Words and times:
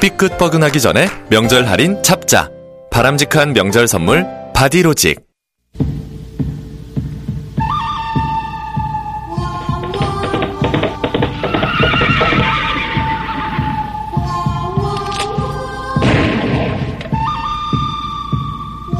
삐끗 0.00 0.38
뻐근하기 0.38 0.80
전에 0.80 1.08
명절 1.28 1.66
할인 1.66 2.00
잡자. 2.04 2.50
바람직한 2.92 3.52
명절 3.52 3.88
선물 3.88 4.24
바디로직. 4.54 5.26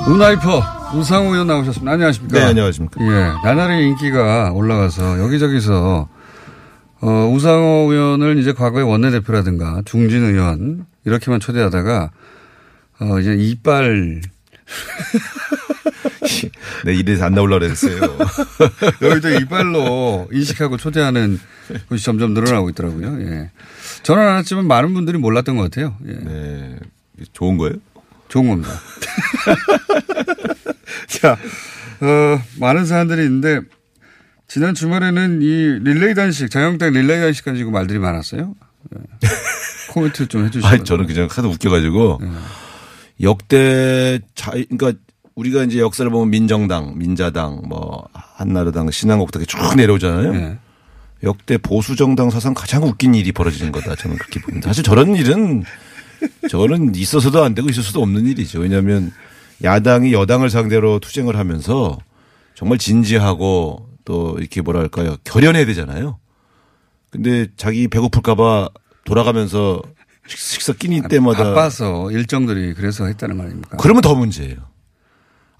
문화이퍼 0.09 0.63
우상호 0.95 1.33
의원 1.33 1.47
나오셨습니다. 1.47 1.93
안녕하십니까? 1.93 2.39
네, 2.41 2.45
안녕하십니까. 2.47 3.01
예, 3.05 3.33
나날이 3.45 3.87
인기가 3.87 4.51
올라가서 4.53 5.21
여기저기서 5.21 6.09
어, 7.01 7.31
우상호 7.33 7.93
의원을 7.93 8.39
이제 8.39 8.53
과거에 8.53 8.83
원내대표라든가 8.83 9.83
중진 9.85 10.25
의원 10.25 10.87
이렇게만 11.05 11.41
초대하다가 11.41 12.11
어, 13.01 13.21
이제 13.21 13.35
이빨 13.35 14.21
네, 16.85 16.95
이래서 16.95 17.25
안 17.25 17.35
나오려고 17.35 17.61
그랬어요. 17.61 18.01
여기도 19.03 19.31
이빨로 19.31 20.29
인식하고 20.33 20.77
초대하는 20.77 21.39
곳이 21.89 22.05
점점 22.05 22.35
늘어나고 22.35 22.71
있더라고요. 22.71 23.21
예. 23.23 23.51
저는 24.03 24.23
안 24.23 24.39
했지만 24.39 24.67
많은 24.67 24.95
분들이 24.95 25.19
몰랐던 25.19 25.57
것 25.57 25.65
같아요. 25.65 25.97
예. 26.07 26.13
네. 26.13 26.79
좋은 27.33 27.57
거예요? 27.57 27.75
좋은 28.29 28.49
겁니다. 28.49 28.71
자, 31.09 31.33
어, 32.01 32.43
많은 32.61 32.85
사람들이 32.85 33.25
있는데 33.25 33.61
지난 34.47 34.75
주말에는 34.75 35.43
이 35.43 35.79
릴레이 35.83 36.15
단식, 36.15 36.51
자영당 36.51 36.93
릴레이 36.93 37.21
단식 37.21 37.45
가지고 37.45 37.71
말들이 37.71 37.99
많았어요. 37.99 38.55
예. 38.95 39.29
코멘트 39.93 40.29
좀 40.29 40.45
해주시죠. 40.47 40.67
아, 40.67 40.77
저는 40.83 41.07
그냥 41.07 41.29
하도 41.31 41.49
웃겨가지고 41.49 42.19
네. 42.21 42.29
역대 43.23 44.21
자, 44.35 44.53
그러니까 44.53 44.93
우리가 45.35 45.65
이제 45.65 45.79
역사를 45.79 46.09
보면 46.11 46.31
민정당, 46.31 46.99
민자당, 46.99 47.63
뭐 47.67 48.09
한나라당, 48.13 48.91
신한국당 48.91 49.45
쭉 49.47 49.59
내려오잖아요. 49.77 50.33
네. 50.33 50.59
역대 51.23 51.59
보수 51.59 51.97
정당 51.97 52.31
사상 52.31 52.55
가장 52.55 52.85
웃긴 52.85 53.15
일이 53.15 53.33
벌어지는 53.33 53.73
거다. 53.73 53.95
저는 53.97 54.17
그렇게 54.17 54.41
봅니다. 54.41 54.69
사실 54.69 54.85
저런 54.85 55.17
일은 55.17 55.65
저는 56.49 56.95
있어서도 56.95 57.43
안 57.43 57.55
되고 57.55 57.69
있을 57.69 57.83
수도 57.83 58.03
없는 58.03 58.27
일이죠. 58.27 58.61
왜냐하면 58.61 59.13
야당이 59.63 60.13
여당을 60.13 60.51
상대로 60.51 60.99
투쟁을 60.99 61.37
하면서 61.37 61.99
정말 62.55 62.79
진지하고 62.79 63.89
또 64.05 64.37
이렇게 64.39 64.61
뭐랄까요 64.61 65.17
결연해야 65.25 65.67
되잖아요. 65.67 66.19
근데 67.11 67.47
자기 67.57 67.89
배고플까봐 67.89 68.69
돌아가면서 69.05 69.81
식- 70.27 70.39
식사 70.39 70.73
끼니 70.73 71.03
때마다 71.09 71.45
바빠서 71.45 72.11
일정들이 72.11 72.75
그래서 72.75 73.07
했다는 73.07 73.37
말입니까? 73.37 73.77
그러면 73.79 74.03
더 74.03 74.15
문제예요. 74.15 74.57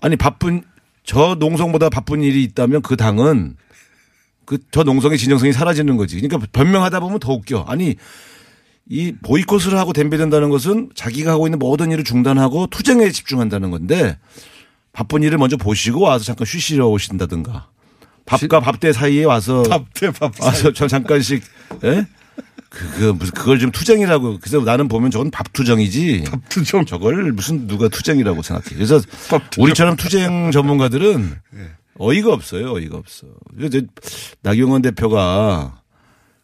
아니 0.01 0.17
바쁜 0.17 0.63
저 1.05 1.37
농성보다 1.39 1.89
바쁜 1.89 2.23
일이 2.23 2.43
있다면 2.45 2.83
그 2.83 2.97
당은 2.97 3.57
그 4.45 4.59
저 4.71 4.83
농성의 4.83 5.19
진정성이 5.19 5.53
사라지는 5.53 5.97
거지. 5.97 6.21
그러니까 6.21 6.47
변명하다 6.53 7.01
보면 7.01 7.19
더 7.19 7.33
웃겨. 7.33 7.65
아니 7.69 7.97
이 8.91 9.13
보이콧을 9.23 9.77
하고 9.79 9.93
댐비된다는 9.93 10.49
것은 10.49 10.91
자기가 10.95 11.33
하고 11.33 11.47
있는 11.47 11.59
모든 11.59 11.91
일을 11.91 12.05
중단하고 12.05 12.67
투쟁에 12.69 13.11
집중한다는 13.11 13.71
건데 13.71 14.19
바쁜 14.93 15.23
일을 15.23 15.37
먼저 15.39 15.57
보시고 15.59 16.01
와서 16.01 16.25
잠깐 16.25 16.47
쉬시러 16.47 16.89
오신다든가 16.89 17.69
밥과 18.29 18.61
밥대 18.61 18.93
사이에 18.93 19.25
와서 19.25 19.63
밥대 19.65 20.11
밥 20.13 20.33
와서 20.41 20.73
저 20.73 20.87
잠깐씩 20.87 21.43
예? 21.85 22.07
그거 22.71 23.15
무슨 23.15 23.33
그걸 23.33 23.59
좀 23.59 23.71
투쟁이라고 23.71 24.39
그래서 24.41 24.61
나는 24.61 24.89
보면 24.89 25.11
저건 25.11 25.31
밥투정이지 25.31 26.25
투정. 26.51 26.85
저걸 26.85 27.33
무슨 27.33 27.67
누가 27.67 27.89
투쟁이라고 27.89 28.43
생각해. 28.43 28.75
그래서 28.75 29.01
우리처럼 29.57 29.97
투쟁 29.97 30.51
전문가들은 30.51 31.35
어이가 31.99 32.33
없어요. 32.33 32.73
어이가 32.75 32.99
없어. 32.99 33.27
그래서 33.57 33.79
이제 33.79 33.87
나경원 34.43 34.83
대표가 34.83 35.81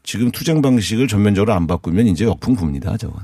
지금 0.03 0.31
투쟁 0.31 0.62
방식을 0.62 1.09
전면적으로 1.09 1.53
안 1.53 1.67
바꾸면 1.67 2.06
이제 2.06 2.25
역풍 2.25 2.56
붑니다. 2.56 2.99
저건. 2.99 3.23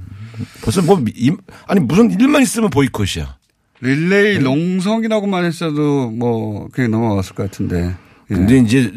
벌써 0.62 0.82
뭐 0.82 1.02
임- 1.14 1.38
아니 1.66 1.80
무슨 1.80 2.10
일만 2.10 2.42
있으면 2.42 2.68
보이콧이야. 2.70 3.38
릴레이 3.80 4.38
농성이라고만 4.40 5.44
했어도 5.46 6.10
뭐 6.10 6.68
그게 6.68 6.86
넘어갔을 6.86 7.34
것 7.34 7.44
같은데. 7.44 7.94
예. 8.30 8.34
근데 8.34 8.58
이제 8.58 8.92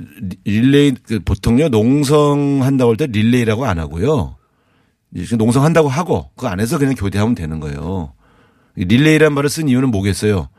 릴레이 0.46 0.94
그 1.06 1.20
보통요 1.20 1.70
농성 1.70 2.60
한다고 2.62 2.92
할 2.92 2.98
때 2.98 3.08
릴레이라고 3.08 3.66
안 3.66 3.80
하고요. 3.80 4.36
농성 5.38 5.64
한다고 5.64 5.90
하고 5.90 6.30
그 6.36 6.48
안에서 6.48 6.78
그냥 6.80 6.96
교대하면 6.96 7.36
되는 7.36 7.60
거예요. 7.60 8.14
이 8.76 8.86
릴레이란 8.86 9.34
말을 9.34 9.50
쓴 9.50 9.70
이유는 9.70 9.90
뭐겠어요? 9.92 10.50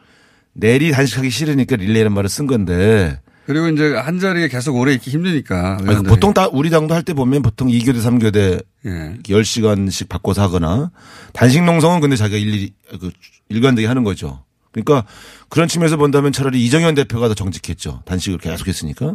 내리 0.53 0.93
단식하기 0.93 1.31
싫으니까 1.31 1.77
릴레이란 1.77 2.13
말을 2.13 2.29
쓴 2.31 2.47
건데 2.47 3.21
그리고 3.47 3.69
이제 3.69 3.95
한 3.95 4.21
자리에 4.21 4.49
계속 4.49 4.75
오래 4.77 4.95
있기 4.95 5.11
힘드니까. 5.11 5.75
아니, 5.75 5.83
의원들이. 5.89 6.09
보통 6.09 6.33
다 6.33 6.49
우리 6.51 6.71
당도 6.71 6.95
할 6.95 7.03
때 7.03 7.13
보면 7.13 7.43
보통 7.43 7.69
2교대 7.69 7.97
3교대 8.01 8.65
예. 8.87 9.19
10시간씩 9.23 10.09
바꿔서 10.09 10.41
하거나 10.43 10.91
단식 11.33 11.63
농성은 11.65 12.01
근데 12.01 12.17
자기가 12.17 12.39
일일이 12.39 12.73
그 13.01 13.11
일관되게 13.51 13.87
하는 13.87 14.03
거죠. 14.05 14.44
그러니까 14.75 15.07
그런 15.49 15.69
측면에서 15.69 15.97
본다면 15.97 16.33
차라리 16.33 16.65
이정현 16.65 16.97
대표가 16.97 17.29
더 17.29 17.35
정직했죠. 17.35 18.03
단식을 18.05 18.39
계속 18.39 18.67
했으니까. 18.67 19.15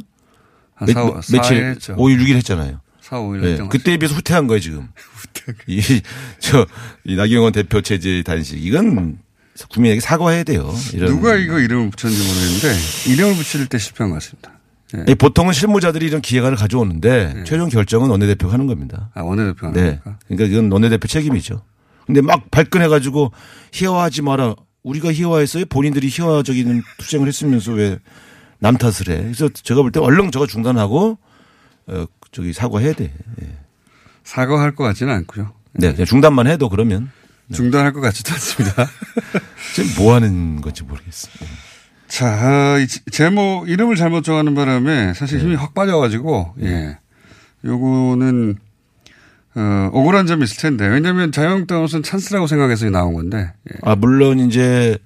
한 0.76 0.88
며- 0.88 0.94
4, 0.94 1.02
며- 1.04 1.20
4일 1.20 1.36
며칠 1.36 1.66
했죠. 1.66 1.96
5일 1.98 2.20
6일 2.22 2.36
했잖아요. 2.38 2.80
4, 3.02 3.18
5일 3.18 3.42
네. 3.42 3.68
그때에 3.68 3.98
비해서 3.98 4.16
후퇴한 4.16 4.48
거예요, 4.48 4.60
지금. 4.62 4.88
이, 5.68 5.82
저, 6.40 6.66
이 7.04 7.16
나경원 7.16 7.52
대표 7.52 7.82
체제 7.82 8.24
단식. 8.24 8.64
이건 8.64 9.20
국민에게 9.70 10.00
사과해야 10.00 10.44
돼요. 10.44 10.74
이런. 10.94 11.12
누가 11.16 11.36
이거 11.36 11.60
이름을 11.60 11.90
붙였는지 11.90 12.26
모르겠는데 12.28 13.12
이름을 13.12 13.36
붙일 13.36 13.68
때 13.68 13.78
실패한 13.78 14.12
것 14.12 14.16
같습니다. 14.16 14.54
예. 14.98 15.12
이 15.12 15.16
보통은 15.16 15.54
실무자들이 15.54 16.06
이런 16.08 16.22
기획안을 16.22 16.58
가져오는데 16.58 17.44
최종 17.46 17.68
결정은 17.70 18.10
원내대표가 18.10 18.54
하는 18.54 18.66
겁니다. 18.68 19.12
아, 19.14 19.22
원내대표가 19.22 19.74
네. 19.74 19.82
나옵니까? 19.82 20.18
그러니까 20.28 20.46
이건 20.46 20.72
원내대표 20.72 21.08
책임이죠. 21.08 21.64
근데 22.08 22.22
막 22.22 22.50
발끈해가지고 22.50 23.32
희화하지 23.74 24.22
마라. 24.24 24.56
우리가 24.90 25.14
희화했어요. 25.14 25.66
본인들이 25.66 26.08
희화적인 26.10 26.84
투쟁을 26.98 27.28
했으면서 27.28 27.72
왜 27.74 28.00
남 28.62 28.76
탓을 28.78 29.08
해. 29.08 29.22
그래서 29.24 29.48
제가 29.48 29.82
볼 29.82 29.92
때 29.92 30.02
얼른 30.02 30.32
저거 30.32 30.46
중단하고 30.46 31.18
어, 31.88 32.06
저기 32.34 32.52
사과해야 32.52 32.92
돼. 32.92 33.14
예. 33.42 33.58
사과할 34.26 34.76
것 34.76 34.84
같지는 34.84 35.14
않고요. 35.14 35.54
네. 35.74 35.94
그냥 35.94 36.06
중단만 36.06 36.46
해도 36.48 36.68
그러면 36.68 37.10
중단할 37.54 37.94
것 37.94 38.02
같지도 38.02 38.34
않습니다. 38.34 38.86
지금 39.74 40.04
뭐 40.04 40.14
하는 40.14 40.60
건지 40.60 40.84
모르겠어요. 40.84 41.34
자, 42.10 42.28
아, 42.28 42.78
이 42.80 42.88
제- 42.88 43.00
제목 43.12 43.70
이름을 43.70 43.96
잘못 43.96 44.24
정하는 44.26 44.54
바람에 44.56 45.14
사실 45.14 45.40
힘이 45.40 45.56
확 45.56 45.74
빠져가지고 45.74 46.56
예, 46.62 46.98
요거는 47.64 48.58
어, 49.60 49.90
억울한 49.94 50.26
점이 50.26 50.44
있을 50.44 50.58
텐데 50.58 50.88
왜냐하면 50.88 51.32
자유한국당으로서는 51.32 52.04
찬스라고 52.04 52.48
생각해서 52.48 52.90
나온 52.90 53.14
건데 53.14 53.52
예. 53.72 53.78
아, 53.84 53.96
물론 53.96 54.40
이제 54.40 54.98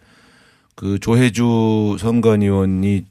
그 0.75 0.99
조해주 0.99 1.97
선관위원이 1.99 3.05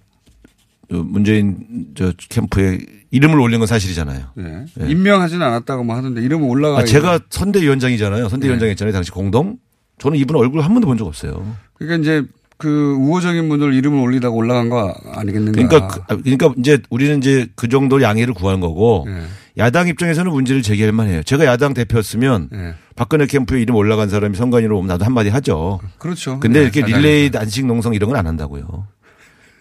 그 0.89 0.94
문재인 0.94 1.56
저 1.97 2.12
캠프에 2.29 2.79
이름을 3.11 3.39
올린 3.41 3.59
건 3.59 3.67
사실이잖아요. 3.67 4.25
예. 4.39 4.87
임명하지는 4.89 5.44
않았다고 5.47 5.85
뭐 5.85 5.97
하던데 5.97 6.23
이름은 6.23 6.49
올라가. 6.49 6.79
아, 6.79 6.85
제가 6.85 7.21
선대위원장이잖아요. 7.31 8.29
선대위원장 8.29 8.69
했잖아요. 8.71 8.93
당시 8.93 9.11
공동. 9.11 9.59
저는 9.99 10.19
이분 10.19 10.37
얼굴 10.37 10.62
한 10.62 10.73
번도 10.73 10.87
본 10.87 10.97
적 10.97 11.06
없어요. 11.06 11.55
그러니까 11.75 12.00
이제 12.03 12.27
그 12.56 12.95
우호적인 13.00 13.49
분들 13.49 13.75
이름을 13.75 13.99
올리다가 14.00 14.35
올라간 14.35 14.69
거 14.69 14.95
아니겠는가. 15.15 15.53
그러니까 15.53 15.88
그- 15.88 16.00
아, 16.09 16.17
그러니까 16.17 16.55
이제 16.59 16.79
우리는 16.91 17.19
이제 17.19 17.49
그 17.56 17.69
정도 17.69 18.00
양해를 18.03 18.35
구하는 18.35 18.61
거고 18.61 19.06
예. 19.09 19.23
야당 19.58 19.87
입장에서는 19.88 20.31
문제를 20.32 20.62
제기할 20.62 20.93
만해요. 20.93 21.22
제가 21.22 21.44
야당 21.44 21.75
대표였으면 21.75 22.49
예. 22.54 22.75
박근혜 22.96 23.26
캠프에 23.26 23.60
이름 23.60 23.76
올라간 23.76 24.08
사람이 24.08 24.37
선관위로 24.37 24.78
오면 24.78 24.88
나도 24.88 25.04
한마디 25.04 25.28
하죠. 25.28 25.81
그렇죠. 25.99 26.40
근데 26.40 26.60
예, 26.60 26.62
이렇게. 26.64 26.82
릴레이 26.82 27.31
단식 27.31 27.66
농성 27.66 27.94
이런 27.94 28.08
건 28.08 28.19
안 28.19 28.26
한다고요. 28.26 28.87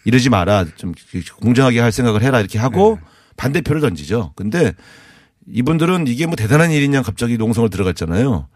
이러지 0.05 0.29
마라. 0.29 0.65
좀 0.77 0.93
공정하게 1.41 1.79
할 1.79 1.91
생각을 1.91 2.21
해라 2.21 2.39
이렇게 2.39 2.57
하고 2.57 2.97
네. 3.01 3.07
반대표를 3.37 3.81
던지죠. 3.81 4.33
근데 4.35 4.73
이분들은 5.47 6.07
이게 6.07 6.25
뭐 6.25 6.35
대단한 6.35 6.71
일이냐 6.71 7.01
갑자기 7.01 7.37
농성을 7.37 7.69
들어갔잖아요. 7.69 8.47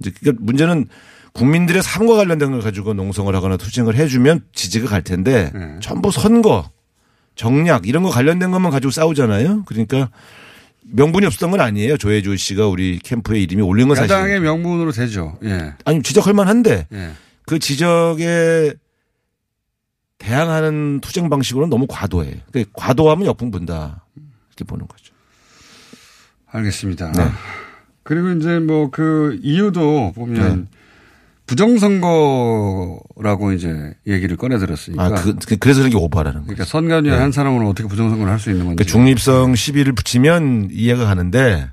이제 0.00 0.12
그러니까 0.20 0.44
문제는 0.44 0.86
국민들의 1.32 1.82
삶과 1.82 2.16
관련된 2.16 2.50
걸 2.50 2.60
가지고 2.60 2.92
농성을 2.92 3.34
하거나 3.34 3.56
투쟁을 3.56 3.94
해주면 3.96 4.42
지지가 4.52 4.88
갈 4.88 5.02
텐데 5.02 5.50
네. 5.54 5.76
전부 5.80 6.10
선거, 6.10 6.70
정략 7.34 7.86
이런 7.86 8.02
거 8.02 8.10
관련된 8.10 8.50
것만 8.50 8.70
가지고 8.70 8.90
싸우잖아요. 8.90 9.62
그러니까 9.64 10.10
명분이 10.84 11.26
없었던 11.26 11.50
건 11.50 11.60
아니에요. 11.60 11.96
조혜주 11.96 12.36
씨가 12.36 12.66
우리 12.68 12.98
캠프에 12.98 13.40
이름이 13.40 13.62
올린 13.62 13.88
건 13.88 13.96
사실. 13.96 14.12
야당의 14.12 14.40
명분으로 14.40 14.92
되죠. 14.92 15.38
예. 15.44 15.74
아니 15.84 16.02
지적할 16.02 16.34
만한데 16.34 16.86
예. 16.92 17.10
그 17.46 17.58
지적에 17.58 18.74
대항하는 20.18 21.00
투쟁 21.00 21.28
방식으로는 21.28 21.70
너무 21.70 21.86
과도해. 21.88 22.42
그 22.52 22.64
과도하면 22.72 23.26
역풍 23.26 23.50
분다 23.50 24.04
이렇게 24.48 24.64
보는 24.64 24.86
거죠. 24.86 25.12
알겠습니다. 26.46 27.12
네. 27.12 27.28
그리고 28.02 28.30
이제 28.32 28.58
뭐 28.58 28.90
그 28.90 29.38
이유도 29.42 30.12
보면 30.14 30.68
네. 30.70 30.78
부정선거라고 31.46 33.52
이제 33.52 33.94
얘기를 34.06 34.36
꺼내 34.36 34.58
들었으니까. 34.58 35.04
아, 35.04 35.08
그, 35.10 35.34
그- 35.46 35.56
그래서 35.56 35.80
그런 35.80 35.90
게 35.90 35.96
오바라는 35.96 36.32
거예요. 36.40 36.46
그러니까 36.46 36.64
선관위원 36.64 37.20
한 37.20 37.32
사람으로 37.32 37.68
어떻게 37.68 37.88
부정선거를 37.88 38.32
할 38.32 38.38
수 38.38 38.50
있는 38.50 38.66
건지. 38.66 38.82
그 38.82 38.88
중립성 38.88 39.54
시비를 39.54 39.92
붙이면 39.94 40.68
이해가 40.72 41.04
가는데 41.04 41.68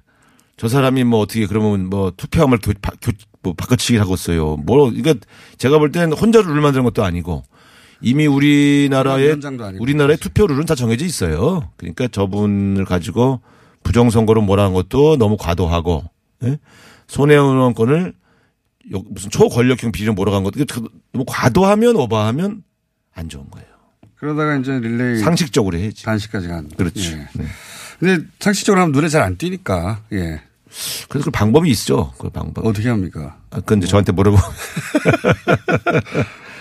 저 0.57 0.67
사람이 0.67 1.03
뭐 1.05 1.19
어떻게 1.21 1.45
그러면 1.47 1.89
뭐 1.89 2.11
투표함을 2.15 2.59
교, 2.59 2.73
바, 2.81 2.91
교, 3.01 3.11
뭐 3.41 3.53
바꿔치기 3.53 3.97
하고 3.97 4.13
있어요. 4.15 4.57
뭐, 4.57 4.89
그러니까 4.91 5.15
제가 5.57 5.79
볼 5.79 5.91
땐 5.91 6.11
혼자 6.11 6.41
룰을 6.41 6.61
만드는 6.61 6.83
것도 6.83 7.03
아니고 7.03 7.43
이미 8.01 8.27
우리나라의. 8.27 9.29
우리나라의 9.79 10.17
투표 10.17 10.45
룰은 10.47 10.65
다 10.65 10.75
정해져 10.75 11.05
있어요. 11.05 11.69
그러니까 11.77 12.07
저분을 12.09 12.85
가지고 12.85 13.41
부정선거로 13.83 14.41
몰아간 14.41 14.73
것도 14.73 15.17
너무 15.17 15.37
과도하고 15.37 16.03
예? 16.43 16.57
손혜원 17.07 17.55
의원권을 17.55 18.07
요- 18.07 18.11
무슨 19.09 19.29
초권력형 19.29 19.91
비리로 19.91 20.13
몰아간 20.13 20.43
것도 20.43 20.65
너무 21.13 21.25
과도하면 21.27 21.95
오버하면 21.95 22.63
안 23.13 23.29
좋은 23.29 23.49
거예요. 23.51 23.67
그러다가 24.15 24.55
이제 24.57 24.79
릴레이 24.79 25.19
상식적으로 25.19 25.77
해야지. 25.77 26.03
단식까지 26.03 26.47
간. 26.47 26.69
그렇지. 26.75 27.13
예. 27.13 27.27
네. 27.33 27.45
근데 27.99 28.25
상식적으로 28.39 28.81
하면 28.81 28.91
눈에 28.93 29.07
잘 29.09 29.21
안 29.23 29.37
띄니까. 29.37 30.03
예. 30.13 30.41
그래서 31.09 31.25
그 31.25 31.31
방법이 31.31 31.69
있죠. 31.71 32.13
그 32.19 32.29
방법. 32.29 32.65
어떻게 32.65 32.89
합니까? 32.89 33.37
아, 33.49 33.57
그건 33.57 33.79
이제 33.79 33.87
저한테 33.87 34.11
물어보. 34.11 34.37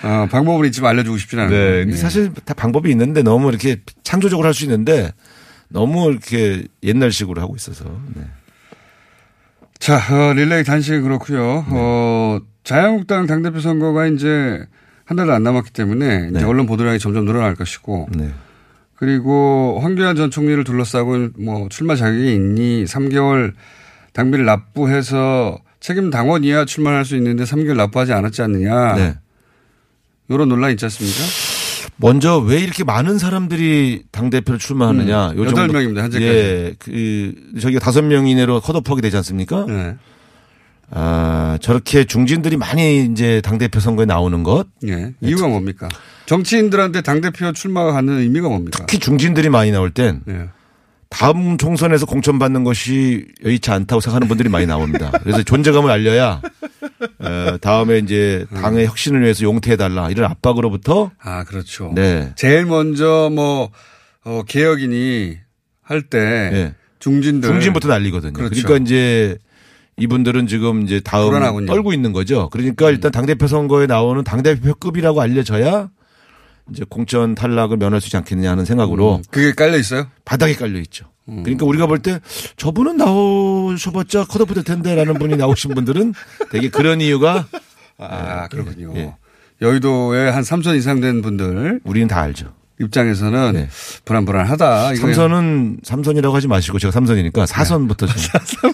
아, 0.03 0.29
방법을 0.31 0.67
있지만 0.67 0.91
알려주고 0.91 1.19
싶진 1.19 1.39
않아요. 1.41 1.51
네. 1.51 1.79
근데 1.81 1.93
예. 1.93 1.97
사실 1.97 2.33
다 2.45 2.55
방법이 2.55 2.91
있는데 2.91 3.23
너무 3.23 3.49
이렇게 3.49 3.81
창조적으로 4.05 4.47
할 4.47 4.55
수 4.55 4.65
있는데 4.65 5.13
너무 5.69 6.11
이렇게 6.11 6.67
옛날식으로 6.83 7.41
하고 7.41 7.57
있어서. 7.57 7.85
네. 8.15 8.23
자, 9.79 9.97
어, 9.97 10.33
릴레이 10.33 10.65
단식은 10.65 11.03
그렇고요. 11.03 11.65
어, 11.69 12.41
자유한국당 12.65 13.27
당대표 13.27 13.61
선거가 13.61 14.07
이제 14.07 14.67
한 15.05 15.17
달도 15.17 15.33
안 15.33 15.43
남았기 15.43 15.73
때문에 15.73 16.29
이제 16.31 16.41
네. 16.41 16.45
언론 16.45 16.67
보도량이 16.67 16.99
점점 16.99 17.25
늘어날 17.25 17.55
것이고 17.55 18.09
네. 18.15 18.31
그리고 18.95 19.79
황교안 19.81 20.17
전 20.17 20.31
총리를 20.31 20.63
둘러싸고 20.65 21.29
뭐 21.39 21.69
출마 21.71 21.95
자격이 21.95 22.35
있니 22.35 22.85
3개월 22.85 23.55
당비를 24.13 24.45
납부해서 24.45 25.59
책임 25.81 26.11
당원 26.11 26.45
이하 26.45 26.65
출마할 26.65 27.05
수 27.05 27.17
있는데 27.17 27.45
3개월 27.45 27.77
납부하지 27.77 28.13
않았지 28.13 28.43
않느냐. 28.43 28.95
네. 28.97 29.15
이런 30.29 30.49
논란 30.49 30.73
있지 30.73 30.85
않습니까? 30.85 31.48
먼저 32.01 32.39
왜 32.39 32.59
이렇게 32.61 32.85
많은 32.85 33.19
사람들이 33.19 34.05
당 34.13 34.31
대표를 34.31 34.59
출마하느냐. 34.59 35.31
음, 35.33 35.39
요 35.39 35.45
정도- 35.47 35.73
명입니다, 35.73 36.03
현재까지. 36.05 36.27
예. 36.29 36.75
그, 36.79 37.35
저기가 37.61 37.81
다섯 37.81 38.03
명 38.03 38.27
이내로 38.29 38.61
컷오프하게 38.61 39.03
되지 39.03 39.17
않습니까? 39.17 39.65
네. 39.67 39.97
아, 40.91 41.59
저렇게 41.61 42.05
중진들이 42.05 42.57
많이 42.57 43.05
이제 43.05 43.41
당 43.45 43.59
대표 43.59 43.79
선거에 43.81 44.07
나오는 44.07 44.43
것. 44.43 44.67
예. 44.87 45.13
이유가 45.21 45.49
뭡니까? 45.49 45.89
정치인들한테 46.27 47.03
당 47.03 47.21
대표 47.21 47.53
출마가 47.53 47.93
갖는 47.93 48.19
의미가 48.19 48.49
뭡니까? 48.49 48.79
특히 48.87 48.99
중진들이 48.99 49.49
많이 49.51 49.71
나올 49.71 49.91
땐 49.91 50.23
예. 50.29 50.49
다음 51.11 51.57
총선에서 51.57 52.07
공천받는 52.07 52.65
것이 52.65 53.27
여의치 53.45 53.71
않다고 53.71 54.01
생각하는 54.01 54.29
분들이 54.29 54.49
많이 54.49 54.67
나옵니다. 54.67 55.11
그래서 55.23 55.43
존재감을 55.43 55.91
알려야 55.91 56.43
어, 57.19 57.57
다음에 57.61 57.99
이제 57.99 58.47
당의 58.55 58.87
혁신을 58.87 59.23
위해서 59.23 59.45
용퇴해달라 59.45 60.11
이런 60.11 60.31
압박으로부터 60.31 61.11
아, 61.21 61.45
그렇죠. 61.45 61.93
네. 61.95 62.33
제일 62.37 62.67
먼저 62.67 63.31
뭐, 63.33 63.71
어, 64.25 64.43
개혁인이 64.47 65.39
할때 65.83 66.19
네. 66.53 66.75
중진들. 66.99 67.49
중진부터 67.49 67.89
날리거든요. 67.89 68.33
그렇죠. 68.35 68.63
그러니까 68.63 68.85
이제 68.85 69.39
이분들은 69.97 70.47
지금 70.47 70.83
이제 70.83 71.01
다음 71.01 71.29
불안하군요. 71.31 71.65
음. 71.65 71.67
떨고 71.67 71.93
있는 71.93 72.13
거죠. 72.13 72.49
그러니까 72.51 72.91
일단 72.91 73.11
당대표 73.11 73.47
선거에 73.47 73.87
나오는 73.87 74.23
당대표급이라고 74.23 75.21
알려져야 75.21 75.89
이제 76.71 76.85
공천 76.89 77.35
탈락을 77.35 77.77
면할 77.77 78.01
수 78.01 78.09
있지 78.09 78.17
않겠느냐 78.17 78.51
하는 78.51 78.65
생각으로 78.65 79.17
음, 79.17 79.23
그게 79.31 79.53
깔려 79.53 79.79
있어요? 79.79 80.07
바닥에 80.25 80.55
깔려 80.55 80.79
있죠. 80.81 81.07
음. 81.29 81.43
그러니까 81.43 81.67
우리가 81.67 81.87
볼 81.87 81.99
때 82.01 82.21
저분은 82.57 82.97
나오셔봤자 82.97 84.25
컷오프 84.25 84.55
될 84.55 84.65
텐데라는 84.65 85.15
분이 85.19 85.37
나오신 85.37 85.75
분들은 85.75 86.15
되게 86.51 86.69
그런 86.71 87.01
이유가 87.01 87.47
아, 87.99 88.49
그렇군요. 88.49 88.93
예. 88.97 89.15
여의도에 89.61 90.29
한 90.31 90.43
3선 90.43 90.77
이상 90.77 91.01
된 91.01 91.21
분들 91.23 91.81
우리는 91.85 92.07
다 92.09 92.21
알죠. 92.21 92.55
입장에서는 92.81 93.53
네. 93.55 93.69
불안불안하다. 94.05 94.95
삼선은 94.95 95.81
삼선이라고 95.83 96.37
하지 96.37 96.47
마시고 96.47 96.79
제가 96.79 96.93
삼선이니까 96.93 97.45
사선부터 97.47 98.07
좀. 98.07 98.73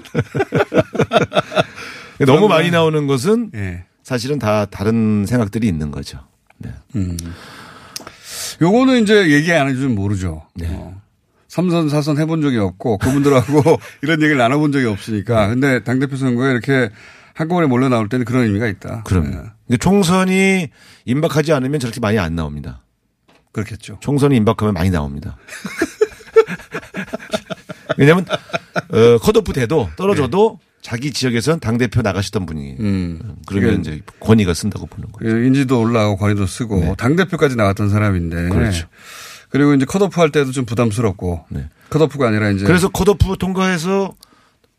너무 2.26 2.48
많이 2.48 2.70
나오는 2.70 3.06
것은 3.06 3.50
예. 3.54 3.84
사실은 4.02 4.38
다 4.38 4.66
다른 4.66 5.24
생각들이 5.26 5.66
있는 5.66 5.90
거죠. 5.90 6.18
네. 6.58 6.70
음. 6.96 7.16
요거는 8.60 9.02
이제 9.02 9.30
얘기 9.30 9.52
안 9.52 9.68
해주면 9.68 9.94
모르죠. 9.94 10.42
네. 10.54 10.68
어. 10.70 11.00
삼선, 11.48 11.88
사선 11.88 12.18
해본 12.18 12.42
적이 12.42 12.58
없고 12.58 12.98
그분들하고 12.98 13.78
이런 14.02 14.20
얘기를 14.20 14.36
나눠본 14.36 14.72
적이 14.72 14.86
없으니까. 14.86 15.48
근데 15.48 15.84
당대표 15.84 16.16
선거에 16.16 16.50
이렇게 16.50 16.90
한꺼번에 17.34 17.66
몰려 17.66 17.88
나올 17.88 18.08
때는 18.08 18.24
그런 18.24 18.44
의미가 18.44 18.66
있다. 18.66 19.02
그럼. 19.04 19.26
예. 19.26 19.30
근데 19.66 19.76
총선이 19.78 20.68
임박하지 21.04 21.52
않으면 21.52 21.80
저렇게 21.80 22.00
많이 22.00 22.18
안 22.18 22.34
나옵니다. 22.34 22.82
그렇겠죠. 23.52 23.98
총선이 24.00 24.36
임박하면 24.36 24.74
많이 24.74 24.90
나옵니다. 24.90 25.36
왜냐하면 27.98 28.26
어, 28.28 29.18
컷오프 29.18 29.52
돼도 29.52 29.90
떨어져도 29.96 30.58
자기 30.84 31.14
지역에선 31.14 31.60
당 31.60 31.78
대표 31.78 32.02
나가시던 32.02 32.44
분이 32.44 32.62
네. 32.62 32.76
음. 32.78 33.36
그러면 33.46 33.80
이제 33.80 34.02
권위가 34.20 34.52
쓴다고 34.52 34.84
보는 34.84 35.12
거예요. 35.12 35.32
그 35.34 35.44
인지도 35.46 35.80
올라가고 35.80 36.18
권위도 36.18 36.44
쓰고 36.46 36.78
네. 36.80 36.94
당 36.98 37.16
대표까지 37.16 37.56
나갔던 37.56 37.88
사람인데. 37.88 38.50
그렇죠. 38.50 38.86
그리고 39.48 39.72
이제 39.72 39.86
컷오프 39.86 40.20
할 40.20 40.30
때도 40.30 40.52
좀 40.52 40.66
부담스럽고. 40.66 41.46
네. 41.48 41.70
컷오프가 41.88 42.28
아니라 42.28 42.50
이제. 42.50 42.66
그래서 42.66 42.90
컷오프 42.90 43.38
통과해서 43.38 44.14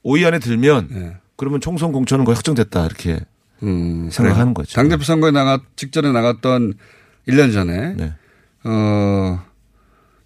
5위 0.06 0.28
안에 0.28 0.38
들면 0.38 0.90
예. 0.94 1.18
그러면 1.38 1.60
총선 1.60 1.92
공천은 1.92 2.24
거의 2.24 2.36
확정됐다 2.36 2.86
이렇게 2.86 3.20
음, 3.64 4.08
생각하는 4.12 4.54
그래요. 4.54 4.66
거죠. 4.66 4.76
당 4.76 4.90
대표 4.90 5.04
선거에 5.04 5.32
나가 5.32 5.60
직전에 5.76 6.12
나갔던 6.12 6.76
1년 7.28 7.52
전에 7.52 7.96
네. 7.96 8.14
어 8.64 9.42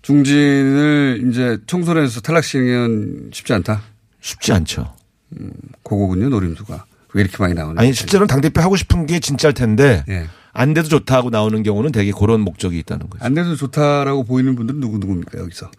중진을 0.02 1.30
이제 1.30 1.58
총선에서 1.68 2.20
탈락시키는 2.20 3.30
쉽지 3.32 3.54
않다. 3.54 3.82
쉽지 4.20 4.52
않죠. 4.52 4.99
그거군요 5.84 6.30
노림수가 6.30 6.86
왜 7.14 7.22
이렇게 7.22 7.38
많이 7.40 7.54
나오는? 7.54 7.78
아니 7.80 7.94
실제로는 7.94 8.28
당 8.28 8.42
대표 8.42 8.62
하고 8.62 8.76
싶은 8.76 9.06
게 9.06 9.20
진짜일 9.20 9.54
텐데 9.54 10.04
예. 10.10 10.28
안 10.54 10.74
돼도 10.74 10.90
좋다 10.90 11.16
하고 11.16 11.30
나오는 11.30 11.62
경우는 11.64 11.92
되게 11.92 12.12
그런 12.12 12.42
목적이 12.42 12.80
있다는 12.80 13.10
거죠. 13.10 13.24
안 13.24 13.34
돼도 13.34 13.56
좋다라고 13.56 14.24
보이는 14.24 14.56
분들은 14.56 14.80
누구 14.80 14.98
누구입니까 14.98 15.40
여기서? 15.40 15.72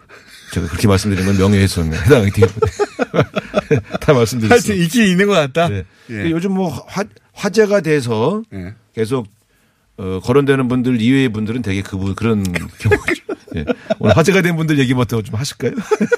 제가 0.53 0.67
그렇게 0.67 0.89
말씀드린 0.89 1.27
건 1.27 1.37
명예훼손에 1.39 1.97
해당하기 1.97 2.31
때문에 2.33 2.55
다 4.01 4.13
하여튼 4.13 4.15
말씀드렸습니다. 4.15 4.85
있긴 4.85 5.07
있는 5.07 5.27
것 5.27 5.33
같다. 5.35 5.69
네. 5.69 5.85
예. 6.11 6.31
요즘 6.31 6.53
뭐 6.53 6.69
화, 6.89 7.05
화제가 7.33 7.81
돼서 7.83 8.43
예. 8.53 8.75
계속 8.95 9.27
어, 9.97 10.19
거론되는 10.23 10.67
분들 10.67 11.01
이외의 11.01 11.29
분들은 11.29 11.63
되게 11.63 11.83
그 11.83 12.15
그런 12.15 12.43
경우죠. 12.43 12.91
예. 13.57 13.65
오늘 13.99 14.17
화제가 14.17 14.43
된 14.43 14.57
분들 14.57 14.79
얘기부터 14.79 15.23
좀 15.23 15.35
하실까요? 15.37 15.73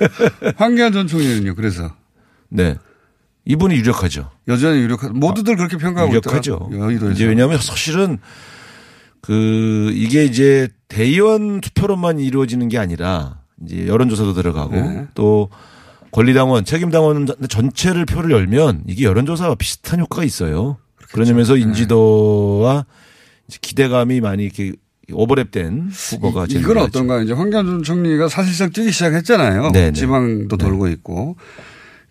황교안 0.56 0.92
전 0.92 1.06
총리는요. 1.06 1.54
그래서 1.54 1.94
네. 2.48 2.76
이분이 3.44 3.74
유력하죠. 3.76 4.30
여전히 4.48 4.80
유력하. 4.82 5.08
모두들 5.08 5.56
그렇게 5.56 5.76
평가하고 5.76 6.12
유력하죠. 6.12 6.70
여의도에서. 6.72 7.14
이제 7.14 7.24
왜냐하면 7.26 7.58
사실은 7.58 8.18
그 9.20 9.90
이게 9.94 10.24
이제 10.24 10.68
대의원 10.88 11.60
투표로만 11.60 12.20
이루어지는 12.20 12.68
게 12.68 12.78
아니라 12.78 13.40
이제 13.64 13.86
여론조사도 13.86 14.34
들어가고 14.34 14.74
네. 14.74 15.06
또 15.14 15.48
권리당원, 16.10 16.64
책임당원 16.64 17.26
전체를 17.48 18.04
표를 18.06 18.30
열면 18.32 18.84
이게 18.86 19.04
여론조사와 19.04 19.54
비슷한 19.54 20.00
효과가 20.00 20.24
있어요. 20.24 20.76
그런 21.12 21.26
점에서 21.26 21.54
네. 21.54 21.60
인지도와 21.60 22.84
이제 23.48 23.58
기대감이 23.60 24.20
많이 24.20 24.44
이렇게 24.44 24.72
오버랩된 25.10 25.88
후보가 25.90 26.44
이- 26.44 26.48
제일 26.48 26.62
이건. 26.64 26.78
어떤가 26.78 27.22
이제 27.22 27.32
황교안 27.32 27.66
전 27.66 27.82
총리가 27.82 28.28
사실상 28.28 28.70
뛰기 28.70 28.92
시작했잖아요. 28.92 29.72
네네. 29.72 29.92
지방도 29.92 30.56
네. 30.56 30.64
돌고 30.64 30.88
있고 30.88 31.36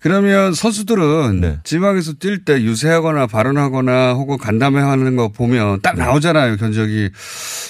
그러면 0.01 0.53
선수들은 0.53 1.41
네. 1.41 1.59
지망에서 1.63 2.13
뛸 2.13 2.43
때 2.43 2.61
유세하거나 2.63 3.27
발언하거나 3.27 4.13
혹은 4.13 4.37
간담회 4.37 4.79
하는 4.81 5.15
거 5.15 5.29
보면 5.29 5.81
딱 5.81 5.95
나오잖아요. 5.95 6.57
견적이 6.57 7.11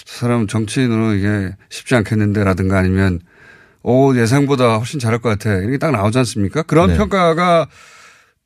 저 0.06 0.20
사람 0.20 0.48
정치인으로 0.48 1.14
이게 1.16 1.54
쉽지 1.70 1.96
않겠는데라든가 1.96 2.78
아니면 2.78 3.20
오 3.84 4.16
예상보다 4.16 4.78
훨씬 4.78 5.00
잘할 5.00 5.20
것 5.20 5.28
같아 5.30 5.56
이렇게 5.56 5.78
딱 5.78 5.92
나오지 5.92 6.18
않습니까? 6.20 6.62
그런 6.64 6.90
네. 6.92 6.98
평가가 6.98 7.68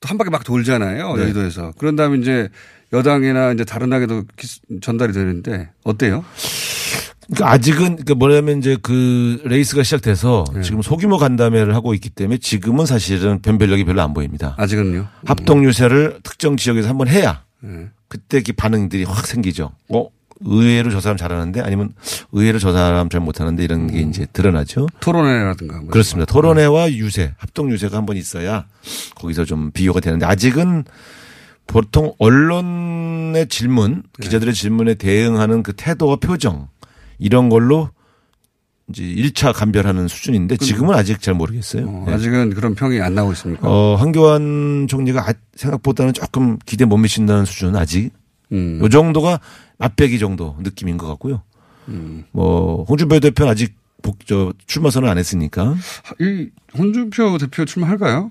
또 0.02 0.10
한 0.10 0.18
바퀴 0.18 0.30
막 0.30 0.44
돌잖아요. 0.44 1.16
네. 1.16 1.22
여의도에서 1.24 1.74
그런 1.80 1.96
다음에 1.96 2.18
이제 2.18 2.50
여당이나 2.94 3.52
이제 3.54 3.64
다른 3.64 3.90
당에도 3.90 4.24
기- 4.38 4.60
전달이 4.82 5.14
되는데 5.14 5.70
어때요? 5.84 6.24
그러니까 7.28 7.52
아직은 7.52 8.06
그 8.06 8.14
뭐냐면 8.14 8.60
이제 8.60 8.78
그 8.82 9.42
레이스가 9.46 9.84
시작돼서 9.84 10.46
네. 10.54 10.62
지금 10.62 10.82
소규모 10.82 11.18
간담회를 11.18 11.74
하고 11.76 11.94
있기 11.94 12.10
때문에 12.10 12.38
지금은 12.38 12.86
사실은 12.86 13.42
변별력이 13.42 13.84
별로 13.84 14.02
안 14.02 14.14
보입니다. 14.14 14.56
아직은요. 14.58 15.08
합동 15.26 15.64
유세를 15.66 16.20
특정 16.24 16.58
지역에서 16.58 16.90
한번 16.90 17.08
해야 17.08 17.44
네. 17.62 17.90
그때 18.08 18.42
그 18.42 18.54
반응들이 18.54 19.04
확 19.04 19.26
생기죠. 19.26 19.72
어 19.90 20.08
의외로 20.42 20.92
저 20.92 21.00
사람 21.00 21.18
잘하는데 21.18 21.62
아니면 21.62 21.94
의외로 22.32 22.60
저 22.60 22.74
사람 22.74 23.10
잘 23.10 23.22
못하는데 23.22 23.64
이런 23.64 23.88
게 23.88 24.02
이제 24.02 24.28
드러나죠. 24.32 24.88
토론회라든가 25.00 25.80
뭐 25.80 25.90
그렇습니다. 25.90 26.32
토론회와 26.32 26.92
유세, 26.94 27.34
합동 27.38 27.72
유세가 27.72 27.98
한번 27.98 28.18
있어야 28.18 28.66
거기서 29.16 29.46
좀 29.46 29.72
비교가 29.72 30.00
되는데 30.00 30.26
아직은 30.26 30.84
보통 31.68 32.14
언론의 32.20 33.48
질문, 33.48 34.04
기자들의 34.22 34.54
질문에 34.54 34.96
대응하는 34.96 35.64
그 35.64 35.74
태도와 35.74 36.18
표정 36.18 36.68
이런 37.18 37.50
걸로 37.50 37.90
이제 38.90 39.04
1차 39.04 39.52
감별하는 39.54 40.08
수준인데 40.08 40.58
지금은 40.58 40.94
아직 40.96 41.22
잘 41.22 41.34
모르겠어요. 41.34 41.88
어, 41.88 42.04
네. 42.08 42.14
아직은 42.14 42.54
그런 42.54 42.76
평이 42.76 43.02
안 43.02 43.16
나오고 43.16 43.34
있습니까? 43.34 43.68
어, 43.68 43.96
한교안 43.96 44.88
총리가 44.88 45.28
아- 45.28 45.34
생각보다는 45.56 46.14
조금 46.14 46.60
기대 46.66 46.86
못 46.86 46.98
미친다는 46.98 47.46
수준은 47.46 47.76
아직 47.76 48.12
음. 48.52 48.80
요 48.82 48.90
정도가 48.90 49.40
맛배기 49.80 50.20
정도 50.20 50.56
느낌인 50.60 50.98
것 50.98 51.08
같고요. 51.08 51.42
음. 51.88 52.26
뭐 52.32 52.84
홍준표 52.88 53.20
대표는 53.20 53.52
아직 53.52 53.76
복, 54.04 54.26
저 54.28 54.54
출마 54.68 54.92
선언 54.92 55.10
안 55.10 55.18
했으니까 55.18 55.76
이 56.20 56.50
홍준표 56.78 57.40
대표 57.40 57.66
출마할까요? 57.66 58.30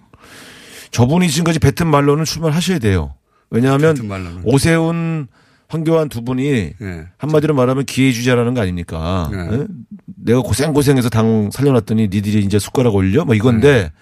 저분이 0.93 1.29
지금까지 1.29 1.59
뱉은 1.59 1.91
말로는 1.91 2.25
출마를 2.25 2.55
하셔야 2.55 2.79
돼요. 2.79 3.15
왜냐하면. 3.51 3.97
오세훈, 4.45 5.27
황교안 5.69 6.09
두 6.09 6.23
분이 6.23 6.45
예. 6.81 7.07
한마디로 7.19 7.55
말하면 7.55 7.85
기회주의자라는 7.85 8.55
거 8.55 8.61
아닙니까? 8.61 9.29
네. 9.33 9.49
예? 9.53 9.67
내가 10.07 10.41
고생 10.41 10.73
고생해서 10.73 11.09
당 11.09 11.51
살려놨더니 11.53 12.09
니들이 12.09 12.41
이제 12.45 12.59
숟가락 12.59 12.95
올려? 12.95 13.25
뭐 13.25 13.35
이건데 13.35 13.85
네. 13.85 13.93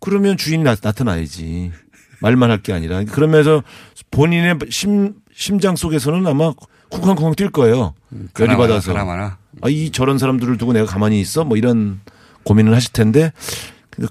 그러면 0.00 0.36
주인이 0.36 0.62
나, 0.64 0.74
나타나야지. 0.80 1.72
말만 2.20 2.50
할 2.50 2.58
게 2.62 2.72
아니라. 2.72 3.04
그러면서 3.04 3.62
본인의 4.10 4.58
심, 4.70 5.14
심장 5.34 5.76
속에서는 5.76 6.26
아마 6.26 6.52
쿵쾅쿵쾅 6.90 7.34
뛸 7.34 7.50
거예요. 7.50 7.94
열이 8.12 8.28
가나 8.32 8.52
마나, 8.52 8.58
받아서. 8.68 8.92
가나 8.92 9.04
마나. 9.04 9.38
아, 9.62 9.68
이 9.68 9.90
저런 9.90 10.18
사람들을 10.18 10.56
두고 10.58 10.72
내가 10.72 10.86
가만히 10.86 11.20
있어? 11.20 11.44
뭐 11.44 11.56
이런 11.56 12.00
고민을 12.44 12.74
하실 12.74 12.92
텐데 12.92 13.32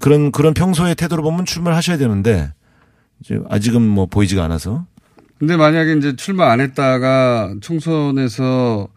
그런 0.02 0.32
그런 0.32 0.54
평소의 0.54 0.96
태도로 0.96 1.24
보면 1.24 1.46
출마를 1.46 1.76
하셔야 1.76 1.98
되는데 1.98 2.52
아직은 3.50 3.82
뭐 3.82 4.06
보이지가 4.06 4.44
않아서 4.44 4.86
근데 5.44 5.58
만약에 5.58 5.96
이제 5.98 6.16
출마 6.16 6.54
안 6.54 6.62
했다가 6.62 7.56
총선에서 7.60 8.88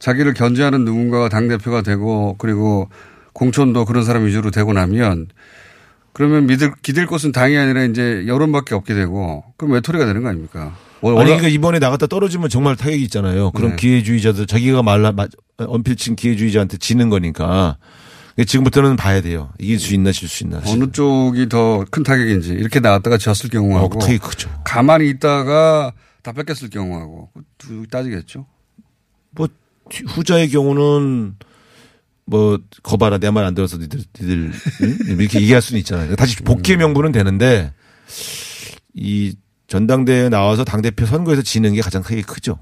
자기를 0.00 0.34
견제하는 0.34 0.84
누군가가 0.84 1.28
당대표가 1.28 1.82
되고 1.82 2.34
그리고 2.38 2.88
공천도 3.34 3.84
그런 3.84 4.02
사람 4.02 4.26
위주로 4.26 4.50
되고 4.50 4.72
나면 4.72 5.28
그러면 6.12 6.48
믿을, 6.48 6.72
기댈 6.82 7.06
곳은 7.06 7.30
당이 7.30 7.56
아니라 7.56 7.84
이제 7.84 8.24
여론밖에 8.26 8.74
없게 8.74 8.94
되고 8.94 9.44
그럼 9.56 9.74
외톨이가 9.74 10.04
되는 10.04 10.24
거 10.24 10.28
아닙니까? 10.30 10.74
어, 11.02 11.10
아니 11.20 11.26
그러니까 11.26 11.46
이번에 11.46 11.78
나갔다 11.78 12.08
떨어지면 12.08 12.48
정말 12.48 12.74
타격이 12.74 13.00
있잖아요. 13.04 13.52
그럼 13.52 13.70
네. 13.70 13.76
기회주의자들 13.76 14.48
자기가 14.48 14.82
말라 14.82 15.12
마- 15.12 15.28
언필친 15.56 16.16
기회주의자한테 16.16 16.78
지는 16.78 17.10
거니까 17.10 17.76
지금부터는 18.46 18.96
봐야 18.96 19.20
돼요. 19.20 19.52
이길 19.58 19.78
수 19.78 19.94
있나 19.94 20.10
질 20.12 20.28
수 20.28 20.44
있나. 20.44 20.60
어느 20.66 20.90
쪽이 20.90 21.48
더 21.48 21.84
큰 21.90 22.02
타격인지 22.02 22.50
이렇게 22.50 22.80
나왔다가 22.80 23.18
졌을 23.18 23.46
어, 23.46 23.50
경우하고 23.50 23.98
타격이 23.98 24.18
크죠. 24.18 24.50
가만히 24.64 25.08
있다가 25.10 25.92
다 26.22 26.32
뺏겼을 26.32 26.70
경우하고 26.70 27.30
두 27.58 27.86
따지겠죠. 27.88 28.46
뭐 29.32 29.48
후자의 30.06 30.48
경우는 30.48 31.34
뭐 32.24 32.58
거봐라 32.82 33.18
내 33.18 33.28
말 33.30 33.44
안 33.44 33.54
들어서 33.54 33.76
니들 33.76 34.00
니들 34.20 34.52
응? 34.82 35.18
이렇게 35.20 35.40
얘기할 35.40 35.60
수는 35.60 35.78
있잖아요. 35.80 36.14
다시 36.16 36.36
복귀의 36.36 36.78
명분은 36.78 37.12
되는데 37.12 37.72
이 38.94 39.34
전당대회에 39.66 40.28
나와서 40.28 40.64
당 40.64 40.80
대표 40.82 41.04
선거에서 41.06 41.42
지는 41.42 41.74
게 41.74 41.80
가장 41.80 42.02
크게 42.02 42.22
크죠. 42.22 42.58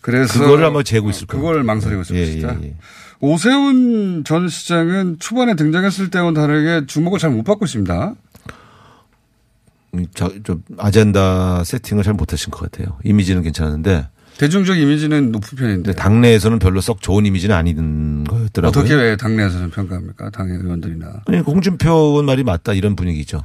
그래서 0.00 0.38
그거를 0.38 0.64
아마 0.64 0.82
재고 0.82 1.10
있을 1.10 1.26
거예요. 1.26 1.42
그걸 1.42 1.62
망설이고 1.64 2.02
예, 2.14 2.22
있습니다. 2.22 2.58
예, 2.62 2.66
예. 2.68 2.74
오세훈 3.20 4.22
전 4.24 4.48
시장은 4.48 5.18
초반에 5.18 5.54
등장했을 5.56 6.10
때와는 6.10 6.34
다르게 6.34 6.86
주목을 6.86 7.18
잘 7.18 7.30
못 7.30 7.42
받고 7.42 7.64
있습니다. 7.64 8.14
음, 9.94 10.06
자, 10.14 10.30
좀 10.44 10.62
아젠다 10.78 11.64
세팅을 11.64 12.04
잘 12.04 12.14
못하신 12.14 12.50
것 12.50 12.70
같아요. 12.70 12.96
이미지는 13.04 13.42
괜찮은데 13.42 14.08
대중적 14.38 14.78
이미지는 14.78 15.32
높은 15.32 15.58
편인데 15.58 15.94
당내에서는 15.94 16.58
별로 16.60 16.80
썩 16.80 17.02
좋은 17.02 17.26
이미지는 17.26 17.56
아닌 17.56 18.22
거였더라고요. 18.24 18.68
어떻게 18.68 18.94
왜 18.94 19.16
당내에서는 19.16 19.70
평가합니까? 19.70 20.30
당의 20.30 20.58
의원들이나. 20.58 21.22
아니, 21.26 21.38
홍준표 21.38 21.90
의원 21.90 22.26
말이 22.26 22.44
맞다 22.44 22.72
이런 22.74 22.94
분위기죠. 22.94 23.42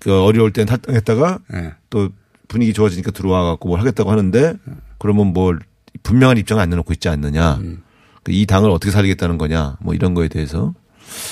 그 0.00 0.20
어려울 0.22 0.52
땐 0.52 0.66
탈당했다가 0.66 1.38
예. 1.54 1.74
또 1.90 2.08
분위기 2.48 2.72
좋아지니까 2.72 3.12
들어와 3.12 3.44
갖고 3.44 3.68
뭘 3.68 3.78
하겠다고 3.78 4.10
하는데 4.10 4.54
그러면 4.98 5.28
뭘 5.28 5.60
분명한 6.02 6.36
입장을 6.38 6.60
안 6.60 6.70
내놓고 6.70 6.92
있지 6.94 7.08
않느냐. 7.08 7.58
음. 7.60 7.82
그이 8.24 8.46
당을 8.46 8.70
어떻게 8.70 8.90
살리겠다는 8.90 9.38
거냐. 9.38 9.76
뭐 9.80 9.94
이런 9.94 10.14
거에 10.14 10.28
대해서 10.28 10.74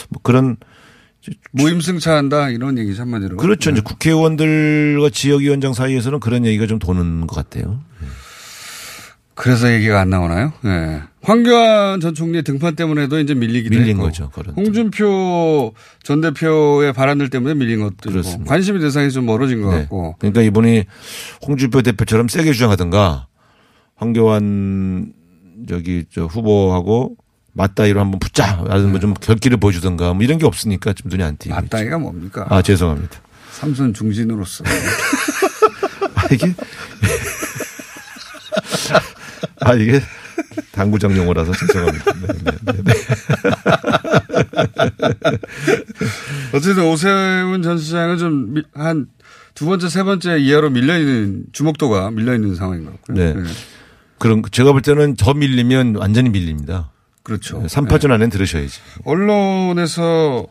뭐 0.09 0.21
그런 0.23 0.57
무임승차한다 1.53 2.51
이런 2.51 2.79
얘기죠 2.79 3.03
한마디로. 3.03 3.37
그렇죠. 3.37 3.71
네. 3.71 3.75
이제 3.75 3.83
국회의원들과 3.83 5.11
지역위원장 5.11 5.73
사이에서는 5.75 6.21
그런 6.21 6.47
얘기가 6.47 6.67
좀 6.67 6.79
도는 6.79 7.27
것 7.27 7.37
같아요. 7.37 7.81
그래서 9.35 9.73
얘기가 9.73 10.01
안 10.01 10.11
나오나요? 10.11 10.53
예. 10.67 11.03
황교안 11.23 12.01
전 12.01 12.15
총리의 12.15 12.43
등판 12.43 12.77
때문에도 12.77 13.19
이제 13.21 13.33
밀리기도 13.35 13.75
밀린 13.75 13.97
했고. 13.97 14.03
거죠. 14.03 14.31
그런. 14.35 14.55
홍준표 14.55 15.73
전 16.03 16.21
대표의 16.21 16.93
발언들 16.93 17.31
때문에 17.31 17.55
밀린 17.55 17.81
것도 17.81 17.95
있고 17.95 18.11
그렇습니다. 18.11 18.45
관심의 18.45 18.83
대상이 18.83 19.11
좀 19.11 19.25
멀어진 19.25 19.63
것 19.63 19.71
네. 19.71 19.81
같고 19.81 20.17
그러니까 20.19 20.43
이분이 20.43 20.85
홍준표 21.47 21.81
대표처럼 21.81 22.29
세게 22.29 22.53
주장하든가 22.53 23.29
황교안 23.97 25.13
저기 25.69 26.05
저 26.13 26.25
후보하고 26.27 27.17
맞다이로 27.53 28.01
한번 28.01 28.19
붙자. 28.21 28.65
아니면 28.69 28.91
뭐좀 28.93 29.15
결기를 29.15 29.57
보여주든가 29.59 30.15
뭐 30.15 30.23
이런 30.23 30.39
게 30.39 30.47
없으니까 30.47 30.93
좀 30.93 31.11
눈이 31.11 31.23
안 31.23 31.37
띄고. 31.37 31.55
있죠. 31.55 31.63
맞다이가 31.63 31.99
뭡니까? 31.99 32.47
아 32.49 32.63
죄송합니다. 32.63 33.21
삼선 33.53 33.93
중진으로서 33.95 34.65
아 36.15 36.23
이게 36.33 36.55
아 39.61 39.75
이게 39.75 40.01
당구장 40.73 41.17
용어라서 41.17 41.53
죄송합니다. 41.53 42.13
네, 42.13 42.27
네, 42.33 42.53
네, 42.73 42.83
네. 42.85 42.93
어쨌든 46.55 46.85
오세훈 46.85 47.63
전 47.63 47.79
시장은 47.79 48.19
좀 48.19 48.55
한 48.75 49.07
두 49.55 49.67
번째 49.67 49.89
세 49.91 50.03
번째 50.05 50.39
이하로 50.39 50.71
밀려 50.71 50.99
있는 50.99 51.45
주목도가 51.53 52.11
밀려 52.13 52.35
있는 52.35 52.55
상황인 52.55 52.85
것 52.87 52.93
같고요. 52.93 53.17
네. 53.17 53.35
그럼 54.21 54.43
제가 54.53 54.73
볼 54.73 54.83
때는 54.83 55.17
더 55.17 55.33
밀리면 55.35 55.97
완전히 55.97 56.29
밀립니다. 56.29 56.91
그렇죠. 57.23 57.63
3파전 57.63 58.11
안엔 58.13 58.29
들으셔야지. 58.31 58.79
언론에서 59.05 60.47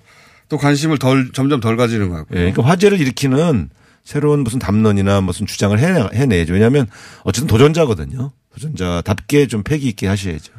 또 0.49 0.57
관심을 0.57 0.97
덜 0.97 1.31
점점 1.31 1.59
덜 1.59 1.77
가지는 1.77 2.09
것 2.09 2.15
같고요. 2.17 2.39
예, 2.39 2.51
그러니까 2.51 2.63
화제를 2.63 2.99
일으키는 2.99 3.69
새로운 4.03 4.39
무슨 4.43 4.57
담론이나 4.57 5.21
무슨 5.21 5.45
주장을 5.45 5.77
해, 5.79 5.85
해내죠. 6.13 6.53
왜냐하면 6.53 6.87
어쨌든 7.23 7.47
도전자거든요. 7.47 8.31
도전자답게 8.55 9.45
좀 9.47 9.61
패기 9.61 9.87
있게 9.87 10.07
하셔야죠. 10.07 10.51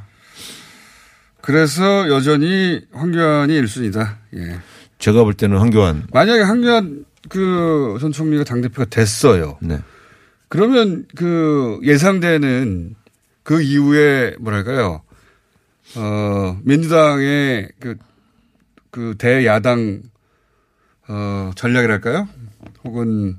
그래서 1.40 2.08
여전히 2.10 2.80
황교안이 2.92 3.60
1순위다. 3.62 4.16
예. 4.36 4.60
제가 5.00 5.24
볼 5.24 5.34
때는 5.34 5.58
황교안. 5.58 6.06
만약에 6.12 6.42
황교안 6.42 7.04
그 7.28 7.98
전 8.00 8.12
총리가 8.12 8.44
당대표가 8.44 8.84
됐어요. 8.88 9.58
네. 9.60 9.80
그러면 10.48 11.06
그 11.16 11.78
예상되는 11.82 12.94
그 13.50 13.60
이후에 13.60 14.36
뭐랄까요. 14.38 15.02
어, 15.96 16.56
민주당의 16.62 17.68
그, 17.80 17.96
그 18.92 19.16
대야당 19.18 20.02
어, 21.08 21.50
전략이랄까요? 21.56 22.28
혹은 22.84 23.38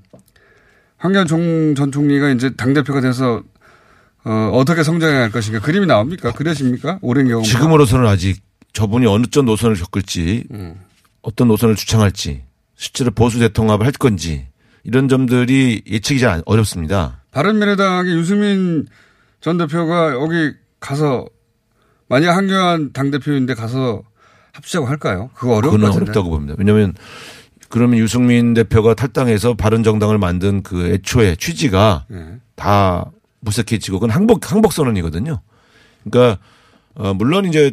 황교안 0.97 1.27
종, 1.27 1.75
전 1.75 1.93
총리가 1.93 2.29
이제 2.31 2.49
당대표가 2.57 2.99
돼서 2.99 3.41
어, 4.25 4.51
어떻게 4.53 4.83
성장해 4.83 5.13
갈 5.17 5.31
것인가 5.31 5.61
그림이 5.61 5.85
나옵니까? 5.85 6.33
그려집니까? 6.33 6.99
오랜 7.01 7.29
경험. 7.29 7.43
지금으로서는 7.45 8.05
아직 8.05 8.43
저분이 8.73 9.05
어느 9.05 9.27
쪽 9.27 9.45
노선을 9.45 9.77
겪을지 9.77 10.43
음. 10.51 10.75
어떤 11.21 11.47
노선을 11.47 11.77
주창할지 11.77 12.43
실제로 12.75 13.11
보수 13.11 13.39
대통합을 13.39 13.85
할 13.85 13.93
건지 13.93 14.45
이런 14.83 15.07
점들이 15.07 15.83
예측이 15.87 16.19
잘 16.19 16.31
안- 16.31 16.41
어렵습니다. 16.45 17.21
바른미래당의 17.31 18.13
유승민 18.17 18.87
전 19.41 19.57
대표가 19.57 20.13
여기 20.13 20.53
가서 20.79 21.25
만약 22.07 22.35
한교안 22.37 22.93
당대표인데 22.93 23.53
가서 23.55 24.03
합치자고 24.53 24.85
할까요? 24.85 25.29
그거 25.33 25.55
어려울 25.55 25.71
것 25.71 25.77
그건 25.77 25.89
같은데. 25.89 26.03
어렵다고 26.11 26.29
봅니다. 26.29 26.55
왜냐하면 26.57 26.93
그러면 27.69 27.99
유승민 27.99 28.53
대표가 28.53 28.93
탈당해서 28.93 29.53
바른정당을 29.53 30.17
만든 30.17 30.61
그 30.61 30.87
애초에 30.87 31.35
취지가 31.37 32.05
예. 32.11 32.39
다 32.55 33.11
무색해지고 33.39 33.99
그건 33.99 34.09
항복 34.09 34.51
항복 34.51 34.73
선언이거든요. 34.73 35.39
그러니까 36.03 36.41
어 36.95 37.13
물론 37.13 37.45
이제 37.45 37.71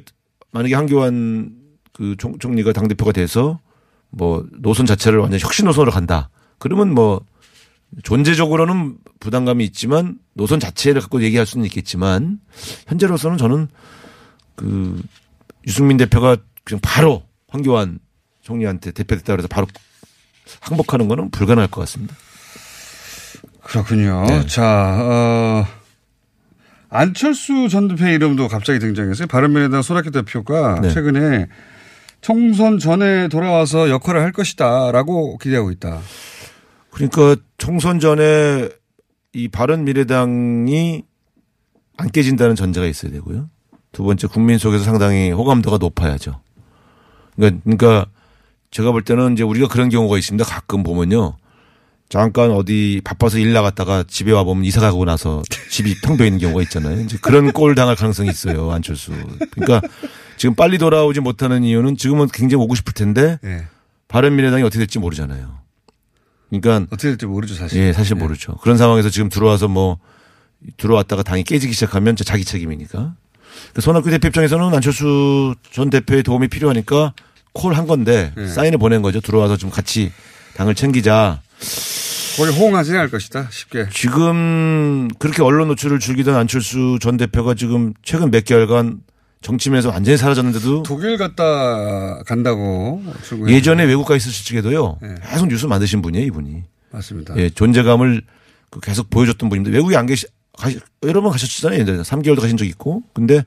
만약에 0.52 0.74
한교안 0.74 1.50
그 1.92 2.14
총, 2.16 2.38
총리가 2.38 2.72
당 2.72 2.86
대표가 2.86 3.10
돼서 3.12 3.58
뭐 4.10 4.46
노선 4.52 4.86
자체를 4.86 5.18
완전 5.18 5.40
혁신 5.40 5.66
노선으로 5.66 5.90
간다. 5.90 6.30
그러면 6.58 6.94
뭐 6.94 7.22
존재적으로는 8.02 8.98
부담감이 9.20 9.64
있지만 9.66 10.18
노선 10.34 10.60
자체를 10.60 11.00
갖고 11.00 11.22
얘기할 11.22 11.46
수는 11.46 11.64
있겠지만 11.66 12.38
현재로서는 12.86 13.38
저는 13.38 13.68
그 14.54 15.02
유승민 15.66 15.96
대표가 15.96 16.36
그냥 16.64 16.80
바로 16.82 17.22
황교안 17.48 17.98
총리한테 18.42 18.92
대표됐다 18.92 19.32
그래서 19.32 19.48
바로 19.48 19.66
항복하는 20.60 21.08
거는 21.08 21.30
불가능할 21.30 21.70
것 21.70 21.80
같습니다. 21.82 22.14
그렇군요. 23.62 24.24
네. 24.26 24.46
자, 24.46 24.64
어, 25.00 25.66
안철수 26.88 27.68
전 27.68 27.88
대표의 27.88 28.14
이름도 28.14 28.48
갑자기 28.48 28.78
등장했어요. 28.78 29.26
바른미래당 29.26 29.82
손학규 29.82 30.10
대표가 30.10 30.80
네. 30.80 30.90
최근에 30.90 31.46
총선 32.20 32.78
전에 32.78 33.28
돌아와서 33.28 33.90
역할을 33.90 34.22
할 34.22 34.32
것이다라고 34.32 35.38
기대하고 35.38 35.70
있다. 35.70 36.00
그러니까 36.90 37.36
총선 37.58 38.00
전에 38.00 38.68
이 39.32 39.48
바른 39.48 39.84
미래당이 39.84 41.02
안 41.96 42.10
깨진다는 42.10 42.54
전제가 42.54 42.86
있어야 42.86 43.12
되고요. 43.12 43.50
두 43.92 44.04
번째 44.04 44.26
국민 44.28 44.58
속에서 44.58 44.84
상당히 44.84 45.30
호감도가 45.30 45.78
높아야죠. 45.78 46.40
그러니까, 47.36 47.60
그러니까 47.64 48.06
제가 48.70 48.92
볼 48.92 49.02
때는 49.02 49.32
이제 49.32 49.42
우리가 49.42 49.68
그런 49.68 49.88
경우가 49.88 50.18
있습니다. 50.18 50.44
가끔 50.44 50.82
보면요. 50.82 51.36
잠깐 52.08 52.50
어디 52.52 53.02
바빠서 53.04 53.38
일 53.38 53.52
나갔다가 53.52 54.02
집에 54.02 54.32
와 54.32 54.42
보면 54.42 54.64
이사 54.64 54.80
가고 54.80 55.04
나서 55.04 55.42
집이 55.70 56.00
텅 56.02 56.16
비어 56.16 56.26
있는 56.26 56.40
경우가 56.40 56.62
있잖아요. 56.62 57.00
이제 57.02 57.18
그런 57.20 57.52
꼴 57.52 57.74
당할 57.74 57.96
가능성이 57.96 58.30
있어요. 58.30 58.70
안철수. 58.70 59.12
그러니까 59.50 59.86
지금 60.36 60.54
빨리 60.54 60.78
돌아오지 60.78 61.20
못하는 61.20 61.64
이유는 61.64 61.96
지금은 61.96 62.28
굉장히 62.32 62.62
오고 62.64 62.74
싶을 62.76 62.94
텐데 62.94 63.38
예. 63.44 63.66
바른 64.06 64.36
미래당이 64.36 64.62
어떻게 64.62 64.78
될지 64.78 64.98
모르잖아요. 64.98 65.58
그러니까 66.50 66.86
어떻게 66.90 67.08
될지 67.08 67.26
모르죠, 67.26 67.54
사실. 67.54 67.78
예, 67.82 67.92
사실 67.92 68.16
모르죠. 68.16 68.54
그런 68.56 68.76
상황에서 68.78 69.10
지금 69.10 69.28
들어와서 69.28 69.68
뭐 69.68 69.98
들어왔다가 70.76 71.22
당이 71.22 71.44
깨지기 71.44 71.72
시작하면 71.72 72.16
저 72.16 72.24
자기 72.24 72.44
책임이니까. 72.44 73.14
그 73.74 73.80
손학규 73.80 74.10
대표 74.10 74.28
입장에서는 74.28 74.74
안철수 74.74 75.54
전 75.72 75.90
대표의 75.90 76.22
도움이 76.22 76.48
필요하니까 76.48 77.12
콜 77.52 77.74
한 77.74 77.86
건데 77.86 78.32
예. 78.36 78.46
사인을 78.46 78.78
보낸 78.78 79.02
거죠. 79.02 79.20
들어와서 79.20 79.56
좀 79.56 79.70
같이 79.70 80.12
당을 80.56 80.74
챙기자. 80.74 81.40
거기 82.36 82.52
호응하지 82.52 82.92
않을 82.92 83.10
것이다, 83.10 83.48
쉽게. 83.50 83.88
지금 83.92 85.08
그렇게 85.18 85.42
언론 85.42 85.66
노출을 85.68 85.98
즐기던 85.98 86.36
안철수 86.36 86.98
전 87.00 87.16
대표가 87.16 87.54
지금 87.54 87.94
최근 88.02 88.30
몇 88.30 88.44
개월간 88.44 89.00
정치면에서 89.40 89.90
완전히 89.90 90.16
사라졌는데도 90.16 90.82
독일 90.82 91.16
갔다 91.16 92.22
간다고 92.24 93.02
출근했는데. 93.22 93.54
예전에 93.54 93.84
외국 93.84 94.04
가 94.04 94.16
있었을 94.16 94.44
적에도요. 94.44 94.98
예. 95.02 95.14
계속 95.30 95.48
뉴스 95.48 95.66
만드신 95.66 96.02
분이에요, 96.02 96.26
이분이. 96.26 96.64
맞습니다. 96.90 97.36
예, 97.36 97.48
존재감을 97.50 98.22
그 98.70 98.80
계속 98.80 99.10
보여줬던 99.10 99.48
분인데 99.48 99.70
외국에 99.70 99.96
안 99.96 100.06
계시 100.06 100.26
가시, 100.56 100.80
여러 101.04 101.22
번 101.22 101.30
가셨잖아요. 101.32 101.80
예전에 101.80 102.02
3개월도 102.02 102.40
가신 102.40 102.56
적 102.56 102.64
있고. 102.64 103.02
근데 103.14 103.44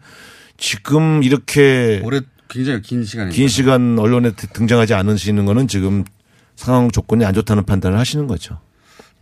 지금 0.57 1.23
이렇게 1.23 2.01
올해 2.03 2.21
굉장히 2.47 2.81
긴 2.81 3.03
시간이. 3.03 3.33
긴 3.33 3.47
시간 3.47 3.99
언론에 3.99 4.31
등장하지 4.31 4.93
않으시는 4.93 5.45
거는 5.45 5.67
지금 5.67 6.05
상황 6.55 6.89
조건이 6.89 7.25
안 7.25 7.33
좋다는 7.33 7.65
판단을 7.65 7.97
하시는 7.97 8.27
거죠. 8.27 8.59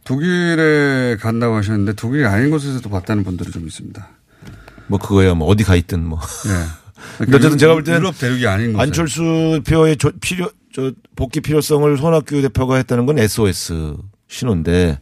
독일에 0.03 1.17
간다고 1.19 1.55
하셨는데 1.55 1.93
독일이 1.93 2.25
아닌 2.25 2.49
곳에서도 2.51 2.87
봤다는 2.89 3.23
분들이 3.23 3.51
좀 3.51 3.65
있습니다. 3.67 4.07
뭐 4.89 4.99
그거야 4.99 5.33
뭐 5.35 5.47
어디 5.47 5.63
가 5.63 5.75
있든 5.75 6.05
뭐. 6.05 6.19
예. 6.47 6.65
근데 7.23 7.37
어쨌든 7.37 7.57
제가 7.57 7.73
볼 7.73 7.83
때는 7.83 7.99
유럽 8.01 8.17
대륙이 8.19 8.45
아닌 8.47 8.73
곳. 8.73 8.81
안철수 8.81 9.61
표의 9.65 9.95
조- 9.97 10.11
필요 10.19 10.49
저 10.73 10.91
복귀 11.15 11.39
필요성을 11.41 11.97
손학규 11.97 12.41
대표가 12.41 12.75
했다는 12.77 13.05
건 13.05 13.17
SOS 13.19 13.95
신호인데 14.27 14.99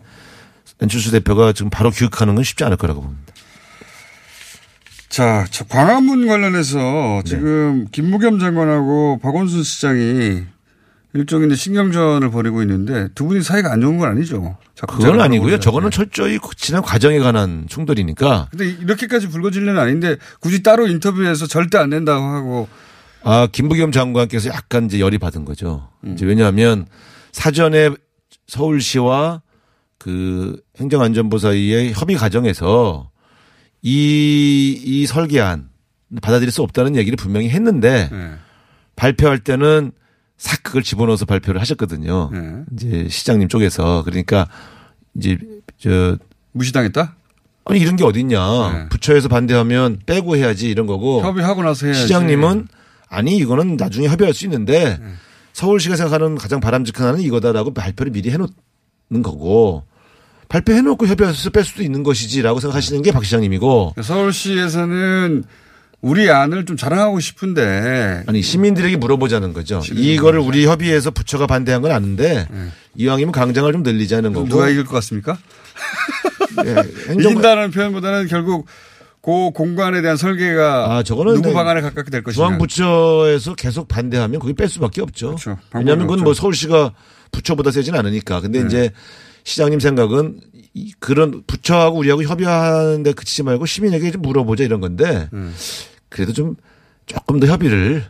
안철수 0.79 1.11
대표가 1.11 1.53
지금 1.53 1.69
바로 1.69 1.89
교육하는 1.91 2.35
건 2.35 2.43
쉽지 2.43 2.63
않을 2.63 2.77
거라고 2.77 3.01
봅니다. 3.01 3.33
자, 5.09 5.45
저 5.49 5.63
광화문 5.65 6.21
네. 6.21 6.27
관련해서 6.27 7.21
지금 7.25 7.87
김무겸 7.91 8.39
장관하고 8.39 9.19
박원순 9.21 9.63
시장이 9.63 10.43
일종의 11.17 11.55
신경전을 11.55 12.29
벌이고 12.29 12.61
있는데 12.61 13.07
두 13.15 13.25
분이 13.25 13.41
사이가 13.41 13.71
안 13.71 13.81
좋은 13.81 13.97
건 13.97 14.09
아니죠. 14.09 14.57
그건 14.87 15.19
아니고요. 15.19 15.59
저거는 15.59 15.89
네. 15.89 15.95
철저히 15.95 16.39
지난 16.55 16.83
과정에 16.83 17.17
관한 17.17 17.65
충돌이니까 17.67 18.49
근데 18.51 18.69
이렇게까지 18.69 19.29
불거질 19.29 19.63
일은 19.63 19.79
아닌데 19.79 20.17
굳이 20.39 20.61
따로 20.61 20.87
인터뷰에서 20.87 21.47
절대 21.47 21.79
안 21.79 21.89
된다고 21.89 22.23
하고 22.23 22.67
아, 23.23 23.47
김부겸 23.51 23.91
장관께서 23.91 24.49
약간 24.49 24.85
이제 24.85 24.99
열이 24.99 25.17
받은 25.17 25.43
거죠. 25.43 25.89
음. 26.03 26.13
이제 26.13 26.25
왜냐하면 26.25 26.85
사전에 27.31 27.89
서울시와 28.45 29.41
그 29.97 30.61
행정안전부 30.79 31.39
사이의 31.39 31.93
협의 31.93 32.15
과정에서 32.15 33.09
이, 33.81 34.79
이 34.83 35.05
설계안 35.07 35.69
받아들일 36.21 36.51
수 36.51 36.61
없다는 36.61 36.95
얘기를 36.95 37.17
분명히 37.17 37.49
했는데 37.49 38.07
네. 38.11 38.31
발표할 38.95 39.39
때는 39.39 39.91
싹 40.37 40.61
그걸 40.63 40.83
집어넣어서 40.83 41.25
발표를 41.25 41.59
하셨거든요. 41.61 42.29
네. 42.31 42.63
이제 42.73 43.07
시장님 43.09 43.47
쪽에서 43.47 44.03
그러니까 44.03 44.47
이제 45.15 45.37
저 45.79 46.17
무시당했다? 46.51 47.15
아니 47.65 47.79
이런 47.79 47.95
게 47.95 48.03
어딨냐. 48.03 48.71
네. 48.71 48.89
부처에서 48.89 49.27
반대하면 49.29 49.99
빼고 50.05 50.37
해야지 50.37 50.69
이런 50.69 50.85
거고. 50.87 51.21
협의하고 51.21 51.63
나서 51.63 51.85
해야지. 51.87 52.01
어. 52.01 52.03
시장님은 52.03 52.67
아니 53.09 53.35
이거는 53.37 53.77
나중에 53.77 54.07
협의할 54.07 54.33
수 54.33 54.45
있는데 54.45 54.97
네. 54.99 55.13
서울시가 55.53 55.95
생각하는 55.95 56.35
가장 56.35 56.59
바람직한 56.59 57.07
하는 57.07 57.21
이거다라고 57.21 57.73
발표를 57.73 58.11
미리 58.11 58.29
해놓는 58.29 59.23
거고 59.23 59.83
발표해놓고 60.49 61.07
협의해서 61.07 61.49
뺄 61.49 61.63
수도 61.65 61.81
있는 61.83 62.03
것이지라고 62.03 62.59
생각하시는 62.59 63.01
게 63.01 63.11
박 63.11 63.25
시장님이고 63.25 63.95
서울시에서는 64.01 65.43
우리 66.01 66.29
안을 66.29 66.65
좀 66.65 66.77
자랑하고 66.77 67.19
싶은데 67.19 68.23
아니 68.27 68.41
시민들에게 68.41 68.97
물어보자는 68.97 69.53
거죠. 69.53 69.81
이거를 69.91 70.39
우리 70.39 70.65
협의해서 70.65 71.11
부처가 71.11 71.47
반대한 71.47 71.81
건 71.81 71.91
아는데 71.91 72.47
이왕이면 72.95 73.31
강장을 73.31 73.71
좀 73.71 73.83
늘리자는 73.83 74.33
거고 74.33 74.45
네. 74.45 74.49
누가 74.49 74.69
이길 74.69 74.85
것 74.85 74.91
같습니까? 74.93 75.37
예, 76.65 76.75
행정 77.09 77.31
이긴다는 77.31 77.71
표현보다는 77.71 78.27
결국 78.27 78.67
그 79.21 79.49
공간에 79.53 80.01
대한 80.01 80.15
설계가 80.17 80.97
아, 80.97 81.03
저거는 81.03 81.41
누구 81.41 81.53
방안에 81.53 81.81
가깝게 81.81 82.09
될 82.11 82.23
것이냐. 82.23 82.45
중앙부처에서 82.45 83.55
계속 83.55 83.87
반대하면 83.87 84.39
거기 84.39 84.53
뺄 84.53 84.69
수밖에 84.69 85.01
없죠. 85.01 85.29
그렇죠. 85.35 85.57
왜냐하면 85.73 86.05
그건 86.05 86.19
없죠. 86.19 86.23
뭐 86.23 86.33
서울시가 86.33 86.93
부처보다 87.31 87.71
세진 87.71 87.95
않으니까. 87.95 88.39
근데 88.39 88.61
네. 88.61 88.67
이제 88.67 88.91
시장님 89.43 89.79
생각은 89.79 90.39
이- 90.53 90.56
그런 90.99 91.43
부처하고 91.47 91.97
우리하고 91.97 92.23
협의하는데 92.23 93.13
그치지 93.13 93.43
말고 93.43 93.65
시민에게 93.65 94.11
좀 94.11 94.21
물어보자 94.21 94.63
이런 94.63 94.81
건데 94.81 95.29
음. 95.33 95.53
그래도 96.09 96.33
좀 96.33 96.55
조금 97.05 97.39
더 97.39 97.47
협의를 97.47 98.05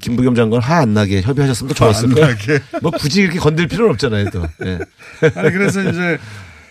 김부겸 0.00 0.34
장관 0.34 0.60
화안 0.62 0.94
나게 0.94 1.22
협의하셨으면 1.22 1.68
더 1.68 1.74
좋았을 1.74 2.08
안 2.08 2.14
거예요. 2.14 2.60
뭐 2.82 2.90
굳이 2.92 3.22
이렇게 3.22 3.38
건들 3.38 3.66
필요는 3.66 3.92
없잖아요. 3.92 4.30
또 4.30 4.42
예. 4.64 4.78
아니 5.34 5.50
그래서 5.50 5.82
이제 5.82 6.18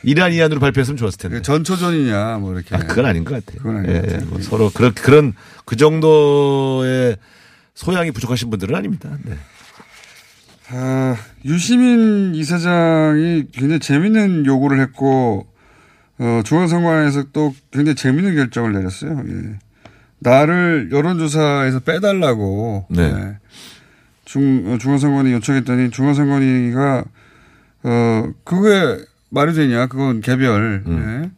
이란 0.04 0.34
이안으로 0.34 0.60
발표했으면 0.60 0.98
좋았을 0.98 1.18
텐데. 1.18 1.42
전초전이냐 1.42 2.38
뭐 2.38 2.54
이렇게. 2.54 2.76
아, 2.76 2.80
그건 2.80 3.06
아닌 3.06 3.24
것 3.24 3.34
같아요. 3.34 3.62
그건 3.62 3.78
아닌 3.78 3.96
예, 3.96 4.02
것 4.02 4.12
예. 4.14 4.18
뭐 4.26 4.42
서로 4.42 4.72
그런 4.74 4.94
그런 4.94 5.34
그 5.66 5.76
정도의 5.76 7.18
소양이 7.74 8.12
부족하신 8.12 8.50
분들은 8.50 8.76
아닙니다. 8.76 9.18
네. 9.24 9.36
아, 10.74 11.16
유시민 11.44 12.34
이사장이 12.34 13.48
굉장히 13.52 13.80
재밌는 13.80 14.46
요구를 14.46 14.80
했고 14.80 15.48
어, 16.20 16.42
중앙선관위에서 16.46 17.26
또 17.34 17.54
굉장히 17.72 17.96
재밌는 17.96 18.36
결정을 18.36 18.74
내렸어요. 18.74 19.24
예. 19.28 19.60
나를 20.20 20.90
여론조사에서 20.92 21.80
빼달라고 21.80 22.86
네. 22.90 23.04
예. 23.04 23.38
중, 24.24 24.64
어, 24.68 24.78
중앙선관위 24.78 25.34
요청했더니 25.34 25.90
중앙선관위가 25.90 27.04
어, 27.84 28.30
그게 28.44 29.04
말이 29.30 29.54
되냐. 29.54 29.88
그건 29.88 30.22
개별. 30.22 30.84
음. 30.86 31.24
예. 31.26 31.32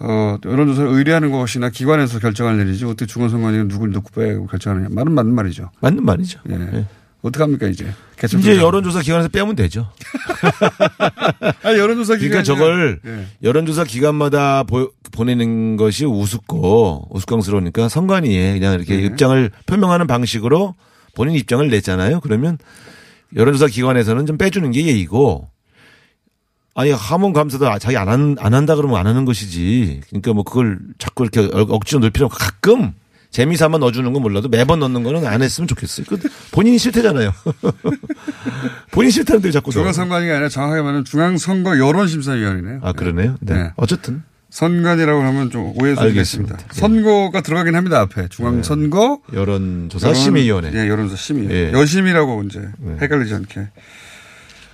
어, 0.00 0.38
여론조사를 0.44 0.90
의뢰하는 0.90 1.30
것이나 1.30 1.68
기관에서 1.68 2.18
결정을 2.18 2.56
내리지 2.56 2.84
어떻게 2.86 3.06
중앙선관위가 3.06 3.64
누굴 3.64 3.92
넣고 3.92 4.10
빼고 4.18 4.46
결정하느냐. 4.46 4.88
말은 4.90 5.12
맞는 5.12 5.34
말이죠. 5.34 5.70
맞는 5.80 6.04
말이죠. 6.04 6.40
예. 6.48 6.54
예. 6.54 6.86
어떡합니까, 7.22 7.66
이제? 7.66 7.84
이제 8.16 8.26
조사. 8.54 8.56
여론조사 8.56 9.00
기관에서 9.02 9.28
빼면 9.28 9.56
되죠. 9.56 9.90
아, 11.62 11.76
여론조사 11.76 12.16
그러니까 12.16 12.42
기간이 12.42 12.44
저걸 12.44 13.00
예. 13.06 13.26
여론조사 13.42 13.84
기관마다 13.84 14.62
보, 14.62 14.90
보내는 15.12 15.76
것이 15.76 16.04
우습고 16.04 17.08
우스꽝스러우니까 17.10 17.88
선관위에 17.88 18.54
그냥 18.54 18.74
이렇게 18.74 18.96
네. 18.96 19.02
입장을 19.04 19.50
표명하는 19.66 20.06
방식으로 20.06 20.74
본인 21.14 21.34
입장을 21.34 21.68
냈잖아요. 21.68 22.20
그러면 22.20 22.58
여론조사 23.34 23.66
기관에서는 23.68 24.26
좀 24.26 24.38
빼주는 24.38 24.70
게 24.70 24.86
예의고 24.86 25.48
아니 26.74 26.90
하문 26.92 27.32
감사도 27.32 27.68
아, 27.68 27.78
자기 27.80 27.96
안, 27.96 28.08
한, 28.08 28.36
안 28.38 28.54
한다 28.54 28.76
그러면 28.76 28.98
안 28.98 29.06
하는 29.08 29.24
것이지. 29.24 30.02
그러니까 30.08 30.32
뭐 30.32 30.44
그걸 30.44 30.78
자꾸 30.98 31.24
이렇게 31.24 31.40
억- 31.56 31.72
억지로 31.72 32.04
없고 32.06 32.28
가끔 32.28 32.94
재미삼아 33.30 33.78
넣어주는 33.78 34.10
건 34.12 34.22
몰라도 34.22 34.48
매번 34.48 34.80
넣는 34.80 35.02
거는 35.02 35.26
안 35.26 35.42
했으면 35.42 35.68
좋겠어요. 35.68 36.06
그 36.08 36.18
본인이 36.50 36.78
싫대잖아요. 36.78 37.32
본인 38.90 39.10
싫다는데 39.10 39.50
자꾸. 39.50 39.70
중앙선관위가 39.70 40.32
아니라 40.32 40.48
정확하게 40.48 40.80
말하면 40.80 41.04
중앙선거 41.04 41.78
여론심사위원회네요. 41.78 42.80
아 42.82 42.92
그러네요. 42.92 43.36
네. 43.40 43.54
네. 43.54 43.70
어쨌든 43.76 44.22
선관이라고 44.50 45.22
하면 45.22 45.50
좀 45.50 45.72
오해 45.76 45.90
소지가 45.90 46.02
알겠습니다. 46.02 46.54
있습니다. 46.54 46.56
네. 46.56 46.80
선거가 46.80 47.42
들어가긴 47.42 47.74
합니다 47.76 48.00
앞에 48.00 48.28
중앙선거 48.28 49.20
여론조사 49.34 50.08
여론- 50.08 50.20
심의위원회. 50.22 50.72
예, 50.74 50.88
여론조사 50.88 51.20
심의. 51.20 51.50
예. 51.50 51.72
여심이라고 51.72 52.44
이제 52.44 52.66
네. 52.78 52.96
헷갈리지 53.00 53.34
않게. 53.34 53.68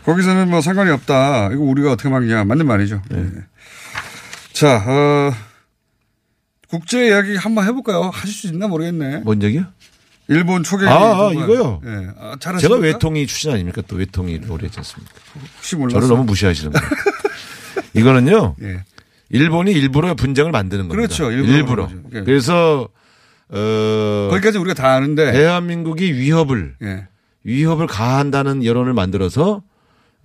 거기서는 0.05 0.49
뭐 0.51 0.61
상관이 0.61 0.91
없다. 0.91 1.51
이거 1.53 1.61
우리가 1.63 1.93
어떻게 1.93 2.09
막냐. 2.09 2.45
맞는 2.45 2.67
말이죠. 2.67 3.03
네. 3.11 3.19
예. 3.19 3.31
자, 4.53 4.85
어, 4.87 5.33
국제 6.75 7.07
이야기 7.07 7.37
한번 7.37 7.65
해볼까요? 7.67 8.11
하실 8.13 8.35
수 8.35 8.47
있나 8.49 8.67
모르겠네. 8.67 9.19
뭔 9.19 9.41
얘기요? 9.43 9.65
일본 10.27 10.65
초계. 10.65 10.89
아, 10.89 11.29
아, 11.29 11.33
이거요? 11.33 11.81
예. 11.85 12.09
아, 12.19 12.37
제가? 12.59 12.77
외통위 12.77 13.27
출신 13.29 13.51
아닙니까? 13.53 13.81
또 13.87 13.95
외통위를 13.97 14.51
오래 14.51 14.65
했지 14.65 14.79
않습니까? 14.81 15.13
혹시 15.57 15.77
몰랐어요. 15.77 16.01
저를 16.01 16.09
너무 16.09 16.25
무시하시는 16.25 16.73
거예요. 16.73 16.89
이거는요. 17.95 18.57
예. 18.63 18.83
일본이 19.31 19.71
일부러 19.73 20.15
분쟁을 20.15 20.51
만드는 20.51 20.89
겁니다. 20.89 20.97
그렇죠. 20.97 21.31
일부러 21.31 21.57
일부러. 21.57 21.91
예. 22.15 22.25
그래서 22.25 22.89
어 23.51 24.29
거기까지 24.31 24.59
우리가 24.59 24.75
다 24.75 24.95
아는데. 24.95 25.31
대한민국이 25.33 26.13
위협을 26.15 26.75
예. 26.83 27.07
위협을 27.45 27.87
가한다는 27.87 28.65
여론을 28.65 28.95
만들어서 28.95 29.63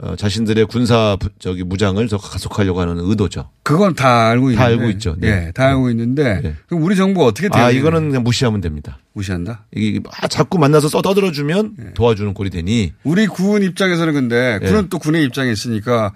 어, 0.02 0.16
자신들의 0.16 0.66
군사 0.68 1.18
부- 1.20 1.28
저기 1.40 1.64
무장을 1.64 2.08
더 2.08 2.18
가속하려고 2.18 2.80
하는 2.80 3.00
의도죠. 3.00 3.50
그건 3.64 3.96
다 3.96 4.28
알고 4.30 4.52
있는데. 4.52 4.58
다 4.58 4.66
알고 4.66 4.90
있죠. 4.92 5.16
네. 5.18 5.48
예, 5.48 5.52
다 5.52 5.68
알고 5.68 5.90
있는데. 5.90 6.40
네. 6.42 6.56
그럼 6.68 6.84
우리 6.84 6.96
정부 6.96 7.26
어떻게 7.26 7.50
대응해야 7.50 7.68
아 7.68 7.72
이거는? 7.72 8.08
그냥 8.08 8.24
무시하면 8.24 8.62
됩니다. 8.62 9.00
무시한다? 9.12 9.66
이게 9.76 10.00
막 10.00 10.14
자꾸 10.30 10.58
만나서 10.58 10.88
써 10.88 11.02
떠들어 11.02 11.34
주면 11.34 11.74
네. 11.78 11.94
도와주는 11.96 12.34
꼴이 12.34 12.50
되니 12.50 12.94
우리 13.04 13.28
군 13.28 13.62
입장에서는 13.62 14.14
근데 14.14 14.60
예. 14.62 14.66
군은 14.66 14.88
또 14.88 15.00
군의 15.00 15.26
입장에 15.26 15.52
있으니까 15.52 16.14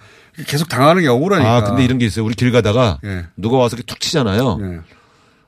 계속 0.48 0.70
당하는 0.70 1.02
게 1.02 1.10
억울하니까. 1.10 1.54
아 1.58 1.64
근데 1.64 1.84
이런 1.84 1.98
게 1.98 2.06
있어요. 2.06 2.24
우리 2.24 2.36
길 2.36 2.54
가다가 2.54 3.00
예. 3.04 3.26
누가 3.36 3.58
와서 3.58 3.76
이렇게 3.76 3.86
툭 3.86 4.00
치잖아요. 4.00 4.60
예. 4.62 4.80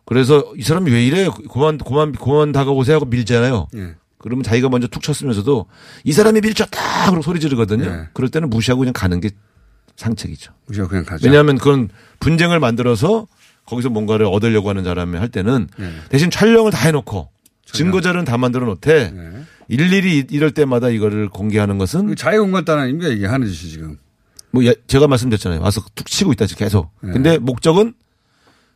그래서 0.05 0.43
이 0.57 0.61
사람이 0.61 0.91
왜 0.91 1.05
이래? 1.05 1.29
그만 1.51 1.77
그만 1.77 2.11
그만 2.11 2.51
다가오세요 2.51 2.97
하고 2.97 3.05
밀잖아요. 3.05 3.67
예. 4.25 4.27
그러면 4.27 4.43
자기가 4.43 4.69
먼저 4.69 4.87
툭 4.87 5.03
쳤으면서도 5.03 5.67
이 6.03 6.11
사람이 6.11 6.41
밀쳤다 6.41 7.05
그러고 7.05 7.21
소리 7.21 7.39
지르거든요. 7.39 7.85
네. 7.85 8.07
그럴 8.13 8.29
때는 8.29 8.49
무시하고 8.49 8.79
그냥 8.79 8.93
가는 8.93 9.21
게 9.21 9.29
상책이죠. 9.95 10.51
우리가 10.67 10.87
그냥 10.87 11.05
가자. 11.05 11.25
왜냐하면 11.27 11.57
그건 11.57 11.89
분쟁을 12.19 12.59
만들어서 12.59 13.27
거기서 13.65 13.89
뭔가를 13.89 14.25
얻으려고 14.25 14.69
하는 14.69 14.83
사람이 14.83 15.17
할 15.17 15.29
때는 15.29 15.67
네. 15.77 15.93
대신 16.09 16.29
촬영을 16.29 16.71
다 16.71 16.85
해놓고 16.87 17.29
증거자료는 17.65 18.25
다 18.25 18.37
만들어 18.37 18.65
놓되 18.65 19.11
네. 19.11 19.43
일일이 19.67 20.25
이럴 20.29 20.51
때마다 20.51 20.89
이거를 20.89 21.29
공개하는 21.29 21.77
것은 21.77 22.07
그 22.07 22.15
자유공간단 22.15 22.77
아닙니까 22.77 23.09
이게 23.09 23.25
하는 23.25 23.47
짓이 23.47 23.71
지금. 23.71 23.97
뭐 24.51 24.63
예- 24.65 24.75
제가 24.87 25.07
말씀드렸잖아요. 25.07 25.61
와서 25.61 25.81
툭 25.95 26.07
치고 26.07 26.31
있다 26.33 26.45
지금 26.45 26.65
계속. 26.65 26.91
네. 27.01 27.11
근데 27.11 27.37
목적은 27.37 27.93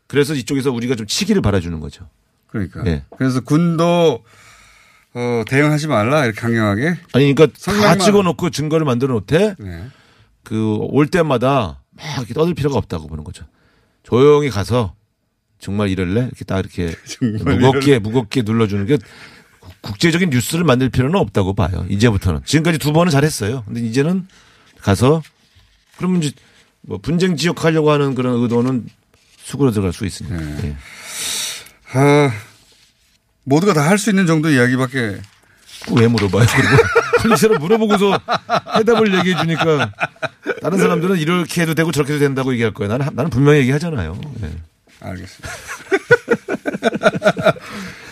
그래서 0.07 0.33
이쪽에서 0.33 0.71
우리가 0.71 0.95
좀 0.95 1.05
치기를 1.05 1.41
바라주는 1.41 1.79
거죠. 1.79 2.09
그러니까. 2.47 2.83
예. 2.87 3.03
그래서 3.17 3.41
군도 3.41 4.23
어, 5.13 5.43
대응하지 5.47 5.87
말라 5.87 6.25
이렇게 6.25 6.39
강경하게. 6.39 6.95
아니 7.13 7.33
그러니까 7.33 7.47
다 7.71 7.97
찍어놓고 7.97 8.49
증거를 8.49 8.85
만들어 8.85 9.13
놓되 9.13 9.55
네. 9.57 9.87
그올 10.43 11.07
때마다 11.07 11.81
막 11.91 12.17
이렇게 12.17 12.33
떠들 12.33 12.53
필요가 12.53 12.77
없다고 12.77 13.07
보는 13.07 13.23
거죠. 13.23 13.45
조용히 14.03 14.49
가서 14.49 14.95
정말 15.59 15.89
이럴래 15.89 16.21
이렇게 16.21 16.45
딱 16.45 16.59
이렇게 16.59 16.95
무겁게 17.43 17.99
무겁게 17.99 18.41
눌러주는 18.43 18.85
게 18.85 18.97
국제적인 19.81 20.29
뉴스를 20.29 20.63
만들 20.63 20.89
필요는 20.89 21.19
없다고 21.19 21.53
봐요. 21.53 21.85
이제부터는 21.89 22.41
지금까지 22.45 22.77
두 22.77 22.93
번은 22.93 23.11
잘했어요. 23.11 23.63
근데 23.65 23.81
이제는 23.81 24.27
가서 24.81 25.21
그러면 25.97 26.23
이제 26.23 26.33
뭐 26.81 26.97
분쟁 26.97 27.35
지역하려고 27.35 27.91
하는 27.91 28.15
그런 28.15 28.41
의도는 28.41 28.87
수그러 29.37 29.71
들어갈 29.71 29.93
수 29.93 30.05
있으니까. 30.05 30.37
네. 30.37 30.59
예. 30.69 30.77
아, 31.97 32.31
모두가 33.49 33.73
다 33.73 33.89
할 33.89 33.97
수 33.97 34.09
있는 34.09 34.27
정도 34.27 34.49
이야기밖에 34.49 35.19
왜 35.95 36.07
물어봐요? 36.07 36.45
그리고 37.19 37.33
이 37.33 37.37
사람 37.37 37.59
물어보고서 37.59 38.19
해답을 38.77 39.17
얘기해 39.19 39.35
주니까 39.41 39.91
다른 40.61 40.77
사람들은 40.77 41.17
이렇게 41.17 41.61
해도 41.63 41.73
되고 41.73 41.91
저렇게 41.91 42.13
해도 42.13 42.19
된다고 42.23 42.53
얘기할 42.53 42.73
거예요. 42.73 42.91
나는 42.95 43.13
나는 43.15 43.29
분명히 43.29 43.59
얘기하잖아요. 43.59 44.19
예. 44.43 44.49
알겠습니다. 45.01 45.49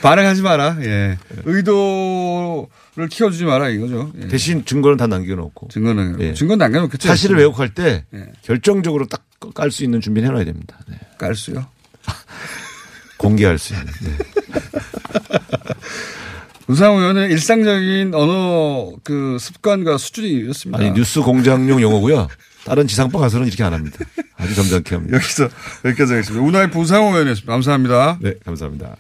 반응하지 0.02 0.42
마라. 0.42 0.78
예. 0.82 1.18
의도를 1.46 3.08
키워주지 3.10 3.46
마라 3.46 3.70
이거죠. 3.70 4.12
예. 4.22 4.28
대신 4.28 4.64
증거는 4.66 4.98
다 4.98 5.08
남겨놓고 5.08 5.70
증거는 5.70 6.18
예. 6.22 6.34
증거는 6.34 6.58
남겨놓겠죠. 6.60 7.08
사실을 7.08 7.38
왜곡할 7.38 7.70
때 7.74 8.06
예. 8.14 8.26
결정적으로 8.44 9.08
딱 9.08 9.24
깔 9.54 9.70
수 9.70 9.84
있는 9.84 10.02
준비를 10.02 10.30
해놔야 10.30 10.46
됩니다. 10.46 10.80
네. 10.88 10.98
깔 11.20 11.36
수요. 11.36 11.68
공개할 13.18 13.60
수 13.60 13.74
있는. 13.76 13.86
네. 14.02 14.18
우상호 16.68 17.00
의원의 17.00 17.32
일상적인 17.32 18.14
언어 18.14 18.92
그 19.04 19.38
습관과 19.40 19.98
수준이 19.98 20.28
이렇습니다. 20.28 20.80
아니 20.80 20.92
뉴스 20.92 21.22
공장용 21.22 21.82
용어고요. 21.82 22.28
다른 22.66 22.88
지상파 22.88 23.20
가서는 23.20 23.48
이렇게 23.48 23.64
안 23.64 23.74
합니다. 23.74 24.00
아주 24.36 24.54
점잖게 24.54 24.96
합니다. 24.96 25.16
여기서 25.16 25.48
여기까지 25.86 26.14
하겠습니다. 26.14 26.46
우나이프 26.46 26.78
우상호 26.78 27.12
의원이었습니다. 27.12 27.52
감사합니다. 27.52 28.18
네, 28.22 28.34
감사합니다. 28.44 28.98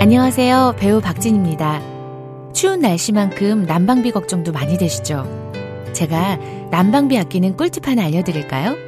안녕하세요. 0.00 0.76
배우 0.78 1.00
박진입니다. 1.00 1.82
추운 2.54 2.80
날씨만큼 2.80 3.66
난방비 3.66 4.12
걱정도 4.12 4.52
많이 4.52 4.78
되시죠? 4.78 5.26
제가 5.92 6.36
난방비 6.70 7.18
아끼는 7.18 7.56
꿀팁 7.56 7.88
하나 7.88 8.04
알려드릴까요? 8.04 8.87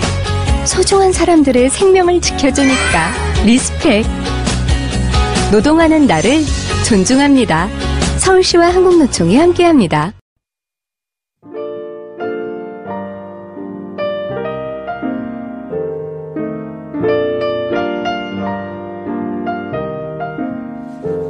소중한 0.65 1.11
사람들의 1.11 1.69
생명을 1.69 2.21
지켜주니까 2.21 3.11
respect. 3.45 4.05
노동하는 5.51 6.07
나를 6.07 6.41
존중합니다. 6.87 7.67
서울시와 8.17 8.67
한국노총이 8.67 9.37
함께합니다. 9.37 10.13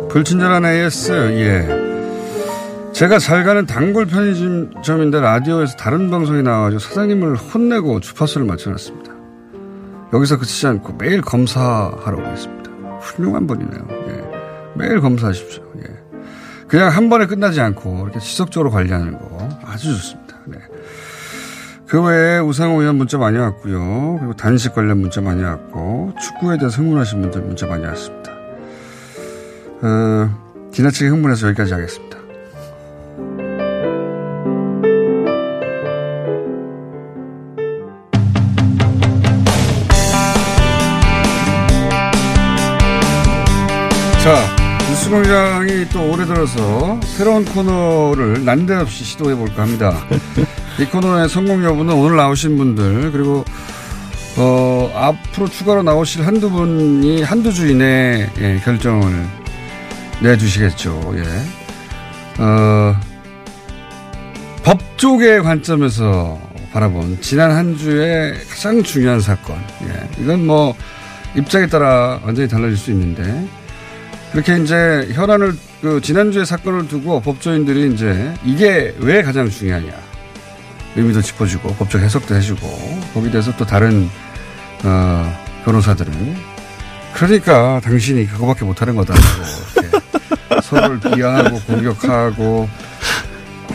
불친절한 0.10 0.66
AS, 0.66 1.12
예. 1.40 2.92
제가 2.92 3.18
잘 3.18 3.46
가는 3.46 3.66
단골 3.66 4.06
편의점인데 4.06 5.22
라디오에서 5.22 5.78
다른 5.78 6.12
방송에 6.12 6.42
나와가지고 6.42 6.80
사장님을 6.80 7.38
혼내고 7.38 8.02
주파수를 8.02 8.46
맞춰놨습니다. 8.46 9.11
여기서 10.14 10.38
그치지 10.38 10.68
않고 10.68 10.94
매일 10.94 11.22
검사하러 11.22 12.18
오겠습니다. 12.18 12.72
훌륭한 13.00 13.48
분이네요. 13.48 13.88
예. 14.08 14.24
매일 14.76 15.00
검사하십시오. 15.00 15.64
예. 15.78 15.84
그냥 16.68 16.90
한 16.90 17.10
번에 17.10 17.26
끝나지 17.26 17.60
않고 17.62 18.04
이렇게 18.04 18.20
지속적으로 18.20 18.72
관리하는 18.72 19.18
거 19.18 19.50
아주 19.66 19.94
좋습니다. 19.94 20.38
네. 20.46 20.58
그 21.88 22.02
외에 22.02 22.40
우상호 22.40 22.80
의원 22.82 22.96
문자 22.96 23.18
많이 23.18 23.38
왔고요. 23.38 24.18
그리고 24.20 24.34
단식 24.36 24.74
관련 24.74 25.00
문자 25.00 25.20
많이 25.20 25.44
왔고 25.44 26.14
축구에 26.22 26.58
대해서 26.58 26.82
흥분하신 26.82 27.22
분들 27.22 27.42
문자 27.42 27.68
많이 27.68 27.86
왔습니다. 27.86 28.32
어, 29.82 30.70
지나치게 30.72 31.10
흥분해서 31.10 31.48
여기까지 31.48 31.74
하겠습니다. 31.74 32.11
자, 44.24 44.56
뉴스공장이 44.88 45.90
또 45.90 46.12
올해 46.12 46.26
들어서 46.26 47.00
새로운 47.02 47.44
코너를 47.44 48.46
난데없이 48.46 49.04
시도해 49.04 49.36
볼까 49.36 49.64
합니다. 49.64 50.06
이 50.80 50.86
코너의 50.86 51.28
성공 51.28 51.64
여부는 51.64 51.92
오늘 51.96 52.18
나오신 52.18 52.56
분들 52.56 53.12
그리고 53.12 53.44
어, 54.38 54.92
앞으로 54.96 55.50
추가로 55.50 55.82
나오실 55.82 56.26
한두 56.28 56.52
분이 56.52 57.24
한두 57.24 57.52
주 57.52 57.68
이내에 57.68 58.30
예, 58.40 58.62
결정을 58.64 59.26
내주시겠죠. 60.22 61.16
예. 61.16 62.44
어, 62.44 62.96
법조계의 64.64 65.42
관점에서 65.42 66.40
바라본 66.72 67.22
지난 67.22 67.50
한 67.50 67.76
주의 67.76 68.36
가장 68.50 68.84
중요한 68.84 69.20
사건. 69.20 69.58
예. 69.88 70.22
이건 70.22 70.46
뭐 70.46 70.76
입장에 71.36 71.66
따라 71.66 72.20
완전히 72.24 72.48
달라질 72.48 72.78
수 72.78 72.92
있는데 72.92 73.48
그렇게 74.32 74.58
이제 74.58 75.10
현안을 75.12 75.54
그 75.82 76.00
지난주에 76.02 76.46
사건을 76.46 76.88
두고 76.88 77.20
법조인들이 77.22 77.94
이제 77.94 78.34
이게 78.46 78.96
왜 79.00 79.22
가장 79.24 79.50
중요하냐. 79.50 79.92
의미도 80.96 81.22
짚어주고 81.22 81.76
법적 81.76 82.02
해석도 82.02 82.36
해주고 82.36 82.68
거기에 83.14 83.32
대해서 83.32 83.56
또 83.58 83.66
다른 83.66 84.10
어, 84.84 85.34
변호사들은. 85.66 86.36
그러니까 87.14 87.82
당신이 87.84 88.28
그거밖에 88.28 88.64
못하는 88.64 88.96
거다라고 88.96 89.26
이렇게 89.78 90.62
서로를 90.64 91.00
비하하고 91.00 91.60
공격하고. 91.62 92.70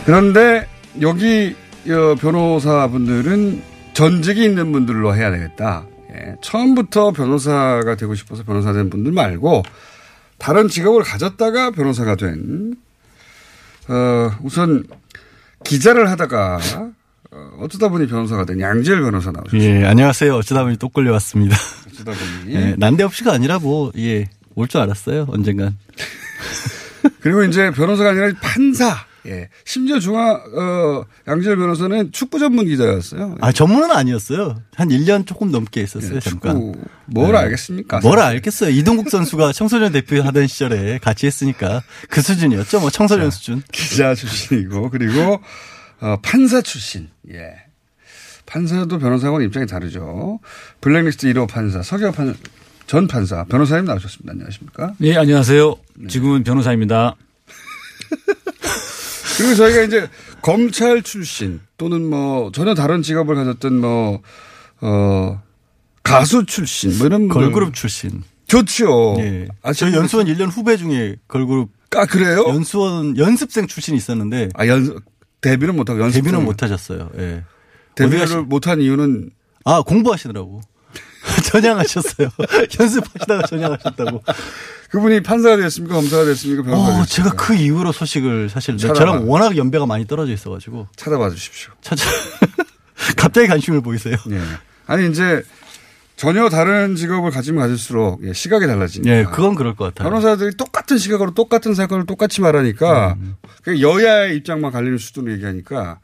그런데 0.05 0.67
여기 1.01 1.55
어, 1.87 2.15
변호사분들은 2.15 3.61
전직이 3.93 4.43
있는 4.43 4.71
분들로 4.71 5.15
해야 5.15 5.29
되겠다. 5.31 5.85
예, 6.13 6.35
처음부터 6.41 7.11
변호사가 7.11 7.95
되고 7.95 8.15
싶어서 8.15 8.43
변호사 8.43 8.73
된 8.73 8.89
분들 8.89 9.11
말고 9.11 9.63
다른 10.37 10.67
직업을 10.67 11.03
가졌다가 11.03 11.71
변호사가 11.71 12.15
된, 12.15 12.75
어, 13.87 14.31
우선 14.43 14.85
기자를 15.63 16.09
하다가 16.11 16.59
어, 17.31 17.49
어쩌다 17.59 17.89
보니 17.89 18.07
변호사가 18.07 18.45
된 18.45 18.59
양지열 18.61 19.01
변호사 19.01 19.31
나오셨습니다. 19.31 19.65
예, 19.81 19.85
안녕하세요. 19.85 20.35
어쩌다 20.35 20.63
보니 20.63 20.77
또 20.77 20.89
끌려왔습니다. 20.89 21.55
어쩌다 21.87 22.11
보니. 22.13 22.53
예, 22.55 22.75
난데없이가 22.77 23.33
아니라 23.33 23.59
뭐, 23.59 23.91
예, 23.97 24.29
올 24.55 24.67
줄 24.67 24.79
알았어요. 24.81 25.27
언젠간. 25.29 25.77
그리고 27.21 27.43
이제 27.43 27.71
변호사가 27.71 28.11
아니라 28.11 28.31
판사. 28.41 28.95
예. 29.25 29.49
심지어 29.65 29.99
중앙, 29.99 30.35
어, 30.35 31.05
양지열 31.27 31.57
변호사는 31.57 32.11
축구 32.11 32.39
전문 32.39 32.65
기자였어요. 32.65 33.37
아, 33.41 33.51
전문은 33.51 33.91
아니었어요. 33.91 34.61
한 34.75 34.89
1년 34.89 35.25
조금 35.25 35.51
넘게 35.51 35.81
있었어요. 35.81 36.15
예, 36.15 36.19
잠깐. 36.19 36.55
축구. 36.55 36.81
뭘 37.07 37.31
네. 37.31 37.37
알겠습니까? 37.39 37.99
뭘 37.99 38.19
알겠어요. 38.19 38.69
이동국 38.69 39.09
선수가 39.09 39.51
청소년 39.53 39.91
대표 39.91 40.21
하던 40.21 40.47
시절에 40.47 40.99
같이 40.99 41.25
했으니까 41.25 41.81
그 42.09 42.21
수준이었죠. 42.21 42.79
뭐 42.79 42.89
청소년 42.89 43.31
수준. 43.31 43.61
기자 43.71 44.15
출신이고, 44.15 44.89
그리고, 44.89 45.41
어, 45.99 46.17
판사 46.21 46.61
출신. 46.61 47.09
예. 47.31 47.53
판사도 48.45 48.97
변호사하고는 48.99 49.45
입장이 49.47 49.67
다르죠. 49.67 50.39
블랙리스트 50.79 51.27
1호 51.33 51.49
판사, 51.49 51.81
서기호 51.83 52.13
판, 52.13 52.33
전 52.85 53.07
판사, 53.07 53.43
변호사님 53.43 53.83
나오셨습니다. 53.85 54.31
안녕하십니까? 54.31 54.93
네, 54.99 55.17
안녕하세요. 55.17 55.75
지금은 56.07 56.43
변호사입니다. 56.43 57.15
그리고 59.37 59.55
저희가 59.55 59.83
이제 59.83 60.09
검찰 60.41 61.01
출신 61.03 61.59
또는 61.77 62.09
뭐 62.09 62.51
전혀 62.51 62.73
다른 62.73 63.01
직업을 63.01 63.35
가졌던 63.35 63.79
뭐, 63.79 64.21
어, 64.81 65.41
가수 66.03 66.45
출신 66.45 66.97
뭐 66.97 67.07
이런. 67.07 67.27
걸그룹 67.27 67.73
출신. 67.73 68.23
좋죠. 68.47 69.17
예. 69.19 69.47
아, 69.61 69.73
저희 69.73 69.93
연수원 69.93 70.27
1년 70.27 70.49
후배 70.49 70.77
중에 70.77 71.17
걸그룹. 71.27 71.69
아, 71.95 72.05
그래요? 72.05 72.45
연수원 72.47 73.17
연습생 73.17 73.67
출신이 73.67 73.97
있었는데. 73.97 74.49
아, 74.55 74.67
연, 74.67 74.99
데뷔는 75.41 75.75
못하고 75.75 75.99
연습. 75.99 76.21
데뷔는 76.21 76.45
못하셨어요. 76.45 77.09
예. 77.17 77.43
데뷔를 77.95 78.43
못한 78.43 78.81
이유는 78.81 79.31
아, 79.65 79.81
공부하시더라고. 79.81 80.61
전향하셨어요. 81.43 82.29
연습하시다가 82.79 83.47
전향하셨다고. 83.47 84.23
그분이 84.89 85.21
판사가 85.21 85.57
됐습니까? 85.57 85.95
검사가 85.95 86.25
됐습니까? 86.25 86.63
변호사가 86.63 86.97
어, 86.97 87.01
됐습니까? 87.03 87.31
제가 87.31 87.43
그 87.45 87.55
이후로 87.55 87.91
소식을 87.91 88.49
사실 88.49 88.77
찾아봐. 88.77 88.97
저랑 88.97 89.29
워낙 89.29 89.57
연배가 89.57 89.85
많이 89.85 90.05
떨어져 90.07 90.31
있어가지고 90.33 90.87
찾아봐 90.95 91.29
주십시오. 91.29 91.71
찾아 91.81 92.03
갑자기 93.17 93.47
관심을 93.47 93.81
보이세요. 93.81 94.15
예. 94.31 94.41
아니, 94.85 95.09
이제 95.09 95.43
전혀 96.15 96.49
다른 96.49 96.95
직업을 96.95 97.29
가지면 97.31 97.61
가질수록 97.61 98.21
예, 98.23 98.33
시각이 98.33 98.65
달라지니까. 98.65 99.15
예, 99.15 99.23
그건 99.23 99.53
그럴 99.55 99.75
것 99.75 99.85
같아요. 99.93 100.09
변호사들이 100.09 100.55
똑같은 100.57 100.97
시각으로 100.97 101.33
똑같은 101.35 101.75
사건을 101.75 102.05
똑같이 102.05 102.41
말하니까 102.41 103.15
음. 103.19 103.35
그 103.61 103.81
여야의 103.81 104.35
입장만 104.37 104.71
갈리는 104.71 104.97
수준으로 104.97 105.33
얘기하니까 105.33 105.99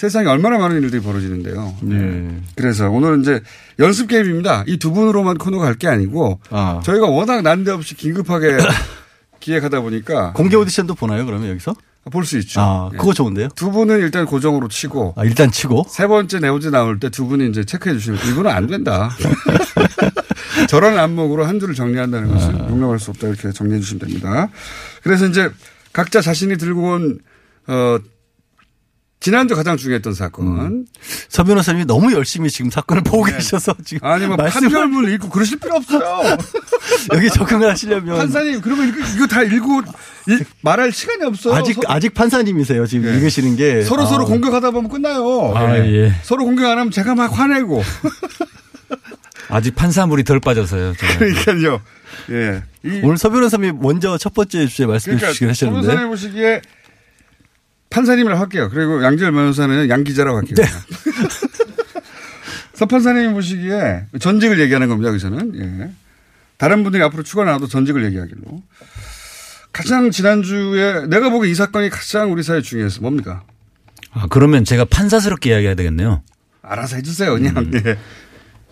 세상에 0.00 0.28
얼마나 0.28 0.56
많은 0.56 0.80
일들이 0.82 1.02
벌어지는데요. 1.02 1.76
네. 1.82 2.40
그래서 2.56 2.88
오늘은 2.88 3.20
이제 3.20 3.42
연습 3.78 4.08
게임입니다. 4.08 4.64
이 4.66 4.78
두 4.78 4.92
분으로만 4.92 5.36
코너가 5.36 5.64
갈 5.66 5.74
게 5.74 5.88
아니고 5.88 6.40
아. 6.48 6.80
저희가 6.82 7.06
워낙 7.06 7.42
난데없이 7.42 7.94
긴급하게 7.96 8.56
기획하다 9.40 9.82
보니까 9.82 10.32
공개 10.32 10.56
오디션도 10.56 10.94
보나요? 10.94 11.26
그러면 11.26 11.50
여기서? 11.50 11.74
볼 12.10 12.24
수 12.24 12.38
있죠. 12.38 12.60
아, 12.62 12.88
예. 12.94 12.96
그거 12.96 13.12
좋은데요? 13.12 13.48
두 13.54 13.70
분은 13.70 13.98
일단 14.00 14.24
고정으로 14.24 14.68
치고 14.68 15.12
아, 15.18 15.24
일단 15.24 15.50
치고. 15.50 15.84
세 15.90 16.06
번째 16.06 16.38
네오즈 16.38 16.68
나올 16.68 16.98
때 16.98 17.10
두 17.10 17.26
분이 17.26 17.50
이제 17.50 17.64
체크해 17.64 17.92
주시면 17.94 18.20
이거는 18.32 18.50
안 18.50 18.66
된다. 18.68 19.10
저런 20.70 20.98
안목으로 20.98 21.44
한 21.44 21.60
줄을 21.60 21.74
정리한다는 21.74 22.32
것은 22.32 22.58
용납할 22.70 22.98
수 22.98 23.10
없다 23.10 23.28
이렇게 23.28 23.52
정리해 23.52 23.80
주시면 23.80 24.00
됩니다. 24.00 24.48
그래서 25.02 25.26
이제 25.26 25.50
각자 25.92 26.22
자신이 26.22 26.56
들고 26.56 26.82
온 26.84 27.18
어, 27.66 27.98
지난주 29.20 29.54
가장 29.54 29.76
중요했던 29.76 30.14
사건. 30.14 30.86
서 31.28 31.44
변호사님이 31.44 31.84
너무 31.84 32.10
열심히 32.14 32.48
지금 32.50 32.70
사건을 32.70 33.02
보고 33.02 33.24
계셔서 33.24 33.74
지금 33.84 34.08
아니 34.08 34.26
뭐 34.26 34.36
판결문을 34.36 35.12
읽고 35.12 35.28
그러실 35.28 35.58
필요 35.58 35.76
없어요. 35.76 36.38
여기 37.12 37.28
적응을 37.28 37.68
하시려면 37.68 38.16
판사님 38.16 38.62
그러면 38.62 38.88
이거, 38.88 38.98
이거 39.16 39.26
다 39.26 39.42
읽고 39.42 39.82
일- 40.26 40.46
말할 40.62 40.90
시간이 40.90 41.22
없어요. 41.24 41.54
아직 41.54 41.74
서, 41.74 41.80
아직 41.86 42.14
판사님이세요. 42.14 42.86
지금 42.86 43.10
예. 43.10 43.16
읽으시는 43.16 43.56
게 43.56 43.82
서로 43.82 44.06
서로 44.06 44.24
아, 44.24 44.26
공격하다 44.26 44.70
보면 44.70 44.90
끝나요. 44.90 45.52
아, 45.54 45.76
예. 45.76 45.84
예. 46.06 46.14
서로 46.22 46.46
공격 46.46 46.64
안 46.70 46.78
하면 46.78 46.90
제가 46.90 47.14
막 47.14 47.38
화내고. 47.38 47.82
아직 49.50 49.74
판사물이 49.74 50.24
덜 50.24 50.40
빠져서요. 50.40 50.94
저는. 50.96 51.18
그러니까요. 51.34 51.80
예. 52.30 52.62
이, 52.84 53.00
오늘 53.02 53.18
서 53.18 53.28
변호사님이 53.28 53.72
먼저 53.80 54.16
첫 54.16 54.32
번째 54.32 54.66
주제 54.66 54.86
말씀해 54.86 55.16
그러니까 55.16 55.28
주시긴 55.32 55.48
하셨는데 55.50 55.86
변호사님 55.86 56.10
보시기에 56.10 56.62
판사님이라고 57.90 58.40
할게요. 58.40 58.68
그리고 58.72 59.02
양지열 59.02 59.32
변호사는 59.32 59.88
양 59.88 60.04
기자라고 60.04 60.38
할게요. 60.38 60.54
네. 60.56 60.64
서 62.74 62.86
판사님이 62.86 63.34
보시기에 63.34 64.06
전직을 64.18 64.58
얘기하는 64.60 64.88
겁니다. 64.88 65.10
여기서는. 65.10 65.60
예. 65.60 65.90
다른 66.56 66.82
분들이 66.82 67.02
앞으로 67.02 67.22
추가 67.22 67.44
나와도 67.44 67.66
전직을 67.66 68.04
얘기하길로. 68.06 68.62
가장 69.72 70.10
지난주에 70.10 71.06
내가 71.06 71.30
보기에 71.30 71.50
이 71.50 71.54
사건이 71.54 71.90
가장 71.90 72.32
우리 72.32 72.42
사회에 72.42 72.62
중요해서 72.62 73.02
뭡니까? 73.02 73.42
아, 74.12 74.26
그러면 74.30 74.64
제가 74.64 74.86
판사스럽게 74.86 75.50
이야기해야 75.50 75.74
되겠네요. 75.74 76.22
알아서 76.62 76.96
해주세요. 76.96 77.34
그냥. 77.34 77.70
예. 77.74 77.98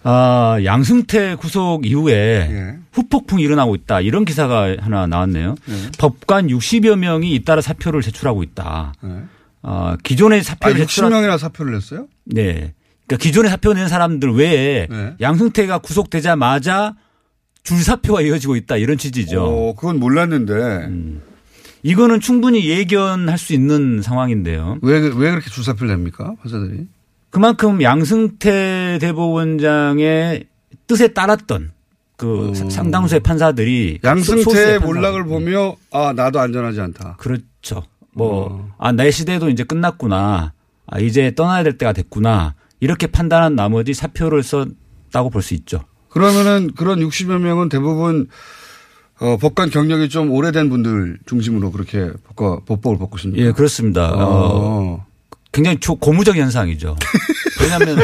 아, 0.03 0.59
양승태 0.65 1.35
구속 1.37 1.87
이후에 1.87 2.15
예. 2.15 2.79
후폭풍이 2.93 3.43
일어나고 3.43 3.75
있다. 3.75 4.01
이런 4.01 4.25
기사가 4.25 4.77
하나 4.81 5.07
나왔네요. 5.07 5.57
네. 5.67 5.75
법관 5.99 6.49
60여 6.49 6.97
명이 6.97 7.35
잇따라 7.35 7.61
사표를 7.61 8.03
제출하고 8.03 8.43
있다. 8.43 8.95
네. 9.03 9.23
아, 9.63 9.97
기존의 10.03 10.41
아, 10.41 10.43
사표를 10.43 10.77
제출한 10.79 11.13
60명이나 11.13 11.39
사표를 11.39 11.73
냈어요? 11.73 12.07
네. 12.25 12.75
그러니까 13.07 13.23
기존에 13.23 13.49
사표 13.49 13.73
낸 13.75 13.89
사람들 13.89 14.35
외에 14.35 14.87
네. 14.89 15.15
양승태가 15.21 15.79
구속되자마자 15.79 16.95
줄 17.63 17.79
사표가 17.79 18.23
이어지고 18.23 18.57
있다 18.57 18.77
이런 18.77 18.97
취지죠. 18.99 19.43
어, 19.43 19.75
그건 19.75 19.99
몰랐는데. 19.99 20.53
음. 20.53 21.23
이거는 21.83 22.21
충분히 22.21 22.69
예견할 22.69 23.39
수 23.39 23.53
있는 23.53 24.03
상황인데요. 24.03 24.79
왜, 24.83 24.99
왜 24.99 25.31
그렇게 25.31 25.49
줄사표를 25.49 25.95
냅니까? 25.95 26.35
판사들이? 26.43 26.87
그만큼 27.31 27.83
양승태 27.83 28.99
대법원장의 29.01 30.47
뜻에 30.87 31.09
따랐던 31.09 31.73
그 32.17 32.53
상당수의 32.55 33.21
판사들이 33.21 34.01
어. 34.03 34.09
양승태의 34.09 34.81
몰락을 34.81 35.25
보며 35.25 35.77
아, 35.93 36.13
나도 36.13 36.41
안전하지 36.41 36.81
않다. 36.81 37.17
그렇죠. 37.19 37.85
뭐, 38.13 38.69
아, 38.79 38.91
내 38.91 39.11
시대도 39.11 39.51
이제 39.51 39.63
끝났구나. 39.63 40.53
아, 40.87 40.99
이제 40.99 41.33
떠나야 41.35 41.63
될 41.63 41.79
때가 41.79 41.93
됐구나. 41.93 42.55
이렇게 42.81 43.07
판단한 43.07 43.55
나머지 43.55 43.95
사표를 43.95 44.43
썼다고 44.43 45.31
볼 45.31 45.43
수 45.43 45.55
있죠. 45.55 45.81
그러면은 46.09 46.73
그런 46.75 46.99
60여 47.01 47.39
명은 47.39 47.69
대부분 47.69 48.27
어, 49.21 49.37
법관 49.37 49.71
경력이 49.71 50.09
좀 50.09 50.31
오래된 50.31 50.71
분들 50.71 51.19
중심으로 51.27 51.71
그렇게 51.73 52.11
법과, 52.29 52.61
법복을 52.67 52.99
벗고 52.99 53.17
있습니다. 53.19 53.41
예, 53.45 53.53
그렇습니다. 53.53 54.11
어, 54.13 54.17
어. 54.19 55.07
굉장히 55.53 55.79
조- 55.81 55.97
고무적 55.97 56.37
현상이죠. 56.37 56.97
왜냐하면 57.61 57.99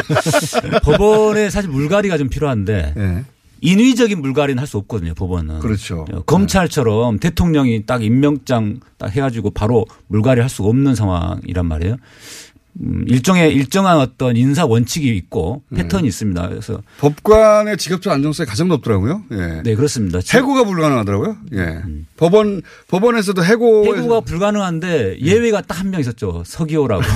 법원에 0.83 1.49
사실 1.49 1.69
물갈이가 1.69 2.17
좀 2.17 2.27
필요한데 2.29 2.93
예. 2.97 3.23
인위적인 3.61 4.21
물갈이는 4.21 4.59
할 4.59 4.67
수 4.67 4.77
없거든요. 4.77 5.13
법원은. 5.13 5.59
그렇죠. 5.59 6.05
어, 6.11 6.21
검찰처럼 6.23 7.19
대통령이 7.19 7.85
딱 7.85 8.03
임명장 8.03 8.79
딱 8.97 9.15
해가지고 9.15 9.51
바로 9.51 9.85
물갈이 10.07 10.41
할 10.41 10.49
수가 10.49 10.69
없는 10.69 10.95
상황이란 10.95 11.65
말이에요. 11.65 11.95
음, 12.81 13.05
일종의 13.07 13.53
일정한 13.53 13.97
어떤 13.97 14.35
인사 14.35 14.65
원칙이 14.65 15.07
있고 15.15 15.61
네. 15.69 15.83
패턴이 15.83 16.07
있습니다. 16.07 16.49
그래서 16.49 16.81
법관의 16.99 17.77
직업적 17.77 18.11
안정성이 18.11 18.47
가장 18.47 18.67
높더라고요. 18.67 19.23
예. 19.31 19.61
네 19.63 19.75
그렇습니다. 19.75 20.19
해고가 20.33 20.65
불가능하더라고요. 20.65 21.37
예. 21.53 21.81
법원 22.17 22.61
법원에서도 22.89 23.43
해고 23.45 23.85
해고가 23.95 24.19
불가능한데 24.21 25.19
예외가 25.21 25.61
딱 25.61 25.75
한 25.79 25.91
명 25.91 25.99
있었죠. 26.01 26.43
서기호라고. 26.45 27.03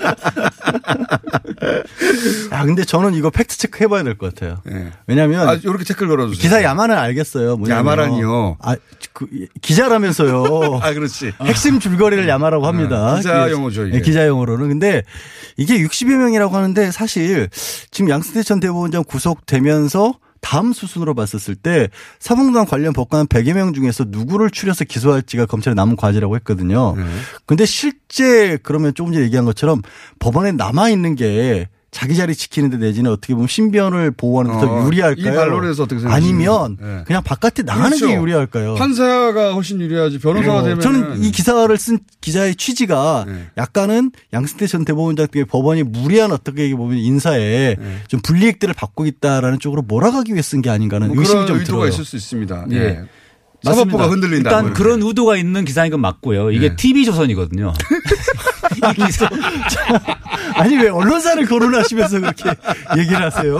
아 2.50 2.64
근데 2.64 2.84
저는 2.84 3.14
이거 3.14 3.30
팩트 3.30 3.56
체크 3.58 3.82
해봐야 3.84 4.02
될 4.02 4.16
것 4.18 4.34
같아요. 4.34 4.60
예. 4.70 4.92
왜냐하면 5.06 5.48
아, 5.48 5.54
이렇게 5.54 5.84
댓글 5.84 6.08
걸어주세요. 6.08 6.40
기사 6.42 6.62
야마는 6.62 6.96
알겠어요. 6.96 7.58
야마라니요? 7.68 8.56
아, 8.60 8.76
그 9.12 9.26
기자라면서요. 9.62 10.80
아, 10.82 10.92
그렇지. 10.92 11.32
핵심 11.42 11.80
줄거리를 11.80 12.28
야마라고 12.28 12.66
합니다. 12.66 13.12
아, 13.12 13.16
기자 13.16 13.44
그- 13.46 13.52
용어죠. 13.52 13.84
네, 13.86 14.00
기자 14.00 14.26
용어로는. 14.26 14.68
근데 14.68 15.02
이게 15.56 15.78
60여 15.78 16.16
명이라고 16.16 16.54
하는데 16.56 16.90
사실 16.90 17.48
지금 17.90 18.10
양승태 18.10 18.42
전 18.42 18.60
대법원장 18.60 19.04
구속되면서 19.04 20.14
다음 20.40 20.72
수순으로 20.72 21.14
봤었을 21.14 21.54
때 21.54 21.88
사법농단 22.18 22.66
관련 22.66 22.92
법관 22.92 23.26
100여 23.26 23.54
명 23.54 23.72
중에서 23.72 24.04
누구를 24.08 24.50
추려서 24.50 24.84
기소할지가 24.84 25.46
검찰의 25.46 25.74
남은 25.74 25.96
과제라고 25.96 26.36
했거든요. 26.36 26.94
네. 26.96 27.04
근데 27.46 27.66
실제 27.66 28.58
그러면 28.62 28.94
조금 28.94 29.12
전에 29.12 29.24
얘기한 29.24 29.44
것처럼 29.44 29.82
법원에 30.18 30.52
남아 30.52 30.90
있는 30.90 31.14
게 31.14 31.68
자기 31.90 32.14
자리 32.14 32.36
지키는데 32.36 32.76
내지는 32.76 33.10
어떻게 33.10 33.34
보면 33.34 33.48
신변을 33.48 34.12
보호하는 34.12 34.52
데더 34.60 34.72
어, 34.72 34.86
유리할까요? 34.86 35.32
이 35.32 35.36
반론에서 35.36 35.82
어떻게 35.82 36.00
생각하시나요? 36.00 36.14
아니면 36.14 36.76
네. 36.80 37.02
그냥 37.04 37.22
바깥에 37.24 37.64
나가는 37.64 37.90
게 37.96 38.00
그렇죠. 38.06 38.22
유리할까요? 38.22 38.74
판사가 38.76 39.54
훨씬 39.54 39.80
유리하지 39.80 40.20
변호사가 40.20 40.58
어, 40.58 40.62
되면 40.62 40.80
저는 40.80 41.24
이 41.24 41.32
기사를 41.32 41.76
쓴 41.78 41.98
기자의 42.20 42.54
취지가 42.54 43.24
네. 43.26 43.46
약간은 43.58 44.12
양승태 44.32 44.68
전 44.68 44.84
대법원장 44.84 45.26
등의 45.32 45.46
법원이 45.46 45.82
무리한 45.82 46.30
어떻게 46.30 46.72
보면 46.76 46.98
인사에 46.98 47.74
네. 47.76 48.02
좀 48.06 48.20
불이익들을 48.20 48.72
받고 48.74 49.06
있다라는 49.06 49.58
쪽으로 49.58 49.82
몰아가기 49.82 50.32
위해 50.32 50.42
쓴 50.42 50.62
게 50.62 50.70
아닌가는 50.70 51.08
뭐 51.08 51.16
의심이 51.18 51.34
그런 51.34 51.46
좀 51.48 51.56
의도가 51.58 51.78
들어요. 51.78 51.88
있을 51.92 52.04
수 52.04 52.16
있습니다. 52.16 52.66
예. 52.72 52.76
예. 52.76 53.00
사법부가 53.62 54.08
흔들린다. 54.08 54.48
일단 54.50 54.64
뭐 54.66 54.72
그런 54.74 55.02
의도가 55.02 55.36
있는 55.36 55.64
기사인 55.66 55.90
건 55.90 56.00
맞고요. 56.00 56.50
이게 56.52 56.70
네. 56.70 56.76
TV 56.76 57.04
조선이거든요. 57.04 57.74
이 58.90 59.04
기사 59.06 59.28
아니 60.56 60.76
왜 60.76 60.88
언론사를 60.88 61.44
거론하시면서 61.46 62.20
그렇게 62.20 62.50
얘기를 62.98 63.22
하세요? 63.22 63.56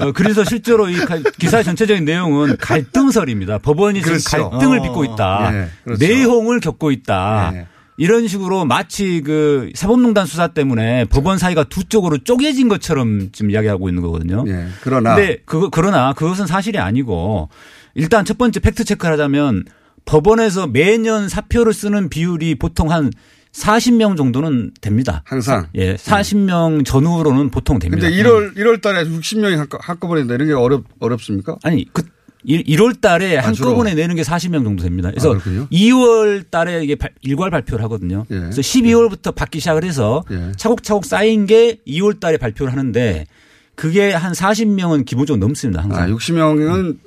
어, 0.00 0.12
그래서 0.12 0.44
실제로 0.44 0.88
이 0.88 0.96
가- 0.96 1.18
기사의 1.38 1.64
전체적인 1.64 2.04
내용은 2.04 2.56
갈등설입니다. 2.58 3.58
법원이 3.58 4.00
지금 4.02 4.18
그렇죠. 4.18 4.50
갈등을 4.50 4.78
어. 4.78 4.82
빚고 4.82 5.04
있다. 5.04 5.50
예, 5.52 5.68
그렇죠. 5.84 6.04
내홍을 6.04 6.60
겪고 6.60 6.90
있다. 6.90 7.50
예. 7.54 7.66
이런 7.98 8.28
식으로 8.28 8.66
마치 8.66 9.22
그 9.24 9.70
사법농단 9.74 10.26
수사 10.26 10.48
때문에 10.48 11.06
법원 11.06 11.38
사이가 11.38 11.64
두 11.64 11.84
쪽으로 11.84 12.18
쪼개진 12.18 12.68
것처럼 12.68 13.30
지금 13.32 13.50
이야기하고 13.50 13.88
있는 13.88 14.02
거거든요. 14.02 14.44
예. 14.48 14.66
그러나 14.82 15.14
근데 15.14 15.38
그 15.46 15.70
그러나 15.70 16.12
그것은 16.12 16.46
사실이 16.46 16.78
아니고 16.78 17.48
일단 17.94 18.24
첫 18.26 18.36
번째 18.36 18.60
팩트 18.60 18.84
체크를 18.84 19.14
하자면 19.14 19.64
법원에서 20.04 20.66
매년 20.66 21.28
사표를 21.30 21.72
쓰는 21.72 22.08
비율이 22.10 22.56
보통 22.56 22.92
한 22.92 23.10
40명 23.56 24.16
정도는 24.16 24.72
됩니다. 24.80 25.22
항상. 25.24 25.66
예, 25.74 25.94
40명 25.96 26.84
전후로는 26.84 27.50
보통 27.50 27.78
됩니다. 27.78 28.06
근데 28.08 28.22
1월 28.22 28.54
1월 28.56 28.82
달에 28.82 29.04
60명이 29.04 29.56
한꺼, 29.56 29.78
한꺼번에 29.80 30.24
내는 30.24 30.46
게 30.46 30.52
어렵 30.52 30.84
어렵습니까? 31.00 31.56
아니 31.62 31.86
그 31.92 32.02
1월 32.46 33.00
달에 33.00 33.38
아. 33.38 33.46
한꺼번에 33.46 33.94
내는 33.94 34.14
게 34.14 34.22
40명 34.22 34.62
정도 34.62 34.82
됩니다. 34.82 35.10
그래서 35.10 35.30
아, 35.30 35.32
그렇군요. 35.32 35.66
2월 35.72 36.48
달에 36.50 36.84
이게 36.84 36.94
발- 36.96 37.10
일괄 37.22 37.50
발표를 37.50 37.82
하거든요. 37.84 38.24
예. 38.30 38.38
그래서 38.38 38.60
12월부터 38.60 39.34
받기 39.34 39.58
시작을 39.58 39.84
해서 39.84 40.22
예. 40.30 40.52
차곡차곡 40.56 41.04
쌓인 41.06 41.46
게 41.46 41.78
2월 41.88 42.20
달에 42.20 42.36
발표를 42.36 42.70
하는데 42.72 43.26
그게 43.74 44.12
한 44.12 44.32
40명은 44.32 45.04
기본적으로 45.06 45.44
넘습니다. 45.44 45.82
항상. 45.82 46.02
아, 46.02 46.06
60명은 46.08 46.98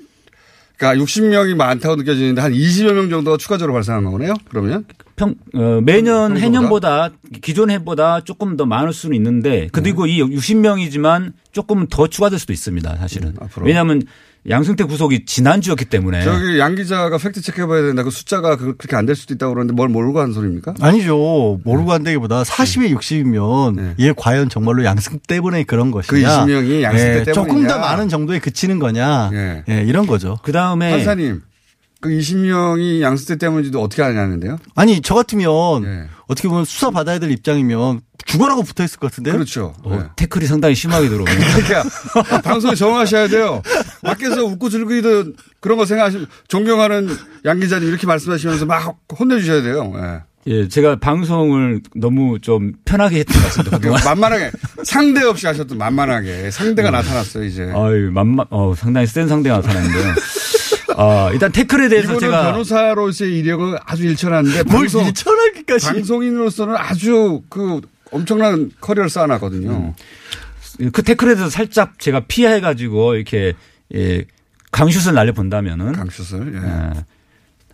그러니까 0.80 1.04
60명이 1.04 1.56
많다고 1.56 1.98
느껴지는데 1.98 2.42
한 2.42 2.54
20여 2.54 2.94
명 2.94 3.10
정도가 3.10 3.36
추가적으로 3.36 3.74
발생한 3.74 4.06
거네요. 4.06 4.34
그러면 4.50 4.86
평, 5.18 5.36
어, 5.54 5.82
매년 5.82 6.36
평소보다? 6.36 6.40
해년보다 6.40 7.10
기존 7.42 7.70
해보다 7.70 8.22
조금 8.22 8.56
더 8.56 8.66
많을 8.66 8.94
수는 8.94 9.14
있는데 9.18 9.68
그리고 9.74 10.06
이 10.06 10.24
60명이지만 10.24 11.34
조금 11.52 11.86
더 11.88 12.08
추가될 12.08 12.40
수도 12.40 12.54
있습니다. 12.54 12.96
사실은. 12.96 13.36
음. 13.42 13.48
왜냐하면 13.64 14.04
양승태 14.48 14.86
구속이 14.86 15.26
지난주였기 15.26 15.86
때문에 15.86 16.24
저기 16.24 16.60
양 16.60 16.74
기자가 16.76 17.18
팩트 17.18 17.42
체크해봐야 17.42 17.82
된다. 17.82 18.04
그 18.04 18.10
숫자가 18.10 18.56
그- 18.56 18.76
그렇게 18.78 18.96
안 18.96 19.06
될 19.06 19.16
수도 19.16 19.34
있다고 19.34 19.54
그러는데 19.54 19.74
뭘 19.76 19.90
모르고 19.90 20.20
하는 20.20 20.34
소리입니까? 20.34 20.76
아니죠. 20.80 21.60
모르고 21.64 21.92
한다기보다 21.92 22.44
40에 22.44 22.96
60이면 22.96 23.76
네. 23.76 23.94
이게 23.98 24.14
과연 24.16 24.50
정말로 24.50 24.84
양승 24.86 25.20
때문에 25.28 25.64
그런 25.64 25.92
것이냐. 25.92 26.46
그 26.46 26.52
20명이 26.52 26.82
양승태 26.84 27.24
때문이냐. 27.26 27.34
조금 27.34 27.68
더 27.68 27.80
많은 27.80 28.08
정도에 28.08 28.40
그치는 28.40 28.80
거냐. 28.80 29.32
예. 29.34 29.64
예, 29.68 29.84
이런 29.84 30.08
거죠. 30.08 30.38
그 30.44 30.52
다음에 30.52 30.92
판사님 30.92 31.42
그 32.02 32.10
20명이 32.10 33.02
양수대 33.02 33.38
때문인지도 33.38 33.82
어떻게 33.82 34.04
아냐는데요? 34.04 34.58
아니 34.76 35.02
저 35.02 35.16
같으면 35.16 35.84
예. 35.84 36.08
어떻게 36.28 36.48
보면 36.48 36.64
수사 36.66 36.92
받아야 36.92 37.20
될 37.20 37.32
입장이면 37.32 38.02
죽어라고 38.26 38.64
붙어 38.64 38.84
있을 38.84 39.00
것 39.00 39.10
같은데. 39.12 39.32
그렇죠. 39.32 39.74
어, 39.84 39.96
네. 39.96 40.04
태클이 40.16 40.46
상당히 40.46 40.76
심하게 40.76 41.10
들어오네요. 41.10 41.38
그러니까 41.66 42.42
방송에 42.42 42.76
정하셔야 42.76 43.28
돼요. 43.28 43.62
밖에서 44.04 44.46
웃고 44.46 44.70
즐기던 44.70 45.36
그런 45.60 45.78
거 45.78 45.86
생각하시면 45.86 46.28
존경하는 46.48 47.10
양 47.46 47.60
기자님 47.60 47.90
이렇게 47.90 48.08
말씀하시면서 48.08 48.66
막 48.66 48.98
혼내주셔야 49.18 49.62
돼요. 49.62 49.92
예. 49.96 50.22
예, 50.48 50.68
제가 50.68 50.96
방송을 50.96 51.82
너무 51.96 52.40
좀 52.40 52.74
편하게 52.86 53.20
했던 53.20 53.36
것 53.38 53.44
같습니다. 53.48 53.78
그동안. 53.78 54.04
만만하게 54.06 54.52
상대 54.84 55.24
없이 55.24 55.46
하셨던 55.48 55.78
만만하게 55.78 56.50
상대가 56.52 56.92
나타났어요 56.92 57.44
이제. 57.44 57.64
아유, 57.76 58.10
만만, 58.12 58.46
어, 58.50 58.74
상당히 58.76 59.06
센 59.06 59.28
상대가 59.28 59.58
나타났는데요. 59.58 60.14
아, 61.02 61.30
일단 61.32 61.50
태클에 61.54 61.88
대해서 61.88 62.18
제가 62.18 62.52
변호사로서의 62.52 63.40
이력은 63.40 63.78
아주 63.86 64.04
일천한데 64.04 64.64
뭘 64.64 64.80
방송 64.82 65.06
일천하기까지. 65.06 65.86
방송인으로서는 65.86 66.76
아주 66.76 67.42
그 67.48 67.80
엄청난 68.12 68.70
커리어를 68.82 69.10
쌓아놨거든요. 69.10 69.94
그 70.92 71.02
태클에 71.02 71.36
대해서 71.36 71.50
살짝 71.50 72.00
제가 72.00 72.26
피해가지고 72.28 73.16
이렇게 73.16 73.54
예, 73.96 74.26
강슛을 74.72 75.14
날려 75.14 75.32
본다면은 75.32 75.94
강슛을. 75.94 76.54
예. 76.56 76.68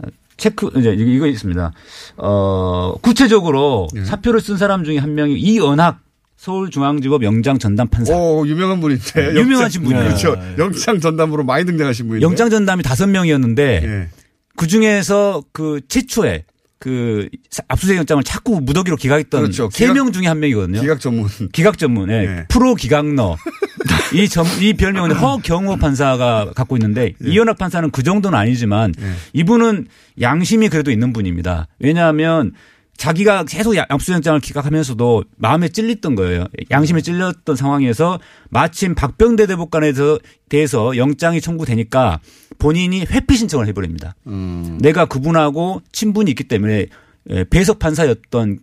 예. 0.05 0.09
체크 0.37 0.69
이제 0.75 0.93
이거 0.93 1.25
있습니다. 1.25 1.71
어 2.17 2.93
구체적으로 3.01 3.87
예. 3.95 4.05
사표를 4.05 4.39
쓴 4.39 4.57
사람 4.57 4.83
중에 4.83 4.99
한 4.99 5.15
명이 5.15 5.33
이은학 5.39 6.04
서울중앙지법 6.45 7.23
영장 7.23 7.57
전담 7.57 7.87
판사. 7.87 8.15
오 8.15 8.45
유명한 8.47 8.79
분인데 8.79 9.33
유명하신 9.35 9.81
영장- 9.81 9.83
분이에요. 9.83 10.03
그렇죠. 10.03 10.37
영장 10.59 10.99
전담으로 10.99 11.43
많이 11.43 11.65
등장하신 11.65 12.07
분인데. 12.07 12.23
영장 12.25 12.49
전담이 12.51 12.83
다섯 12.83 13.07
명이었는데 13.07 13.81
예. 13.83 14.07
그 14.55 14.67
중에서 14.67 15.43
그 15.51 15.81
최초에 15.87 16.43
그 16.77 17.27
압수수색 17.67 17.97
영장을 17.97 18.21
자꾸 18.23 18.61
무더기로 18.61 18.95
기각했던 18.97 19.41
그렇죠. 19.41 19.69
세 19.71 19.85
기각- 19.85 19.93
명 19.95 20.11
중에 20.11 20.27
한 20.27 20.39
명이거든요. 20.39 20.81
기각 20.81 20.99
전문. 20.99 21.27
기각 21.51 21.77
전문, 21.79 22.11
예. 22.11 22.13
예. 22.13 22.45
프로 22.47 22.75
기각너. 22.75 23.37
이 24.13 24.29
점, 24.29 24.45
이 24.61 24.73
별명은 24.73 25.13
허경호 25.13 25.77
판사가 25.77 26.51
갖고 26.55 26.77
있는데 26.77 27.13
예. 27.25 27.31
이현학 27.31 27.57
판사는 27.57 27.89
그 27.89 28.03
정도는 28.03 28.37
아니지만 28.37 28.93
예. 29.01 29.05
이분은 29.33 29.87
양심이 30.21 30.69
그래도 30.69 30.91
있는 30.91 31.11
분입니다. 31.11 31.67
왜냐하면 31.79 32.51
자기가 32.97 33.43
계속 33.43 33.75
야- 33.75 33.85
압수영장을 33.89 34.39
기각하면서도 34.39 35.23
마음에 35.37 35.67
찔렸던 35.69 36.15
거예요. 36.15 36.45
양심에 36.71 37.01
찔렸던 37.01 37.55
상황에서 37.55 38.19
마침 38.49 38.95
박병대 38.95 39.47
대법관에서 39.47 40.19
대해서 40.49 40.95
영장이 40.95 41.41
청구되니까 41.41 42.19
본인이 42.57 43.01
회피 43.09 43.35
신청을 43.35 43.67
해버립니다. 43.67 44.15
음. 44.27 44.77
내가 44.81 45.05
그분하고 45.05 45.81
친분이 45.91 46.31
있기 46.31 46.45
때문에 46.45 46.85
예, 47.31 47.43
배석 47.43 47.79
판사였던 47.79 48.59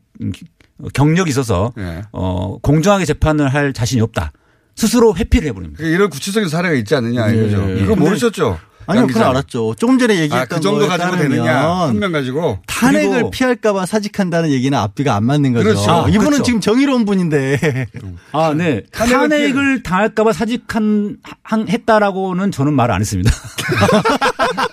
경력이 0.94 1.28
있어서 1.30 1.72
예. 1.78 2.02
어, 2.12 2.58
공정하게 2.62 3.04
재판을 3.04 3.48
할 3.52 3.72
자신이 3.72 4.00
없다. 4.00 4.32
스스로 4.74 5.14
회피를 5.14 5.48
해버립니다. 5.48 5.78
그러니까 5.78 5.94
이런 5.96 6.10
구체적인 6.10 6.48
사례가 6.48 6.74
있지 6.76 6.94
않느냐 6.94 7.28
이거죠. 7.28 7.70
예. 7.78 7.82
이거 7.82 7.94
모르셨죠? 7.96 8.58
아니요, 8.86 9.02
양 9.02 9.06
그건? 9.06 9.22
알았죠. 9.22 9.74
조금 9.78 9.98
전에 9.98 10.14
얘기했던 10.14 10.40
아, 10.40 10.44
그 10.46 10.60
정도 10.60 10.86
거에 10.86 10.88
가지고 10.96 11.16
되느냐? 11.16 11.70
한 11.86 11.96
명 11.98 12.12
가지고 12.12 12.58
탄핵을 12.66 13.30
피할까봐 13.30 13.86
사직한다는 13.86 14.50
얘기는 14.50 14.76
앞뒤가 14.76 15.14
안 15.14 15.24
맞는 15.24 15.52
거죠. 15.52 15.64
그렇죠. 15.64 15.90
아, 15.90 16.08
이분은 16.08 16.24
그렇죠. 16.24 16.42
지금 16.42 16.60
정의로운 16.60 17.04
분인데. 17.04 17.86
아, 18.32 18.52
네. 18.56 18.82
탄핵을 18.92 19.28
탄핵을 19.28 19.82
당할까봐 19.82 20.32
사직한, 20.32 21.16
한, 21.42 21.68
했다라고는 21.68 22.50
저는 22.50 22.72
말안 22.74 23.00
했습니다. 23.00 23.30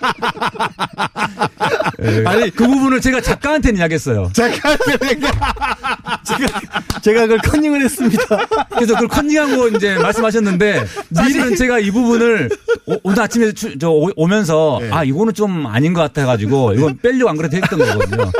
아니, 2.26 2.50
그 2.50 2.66
부분을 2.66 3.00
제가 3.00 3.20
작가한테는 3.20 3.78
이야기했어요. 3.80 4.30
제가, 4.32 4.76
제가 7.02 7.20
그걸 7.22 7.38
컨닝을 7.38 7.80
했습니다. 7.82 8.22
그래서 8.70 8.94
그걸 8.94 9.08
컨닝하고 9.08 9.68
이제 9.68 9.96
말씀하셨는데, 9.96 10.84
사실은 11.14 11.56
제가 11.56 11.78
이 11.78 11.90
부분을 11.90 12.48
오, 12.86 12.96
오늘 13.02 13.20
아침에 13.22 13.52
추- 13.52 13.78
저 13.78 13.90
오- 13.90 14.10
오면서, 14.16 14.78
네. 14.80 14.90
아, 14.90 15.04
이거는 15.04 15.34
좀 15.34 15.66
아닌 15.66 15.92
것 15.92 16.00
같아가지고, 16.02 16.74
이건 16.74 16.98
빼려고 16.98 17.30
안 17.30 17.36
그래도 17.36 17.56
했던 17.56 17.78
거거든요. 17.78 18.30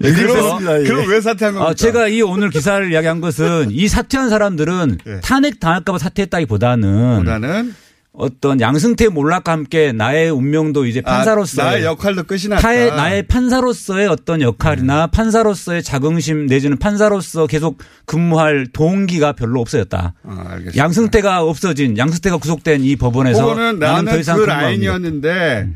네, 0.00 0.12
그래서 0.12 0.32
그렇습니다. 0.32 0.80
예. 0.80 0.84
그럼 0.84 1.08
왜 1.08 1.20
사퇴한 1.20 1.54
겁니까? 1.54 1.70
아, 1.70 1.74
제가 1.74 2.08
이 2.08 2.22
오늘 2.22 2.48
기사를 2.50 2.90
이야기한 2.90 3.20
것은 3.20 3.68
이 3.70 3.86
사퇴한 3.88 4.30
사람들은 4.30 4.98
예. 5.06 5.20
탄핵 5.20 5.60
당할까봐 5.60 5.98
사퇴했다기보다는 5.98 7.18
보다는 7.18 7.74
어떤 8.12 8.60
양승태 8.60 9.08
몰락과 9.08 9.52
함께 9.52 9.92
나의 9.92 10.30
운명도 10.30 10.84
이제 10.86 11.00
판사로서 11.00 11.62
아, 11.62 11.66
나의 11.66 11.84
역할도 11.84 12.24
끝이 12.24 12.48
났다. 12.48 12.60
타의 12.60 12.90
나의 12.90 13.22
판사로서의 13.28 14.08
어떤 14.08 14.42
역할이나 14.42 15.06
판사로서의 15.06 15.82
자긍심 15.84 16.46
내지는 16.46 16.76
판사로서 16.76 17.46
계속 17.46 17.78
근무할 18.06 18.66
동기가 18.72 19.32
별로 19.32 19.60
없어졌다. 19.60 20.14
아. 20.24 20.58
양승태가 20.76 21.42
없어진 21.42 21.96
양승태가 21.96 22.38
구속된 22.38 22.82
이 22.82 22.96
법원에서 22.96 23.42
혹은 23.42 23.78
나는 23.78 23.78
더 23.78 23.86
나는 23.86 24.20
이상 24.20 24.38
그. 24.38 24.42
라인이었는데 24.42 25.68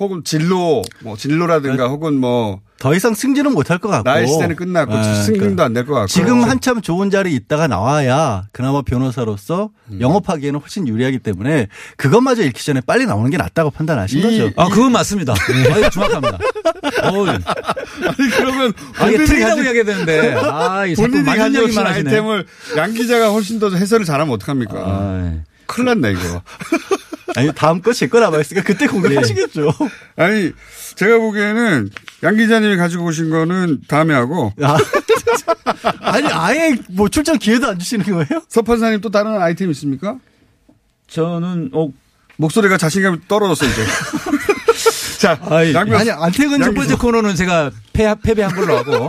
혹은 0.00 0.24
진로 0.24 0.82
뭐 1.02 1.16
진로라든가 1.16 1.88
혹은 1.88 2.14
뭐 2.14 2.60
더 2.78 2.94
이상 2.94 3.14
승진은 3.14 3.52
못할 3.54 3.78
것 3.78 3.88
같고. 3.88 4.08
나의 4.10 4.26
시대는 4.28 4.56
끝났고 4.56 4.94
예, 4.96 5.22
승진도 5.22 5.62
안 5.62 5.72
될 5.72 5.86
것 5.86 5.94
같고 5.94 6.06
지금 6.08 6.42
한참 6.44 6.82
좋은 6.82 7.08
자리에 7.08 7.32
있다가 7.32 7.66
나와야 7.66 8.44
그나마 8.52 8.82
변호사로서 8.82 9.70
음. 9.90 10.00
영업하기에는 10.00 10.60
훨씬 10.60 10.86
유리하기 10.86 11.20
때문에 11.20 11.68
그것마저 11.96 12.42
잃기 12.42 12.62
전에 12.64 12.80
빨리 12.82 13.06
나오는 13.06 13.30
게 13.30 13.36
낫다고 13.38 13.70
판단하신 13.70 14.18
이- 14.18 14.22
거죠. 14.22 14.50
아, 14.56 14.68
그건 14.68 14.92
맞습니다. 14.92 15.32
아, 15.32 15.90
정확합니다. 15.90 16.38
어우, 17.04 17.26
아니 17.28 18.30
그러면 18.36 18.72
아, 18.98 19.06
이게 19.08 19.16
본인이 19.18 19.26
틀리다고 19.26 19.62
이야기해야 19.62 19.84
되는데. 19.84 20.34
아, 20.34 20.84
본인이 20.96 21.24
가지고 21.24 21.66
하시네. 21.66 21.88
아이템을 21.88 22.46
양 22.76 22.92
기자가 22.92 23.30
훨씬 23.30 23.58
더 23.58 23.70
해설을 23.70 24.04
잘하면 24.04 24.34
어떡합니까? 24.34 24.74
아, 24.76 25.32
큰일 25.66 25.86
났네 26.00 26.12
이거. 26.12 26.42
아니 27.36 27.52
다음 27.54 27.80
거 27.80 27.92
제거 27.92 28.20
남아있으니까 28.20 28.66
그때 28.66 28.86
공격하시겠죠. 28.86 29.72
아니 30.16 30.52
제가 30.96 31.18
보기에는 31.18 31.90
양 32.22 32.36
기자님이 32.36 32.76
가지고 32.76 33.06
오신 33.06 33.30
거는 33.30 33.82
다음에 33.88 34.14
하고 34.14 34.52
아, 34.62 34.76
아니 36.00 36.28
아예 36.28 36.76
뭐 36.90 37.08
출장 37.08 37.38
기회도 37.38 37.68
안 37.68 37.78
주시는 37.78 38.04
거예요? 38.04 38.42
서 38.48 38.62
판사님 38.62 39.00
또 39.00 39.10
다른 39.10 39.40
아이템 39.40 39.70
있습니까? 39.70 40.18
저는, 41.08 41.70
어, 41.72 41.88
목소리가 42.36 42.76
자신감이 42.76 43.18
떨어졌어 43.28 43.66
이제. 43.66 43.84
자, 45.20 45.38
아이, 45.48 45.72
양, 45.72 45.92
아니 45.94 46.10
안태근 46.10 46.58
첫정 46.58 46.74
번째 46.74 46.94
코너는 46.96 47.34
제가 47.36 47.70
패, 47.92 48.14
패배한 48.22 48.54
걸로 48.54 48.76
하고. 48.76 49.08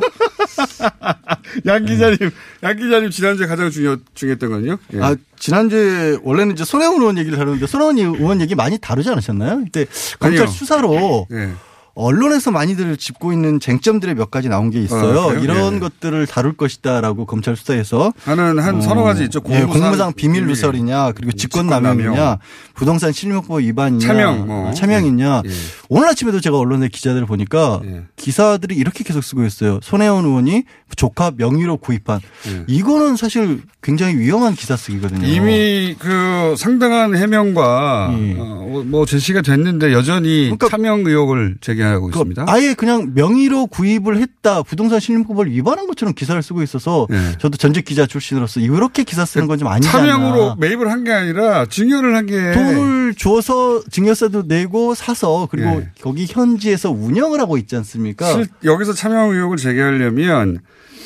양 1.65 1.85
기자님, 1.85 2.31
양 2.63 2.75
기자님 2.75 3.09
지난주에 3.09 3.47
가장 3.47 3.69
중요, 3.69 3.97
중요했던 4.13 4.49
건요? 4.49 4.77
예. 4.93 4.99
아, 5.01 5.15
지난주에 5.37 6.17
원래는 6.23 6.53
이제 6.53 6.63
손혜원 6.63 6.99
의원 6.99 7.17
얘기를 7.17 7.37
다루는데 7.37 7.67
손혜원 7.67 7.97
의원 7.97 8.41
얘기 8.41 8.55
많이 8.55 8.77
다루지 8.77 9.09
않으셨나요? 9.09 9.63
그때 9.65 9.85
검찰 10.19 10.43
아니요. 10.43 10.47
수사로 10.47 11.27
예. 11.31 11.51
언론에서 11.95 12.51
많이들 12.51 12.97
짚고 12.97 13.31
있는 13.31 13.59
쟁점들의 13.61 14.15
몇 14.15 14.29
가지 14.29 14.49
나온 14.49 14.69
게 14.69 14.81
있어요. 14.81 15.29
아? 15.29 15.33
이런 15.39 15.75
예. 15.75 15.79
것들을 15.79 16.27
다룰 16.27 16.53
것이다라고 16.53 17.25
검찰 17.25 17.55
수사에서 17.55 18.11
하는 18.25 18.59
한 18.59 18.81
서너 18.81 19.03
가지 19.03 19.23
있죠. 19.23 19.39
예, 19.49 19.59
공무상, 19.59 19.81
공무상 19.81 20.13
비밀 20.13 20.45
누설이냐, 20.45 21.13
그리고 21.13 21.31
직권남용이냐, 21.31 22.03
직권남용. 22.11 22.37
부동산 22.75 23.13
실명법 23.13 23.61
위반이냐, 23.61 24.05
차명, 24.05 24.45
뭐. 24.45 24.73
차명이냐. 24.73 25.43
예. 25.45 25.49
오늘 25.87 26.09
아침에도 26.09 26.41
제가 26.41 26.59
언론의 26.59 26.89
기자들을 26.89 27.25
보니까 27.25 27.79
예. 27.85 28.03
기사들이 28.17 28.75
이렇게 28.75 29.05
계속 29.05 29.23
쓰고 29.23 29.45
있어요. 29.45 29.79
손혜원 29.81 30.25
의원이 30.25 30.63
조카 30.97 31.31
명의로 31.35 31.77
구입한. 31.77 32.19
예. 32.49 32.63
이거는 32.67 33.15
사실 33.15 33.61
굉장히 33.81 34.17
위험한 34.17 34.55
기사 34.55 34.75
쓰기거든요. 34.75 35.25
이미 35.27 35.95
그 35.97 36.55
상당한 36.57 37.15
해명과 37.15 38.15
예. 38.19 38.35
어, 38.37 38.83
뭐 38.85 39.05
제시가 39.05 39.41
됐는데 39.41 39.93
여전히 39.93 40.45
그러니까 40.45 40.67
차명 40.67 41.05
의혹을 41.05 41.55
제기 41.61 41.84
하고 41.93 42.07
그 42.07 42.11
있습니다. 42.11 42.45
아예 42.47 42.73
그냥 42.73 43.11
명의로 43.13 43.67
구입을 43.67 44.17
했다 44.17 44.63
부동산 44.63 44.99
실명법을 44.99 45.51
위반한 45.51 45.87
것처럼 45.87 46.13
기사를 46.13 46.41
쓰고 46.41 46.61
있어서 46.63 47.07
예. 47.11 47.37
저도 47.39 47.57
전직 47.57 47.85
기자 47.85 48.05
출신으로서 48.05 48.59
이렇게 48.59 49.03
기사 49.03 49.25
쓰는 49.25 49.47
건 49.47 49.55
좀 49.59 49.67
아니지 49.69 49.89
차명으로 49.89 50.43
않나. 50.51 50.55
매입을 50.59 50.91
한 50.91 51.03
게 51.05 51.11
아니라 51.13 51.65
증여를 51.67 52.15
한 52.15 52.25
게. 52.25 52.51
돈을 52.53 53.13
줘서 53.15 53.81
증여세도 53.89 54.43
내고 54.47 54.95
사서 54.95 55.47
그리고 55.51 55.69
예. 55.69 55.89
거기 56.01 56.25
현지에서 56.27 56.91
운영을 56.91 57.39
하고 57.39 57.57
있지 57.57 57.75
않습니까? 57.77 58.33
실- 58.33 58.47
여기서 58.63 58.93
차명 58.93 59.29
의혹을 59.31 59.57
제기하려면 59.57 60.59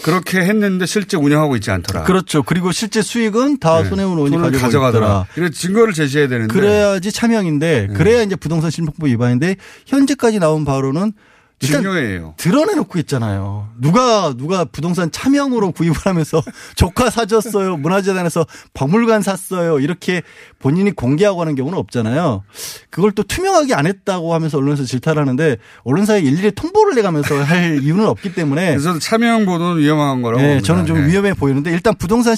그렇게 0.03 0.39
했는데 0.39 0.85
실제 0.85 1.17
운영하고 1.17 1.55
있지 1.57 1.71
않더라. 1.71 2.03
그렇죠. 2.03 2.43
그리고 2.43 2.71
실제 2.71 3.01
수익은 3.01 3.59
다 3.59 3.81
네. 3.83 3.89
돈을 3.89 4.05
가지고 4.41 4.61
가져가더라. 4.61 5.05
있더라. 5.07 5.27
그래서 5.33 5.53
증거를 5.53 5.93
제시해야 5.93 6.27
되는데. 6.27 6.53
그래야지 6.53 7.11
차명인데 7.11 7.89
그래야 7.95 8.21
이제 8.23 8.35
부동산 8.35 8.71
실명법 8.71 9.07
위반인데 9.07 9.55
현재까지 9.85 10.39
나온 10.39 10.65
바로는 10.65 11.13
증여예요. 11.59 12.35
드러내놓고 12.37 12.99
있잖아요. 12.99 13.69
누가 13.77 14.33
누가 14.35 14.65
부동산 14.65 15.11
차명으로 15.11 15.71
구입을 15.71 15.95
하면서 16.05 16.41
조카 16.75 17.09
사줬어요. 17.09 17.77
문화재단에서 17.77 18.45
박물관 18.73 19.21
샀어요. 19.21 19.79
이렇게 19.79 20.21
본인이 20.59 20.91
공개하고 20.91 21.41
하는 21.41 21.55
경우는 21.55 21.77
없잖아요. 21.77 22.43
그걸 22.89 23.11
또 23.11 23.23
투명하게 23.23 23.73
안 23.73 23.85
했다고 23.87 24.33
하면서 24.33 24.57
언론에서 24.57 24.85
질타를 24.85 25.21
하는데 25.21 25.57
언론사에 25.83 26.21
일일이 26.21 26.51
통보를 26.51 26.97
해가면서 26.97 27.35
할 27.43 27.79
이유는 27.83 28.05
없기 28.05 28.33
때문에 28.33 28.69
그래서 28.69 28.97
차명 28.99 29.45
보도는 29.45 29.81
위험한 29.81 30.21
거라고. 30.21 30.41
네, 30.41 30.47
봅니다. 30.49 30.65
저는 30.65 30.85
좀 30.85 31.01
네. 31.01 31.07
위험해 31.07 31.33
보이는데 31.33 31.71
일단 31.71 31.95
부동산 31.95 32.35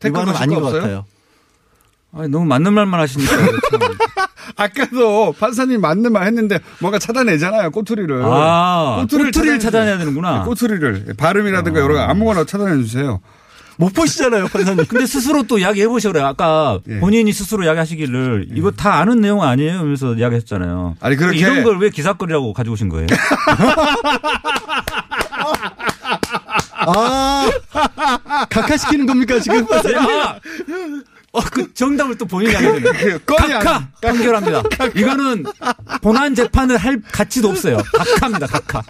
댓글 0.00 0.22
위반은 0.22 0.36
아닌 0.36 0.54
거것 0.56 0.74
없어요? 0.74 0.80
같아요. 0.82 1.04
아니, 2.16 2.28
너무 2.28 2.44
맞는 2.46 2.72
말만 2.72 2.98
하시니까. 3.00 3.36
참. 3.36 3.48
아까도 4.56 5.34
판사님 5.38 5.80
맞는 5.80 6.12
말 6.12 6.26
했는데 6.26 6.60
뭔가 6.80 6.98
찾아내잖아요. 6.98 7.70
꼬투리를. 7.72 8.22
아, 8.24 8.98
꼬투리를 9.02 9.30
꼬투리를 9.32 9.58
찾아내야 9.58 9.98
되는구나. 9.98 10.44
꼬투리를. 10.44 11.14
발음이라든가 11.18 11.80
여러 11.80 11.94
가지 11.94 12.10
아무거나 12.10 12.44
찾아내 12.44 12.76
주세요. 12.82 13.20
못 13.78 13.92
보시잖아요, 13.92 14.46
판사님. 14.48 14.86
근데 14.86 15.04
스스로 15.04 15.42
또 15.42 15.58
이야기 15.58 15.82
해 15.82 15.88
보셔요. 15.88 16.24
아까 16.24 16.78
예. 16.88 16.98
본인이 16.98 17.30
스스로 17.34 17.64
이야기 17.64 17.78
하시기를 17.78 18.48
이거 18.54 18.70
다 18.70 18.94
아는 18.94 19.20
내용 19.20 19.42
아니에요? 19.42 19.78
하면서 19.80 20.14
이야기 20.14 20.36
했잖아요. 20.36 20.96
아니, 21.00 21.16
그렇게- 21.16 21.38
이런 21.38 21.62
걸 21.62 21.76
왜 21.76 21.90
기사거리라고 21.90 22.54
가지고 22.54 22.72
오신 22.72 22.88
거예요? 22.88 23.06
아, 26.88 27.50
각하시키는 28.50 29.06
겁니까, 29.06 29.38
지금? 29.40 29.66
아! 29.72 30.38
어, 31.36 31.40
그 31.52 31.72
정답을 31.74 32.16
또 32.16 32.24
본인이 32.24 32.54
하게 32.54 32.80
되네. 32.80 33.18
그 33.24 33.34
각하! 33.36 33.86
판결합니다. 34.00 34.62
이거는 34.96 35.44
본안 36.00 36.34
재판을 36.34 36.78
할 36.78 37.00
가치도 37.12 37.50
없어요. 37.50 37.76
각하입니다, 37.92 38.46
각하. 38.46 38.82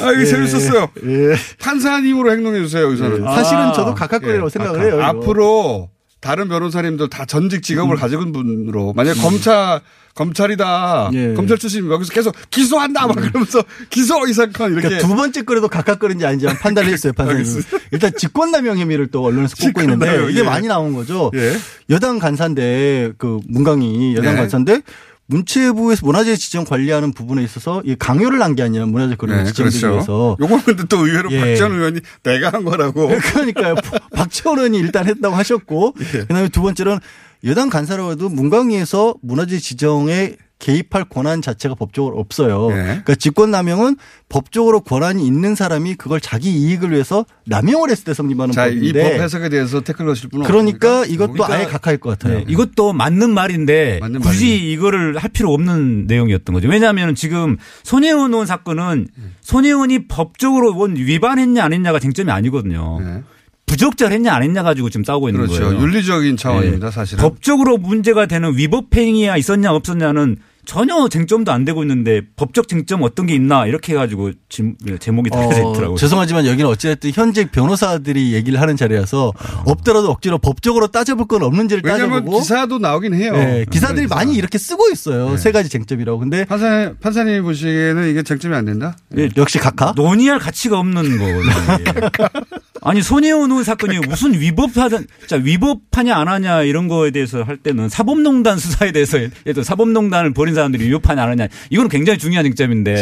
아, 0.00 0.12
이거 0.12 0.24
재밌었어요. 0.24 0.90
예. 1.04 1.36
판사님으로 1.60 2.32
행동해 2.32 2.60
주세요, 2.60 2.86
여기서는. 2.86 3.22
사실은 3.22 3.60
아, 3.62 3.72
저도 3.72 3.94
각하거리라고 3.94 4.46
예. 4.46 4.50
생각을 4.50 4.80
해요. 4.82 4.94
이거. 4.94 5.02
앞으로 5.04 5.90
다른 6.20 6.48
변호사님들 6.48 7.08
다 7.08 7.24
전직 7.24 7.62
직업을 7.62 7.96
가지고 7.96 8.22
온 8.22 8.32
분으로 8.32 8.92
만약 8.94 9.16
에 9.16 9.20
검찰 9.20 9.80
검찰이다 10.14 11.10
예. 11.14 11.34
검찰 11.34 11.56
출신 11.56 11.90
여기서 11.90 12.12
계속 12.12 12.34
기소한다 12.50 13.06
막 13.06 13.14
그러면서 13.14 13.62
기소 13.88 14.26
이 14.26 14.32
사건 14.32 14.72
이렇게 14.72 14.88
그러니까 14.88 15.08
두 15.08 15.14
번째 15.14 15.42
거라도 15.42 15.68
각각거리인지 15.68 16.26
아닌지 16.26 16.46
한번 16.46 16.60
판단을 16.60 16.92
했어요, 16.92 17.12
판사님. 17.14 17.44
일단 17.92 18.12
직권남용 18.16 18.78
혐의를 18.78 19.06
또 19.06 19.24
언론에서 19.24 19.56
꼽고 19.56 19.80
있는데 19.82 20.30
이게 20.30 20.40
예. 20.40 20.42
많이 20.44 20.68
나온 20.68 20.92
거죠. 20.92 21.30
예. 21.34 21.56
여당 21.88 22.18
간사인데 22.18 23.12
그 23.16 23.38
문강이 23.48 24.16
여당 24.16 24.34
네. 24.34 24.40
간사인데 24.40 24.82
문체부에서 25.30 26.04
문화재 26.04 26.36
지정 26.36 26.64
관리하는 26.64 27.12
부분에 27.12 27.42
있어서 27.44 27.80
이 27.84 27.94
강요를 27.98 28.42
한 28.42 28.50
게 28.54 28.62
아니라 28.64 28.84
문화재 28.86 29.14
거리. 29.14 29.32
위해서 29.32 30.36
요거는 30.40 30.64
근데 30.64 30.84
또 30.88 31.06
의외로 31.06 31.30
예. 31.32 31.40
박지원 31.40 31.72
의원이 31.72 32.00
내가 32.24 32.50
한 32.50 32.64
거라고. 32.64 33.08
그러니까요. 33.32 33.76
박지원 34.12 34.58
의원이 34.58 34.78
일단 34.78 35.06
했다고 35.06 35.34
하셨고 35.36 35.94
예. 36.00 36.18
그다음에 36.22 36.48
두 36.48 36.62
번째로는 36.62 36.98
여당 37.44 37.70
간사라고 37.70 38.10
해도 38.12 38.28
문광위에서 38.28 39.14
문화재 39.22 39.58
지정에 39.58 40.34
개입할 40.60 41.06
권한 41.06 41.42
자체가 41.42 41.74
법적으로 41.74 42.18
없어요. 42.18 42.68
예. 42.70 42.74
그러니까 42.74 43.14
직권 43.16 43.50
남용은 43.50 43.96
법적으로 44.28 44.80
권한이 44.80 45.26
있는 45.26 45.54
사람이 45.54 45.96
그걸 45.96 46.20
자기 46.20 46.50
이익을 46.52 46.92
위해서 46.92 47.24
남용을 47.46 47.90
했을 47.90 48.04
때 48.04 48.14
성립하는 48.14 48.52
자, 48.52 48.66
이법 48.68 48.80
법인데 48.82 49.22
해석에 49.22 49.48
대해서 49.48 49.80
태클 49.80 50.06
넣으실 50.06 50.28
분은 50.28 50.46
그러니까 50.46 51.00
없습니까? 51.00 51.26
이것도 51.26 51.52
아예 51.52 51.64
각하일 51.64 51.98
것 51.98 52.10
같아요. 52.10 52.38
네, 52.38 52.44
이것도 52.46 52.92
맞는 52.92 53.30
말인데 53.30 53.98
맞는 54.00 54.20
굳이 54.20 54.44
말이네. 54.46 54.70
이거를 54.72 55.18
할 55.18 55.30
필요 55.30 55.52
없는 55.52 56.06
내용이었던 56.06 56.54
거죠. 56.54 56.68
왜냐하면 56.68 57.14
지금 57.14 57.56
손혜원 57.82 58.32
의원 58.32 58.46
사건은 58.46 59.08
손혜원이 59.40 60.06
법적으로 60.06 60.76
원 60.76 60.94
위반했냐 60.94 61.64
안 61.64 61.72
했냐가 61.72 61.98
쟁점이 61.98 62.30
아니거든요. 62.30 63.00
네. 63.00 63.22
부적절했냐 63.66 64.32
안 64.32 64.42
했냐 64.42 64.64
가지고 64.64 64.90
지금 64.90 65.04
싸우고 65.04 65.28
있는 65.28 65.46
그렇죠. 65.46 65.62
거예요. 65.62 65.80
윤리적인 65.80 66.36
차원입니다, 66.36 66.86
네. 66.86 66.92
사실은. 66.92 67.22
법적으로 67.22 67.78
문제가 67.78 68.26
되는 68.26 68.56
위법 68.56 68.94
행위가 68.94 69.36
있었냐 69.36 69.72
없었냐는 69.72 70.36
전혀 70.70 71.08
쟁점도 71.08 71.50
안 71.50 71.64
되고 71.64 71.82
있는데 71.82 72.20
법적 72.36 72.68
쟁점 72.68 73.02
어떤 73.02 73.26
게 73.26 73.34
있나 73.34 73.66
이렇게 73.66 73.92
해가지고 73.94 74.30
지- 74.48 74.74
제목이 75.00 75.28
달려져 75.28 75.66
어, 75.66 75.72
있더라고요. 75.72 75.96
죄송하지만 75.98 76.46
여기는 76.46 76.64
어찌됐든 76.70 77.10
현직 77.12 77.50
변호사들이 77.50 78.32
얘기를 78.34 78.60
하는 78.60 78.76
자리라서 78.76 79.32
없더라도 79.66 80.12
억지로 80.12 80.38
법적으로 80.38 80.86
따져볼 80.86 81.26
건 81.26 81.42
없는지를 81.42 81.82
왜냐하면 81.84 82.10
따져보고 82.20 82.38
기사도 82.38 82.78
나오긴 82.78 83.14
해요. 83.14 83.32
네, 83.32 83.64
기사들이 83.68 84.02
기사. 84.06 84.14
많이 84.14 84.36
이렇게 84.36 84.58
쓰고 84.58 84.88
있어요. 84.92 85.30
네. 85.30 85.36
세 85.38 85.50
가지 85.50 85.68
쟁점이라고. 85.68 86.20
근데 86.20 86.44
판사, 86.44 86.92
판사님 87.00 87.42
보시기에는 87.42 88.08
이게 88.08 88.22
쟁점이 88.22 88.54
안 88.54 88.64
된다? 88.64 88.96
역시 89.36 89.58
각하. 89.58 89.92
논의할 89.96 90.38
가치가 90.38 90.78
없는 90.78 91.18
거거든요. 91.18 92.10
아니 92.82 93.02
손혜원 93.02 93.50
의원 93.50 93.64
사건이 93.64 93.98
무슨 94.08 94.32
위법하자 94.32 95.00
자 95.26 95.36
위법하냐 95.36 96.16
안 96.16 96.28
하냐 96.28 96.62
이런 96.62 96.88
거에 96.88 97.10
대해서 97.10 97.42
할 97.42 97.56
때는 97.56 97.88
사법농단 97.88 98.58
수사에 98.58 98.92
대해서 98.92 99.18
예를 99.46 99.64
사법농단을 99.64 100.32
벌인 100.32 100.54
사람들이 100.54 100.86
위법하냐 100.86 101.22
안 101.22 101.28
하냐 101.30 101.48
이거는 101.70 101.88
굉장히 101.90 102.18
중요한 102.18 102.44
쟁점인데. 102.44 102.96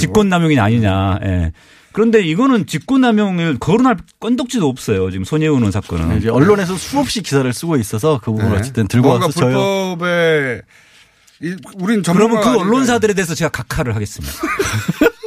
직권남용이 0.00 0.58
아니냐. 0.58 1.18
예. 1.24 1.52
그런데 1.92 2.20
이거는 2.20 2.66
직권남용을 2.66 3.58
거론할 3.58 3.96
건덕지도 4.20 4.68
없어요. 4.68 5.10
지금 5.10 5.24
손혜원 5.24 5.58
의원 5.58 5.72
사건은. 5.72 6.18
이제 6.18 6.28
언론에서 6.28 6.76
수없이 6.76 7.22
기사를 7.22 7.50
쓰고 7.52 7.76
있어서 7.76 8.20
그 8.22 8.30
부분 8.30 8.46
을 8.46 8.52
네. 8.52 8.58
어쨌든 8.58 8.86
들고 8.86 9.08
와서 9.08 9.30
저요. 9.32 9.96
불법에 9.96 10.62
이, 11.40 11.56
우린 11.76 12.02
그러면 12.02 12.40
그 12.40 12.48
아니니까. 12.48 12.60
언론사들에 12.60 13.14
대해서 13.14 13.34
제가 13.34 13.50
각하를 13.50 13.94
하겠습니다. 13.96 14.32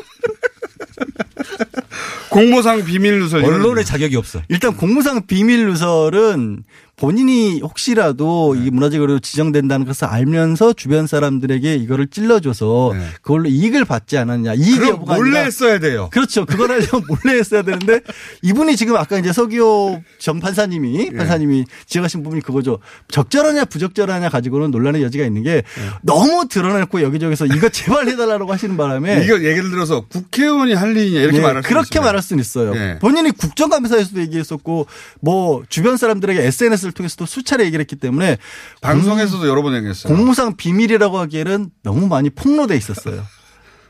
공모상 2.32 2.84
비밀 2.86 3.20
누설 3.20 3.44
언론의 3.44 3.84
자격이 3.86 4.16
없어. 4.16 4.42
일단 4.48 4.76
공무상 4.76 5.28
비밀 5.28 5.66
누설은 5.68 6.64
본인이 7.02 7.62
혹시라도 7.62 8.54
이 8.54 8.70
문화재거리로 8.70 9.18
지정된다는 9.18 9.88
것을 9.88 10.06
알면서 10.06 10.74
주변 10.74 11.08
사람들에게 11.08 11.74
이거를 11.78 12.06
찔러줘서 12.06 12.92
네. 12.94 13.04
그걸로 13.24 13.50
이익을 13.50 13.86
받지 13.86 14.20
않았냐. 14.20 14.54
이익이 14.54 14.88
여부가 14.88 15.16
몰래 15.16 15.30
아니라 15.30 15.46
했어야 15.46 15.80
돼요. 15.80 16.10
그렇죠. 16.14 16.46
그걸 16.46 16.70
하려면 16.80 17.04
몰래 17.08 17.40
했어야 17.40 17.64
되는데 17.64 18.02
이분이 18.44 18.76
지금 18.76 18.98
아까 18.98 19.18
이제 19.18 19.34
서기호 19.34 20.00
전 20.20 20.40
판사님이 20.40 21.10
예. 21.12 21.18
판사님이 21.18 21.66
지적하신 21.88 22.22
부분이 22.22 22.44
그거죠. 22.44 22.78
적절하냐 23.08 23.66
부적절하냐 23.66 24.30
가지고는 24.30 24.70
논란의 24.70 25.02
여지가 25.02 25.26
있는 25.26 25.42
게 25.42 25.64
너무 26.04 26.48
드러내고 26.48 27.02
여기저기서 27.02 27.48
이거 27.48 27.68
제발 27.74 28.10
해달라고 28.10 28.54
하시는 28.54 28.78
바람에 28.78 29.24
이거 29.26 29.42
예를 29.42 29.72
들어서 29.72 30.02
국회의원이 30.02 30.76
할 30.76 30.96
일이냐 30.96 31.22
이렇게 31.22 31.38
예, 31.38 31.42
말할 31.42 31.64
수 31.64 31.70
그렇게. 31.70 32.00
말할 32.00 32.22
수는 32.22 32.42
있어요. 32.42 32.76
예. 32.76 33.00
본인이 33.00 33.32
국정감사에서도 33.32 34.22
얘기했었고 34.22 34.86
뭐 35.20 35.64
주변 35.68 35.98
사람들에게 35.98 36.46
SNS를 36.46 36.91
통해서도 36.92 37.26
수차례 37.26 37.66
얘기를 37.66 37.82
했기 37.82 37.96
때문에 37.96 38.38
방송에서도 38.82 39.48
여러 39.48 39.62
번 39.62 39.76
얘기했어요. 39.76 40.14
공무상 40.16 40.56
비밀이라고 40.58 41.18
하기에는 41.20 41.70
너무 41.84 42.08
많이 42.08 42.30
폭로돼 42.30 42.76
있었어요. 42.78 43.24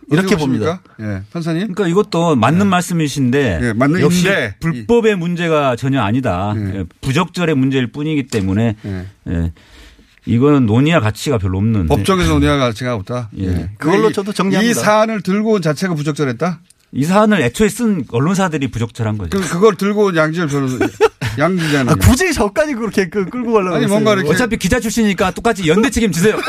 이렇게 0.09 0.35
봅니다. 0.35 0.81
예, 0.99 1.21
판사님. 1.31 1.73
그러니까 1.73 1.87
이것도 1.87 2.35
맞는 2.35 2.67
말씀이신데 2.67 3.59
예, 3.61 3.73
맞는 3.73 4.01
역시 4.01 4.27
인데. 4.27 4.55
불법의 4.59 5.15
문제가 5.15 5.75
전혀 5.77 6.01
아니다. 6.01 6.53
예. 6.57 6.79
예, 6.79 6.83
부적절의 6.99 7.55
문제일 7.55 7.91
뿐이기 7.91 8.27
때문에 8.27 8.75
예. 8.85 9.05
예, 9.29 9.51
이거는 10.25 10.65
논의할 10.65 11.01
가치가 11.01 11.37
별로 11.37 11.59
없는. 11.59 11.87
법정에서 11.87 12.33
논의할 12.33 12.59
가치가 12.59 12.93
없다. 12.95 13.29
예. 13.37 13.45
예. 13.47 13.69
그걸로 13.77 14.09
이- 14.09 14.13
저도 14.13 14.33
정리합니다. 14.33 14.69
이 14.69 14.73
사안을 14.73 15.21
들고 15.21 15.53
온 15.53 15.61
자체가 15.61 15.93
부적절했다. 15.93 16.59
이 16.93 17.05
사안을 17.05 17.41
애초에 17.41 17.69
쓴 17.69 18.03
언론사들이 18.11 18.69
부적절한 18.69 19.17
거죠. 19.17 19.39
그 19.39 19.47
그걸 19.47 19.75
들고 19.75 20.05
온 20.05 20.15
양지열 20.15 20.47
변호사, 20.47 20.77
양 21.39 21.55
기자는 21.55 21.93
아, 21.93 21.95
굳이 21.95 22.33
저까지 22.33 22.73
그렇게 22.73 23.07
그- 23.09 23.25
끌고 23.29 23.53
가려고 23.53 23.75
아니, 23.75 23.85
했어요. 23.85 23.93
뭔가 23.95 24.13
이렇게- 24.13 24.29
어차피 24.29 24.57
기자 24.57 24.79
출신이니까 24.79 25.31
똑같이 25.31 25.67
연대 25.69 25.89
책임 25.89 26.11
지세요. 26.11 26.37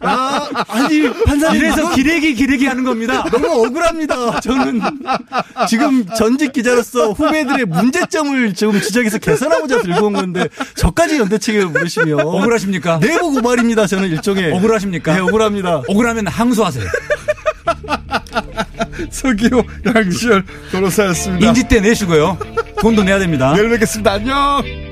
아, 0.00 0.48
아니 0.68 1.12
판사님 1.24 1.56
이래서 1.60 1.90
기레기 1.94 2.34
기레기 2.34 2.66
하는 2.66 2.84
겁니다. 2.84 3.24
너무 3.30 3.46
억울합니다. 3.66 4.40
저는 4.40 4.80
지금 5.68 6.06
전직 6.16 6.52
기자로서 6.52 7.12
후배들의 7.12 7.66
문제점을 7.66 8.54
지금 8.54 8.80
지적해서 8.80 9.18
개선하고자 9.18 9.82
들고 9.82 10.06
온 10.06 10.12
건데 10.12 10.48
저까지 10.76 11.18
연대 11.18 11.38
책임을 11.38 11.68
물으시면 11.68 12.20
억울하십니까? 12.20 12.98
내부 13.00 13.30
고발입니다. 13.32 13.86
저는 13.86 14.08
일종의 14.10 14.52
억울하십니까? 14.52 15.14
네, 15.14 15.20
억울합니다. 15.20 15.82
억울하면 15.88 16.26
항소하세요. 16.26 16.84
서기호 19.10 19.62
양지열 19.86 20.44
변호사였습니다. 20.72 21.46
인지 21.46 21.64
때 21.68 21.80
내시고요. 21.80 22.38
돈도 22.80 23.04
내야 23.04 23.18
됩니다. 23.18 23.52
내일 23.54 23.70
뵙겠습니다. 23.70 24.12
안녕. 24.12 24.87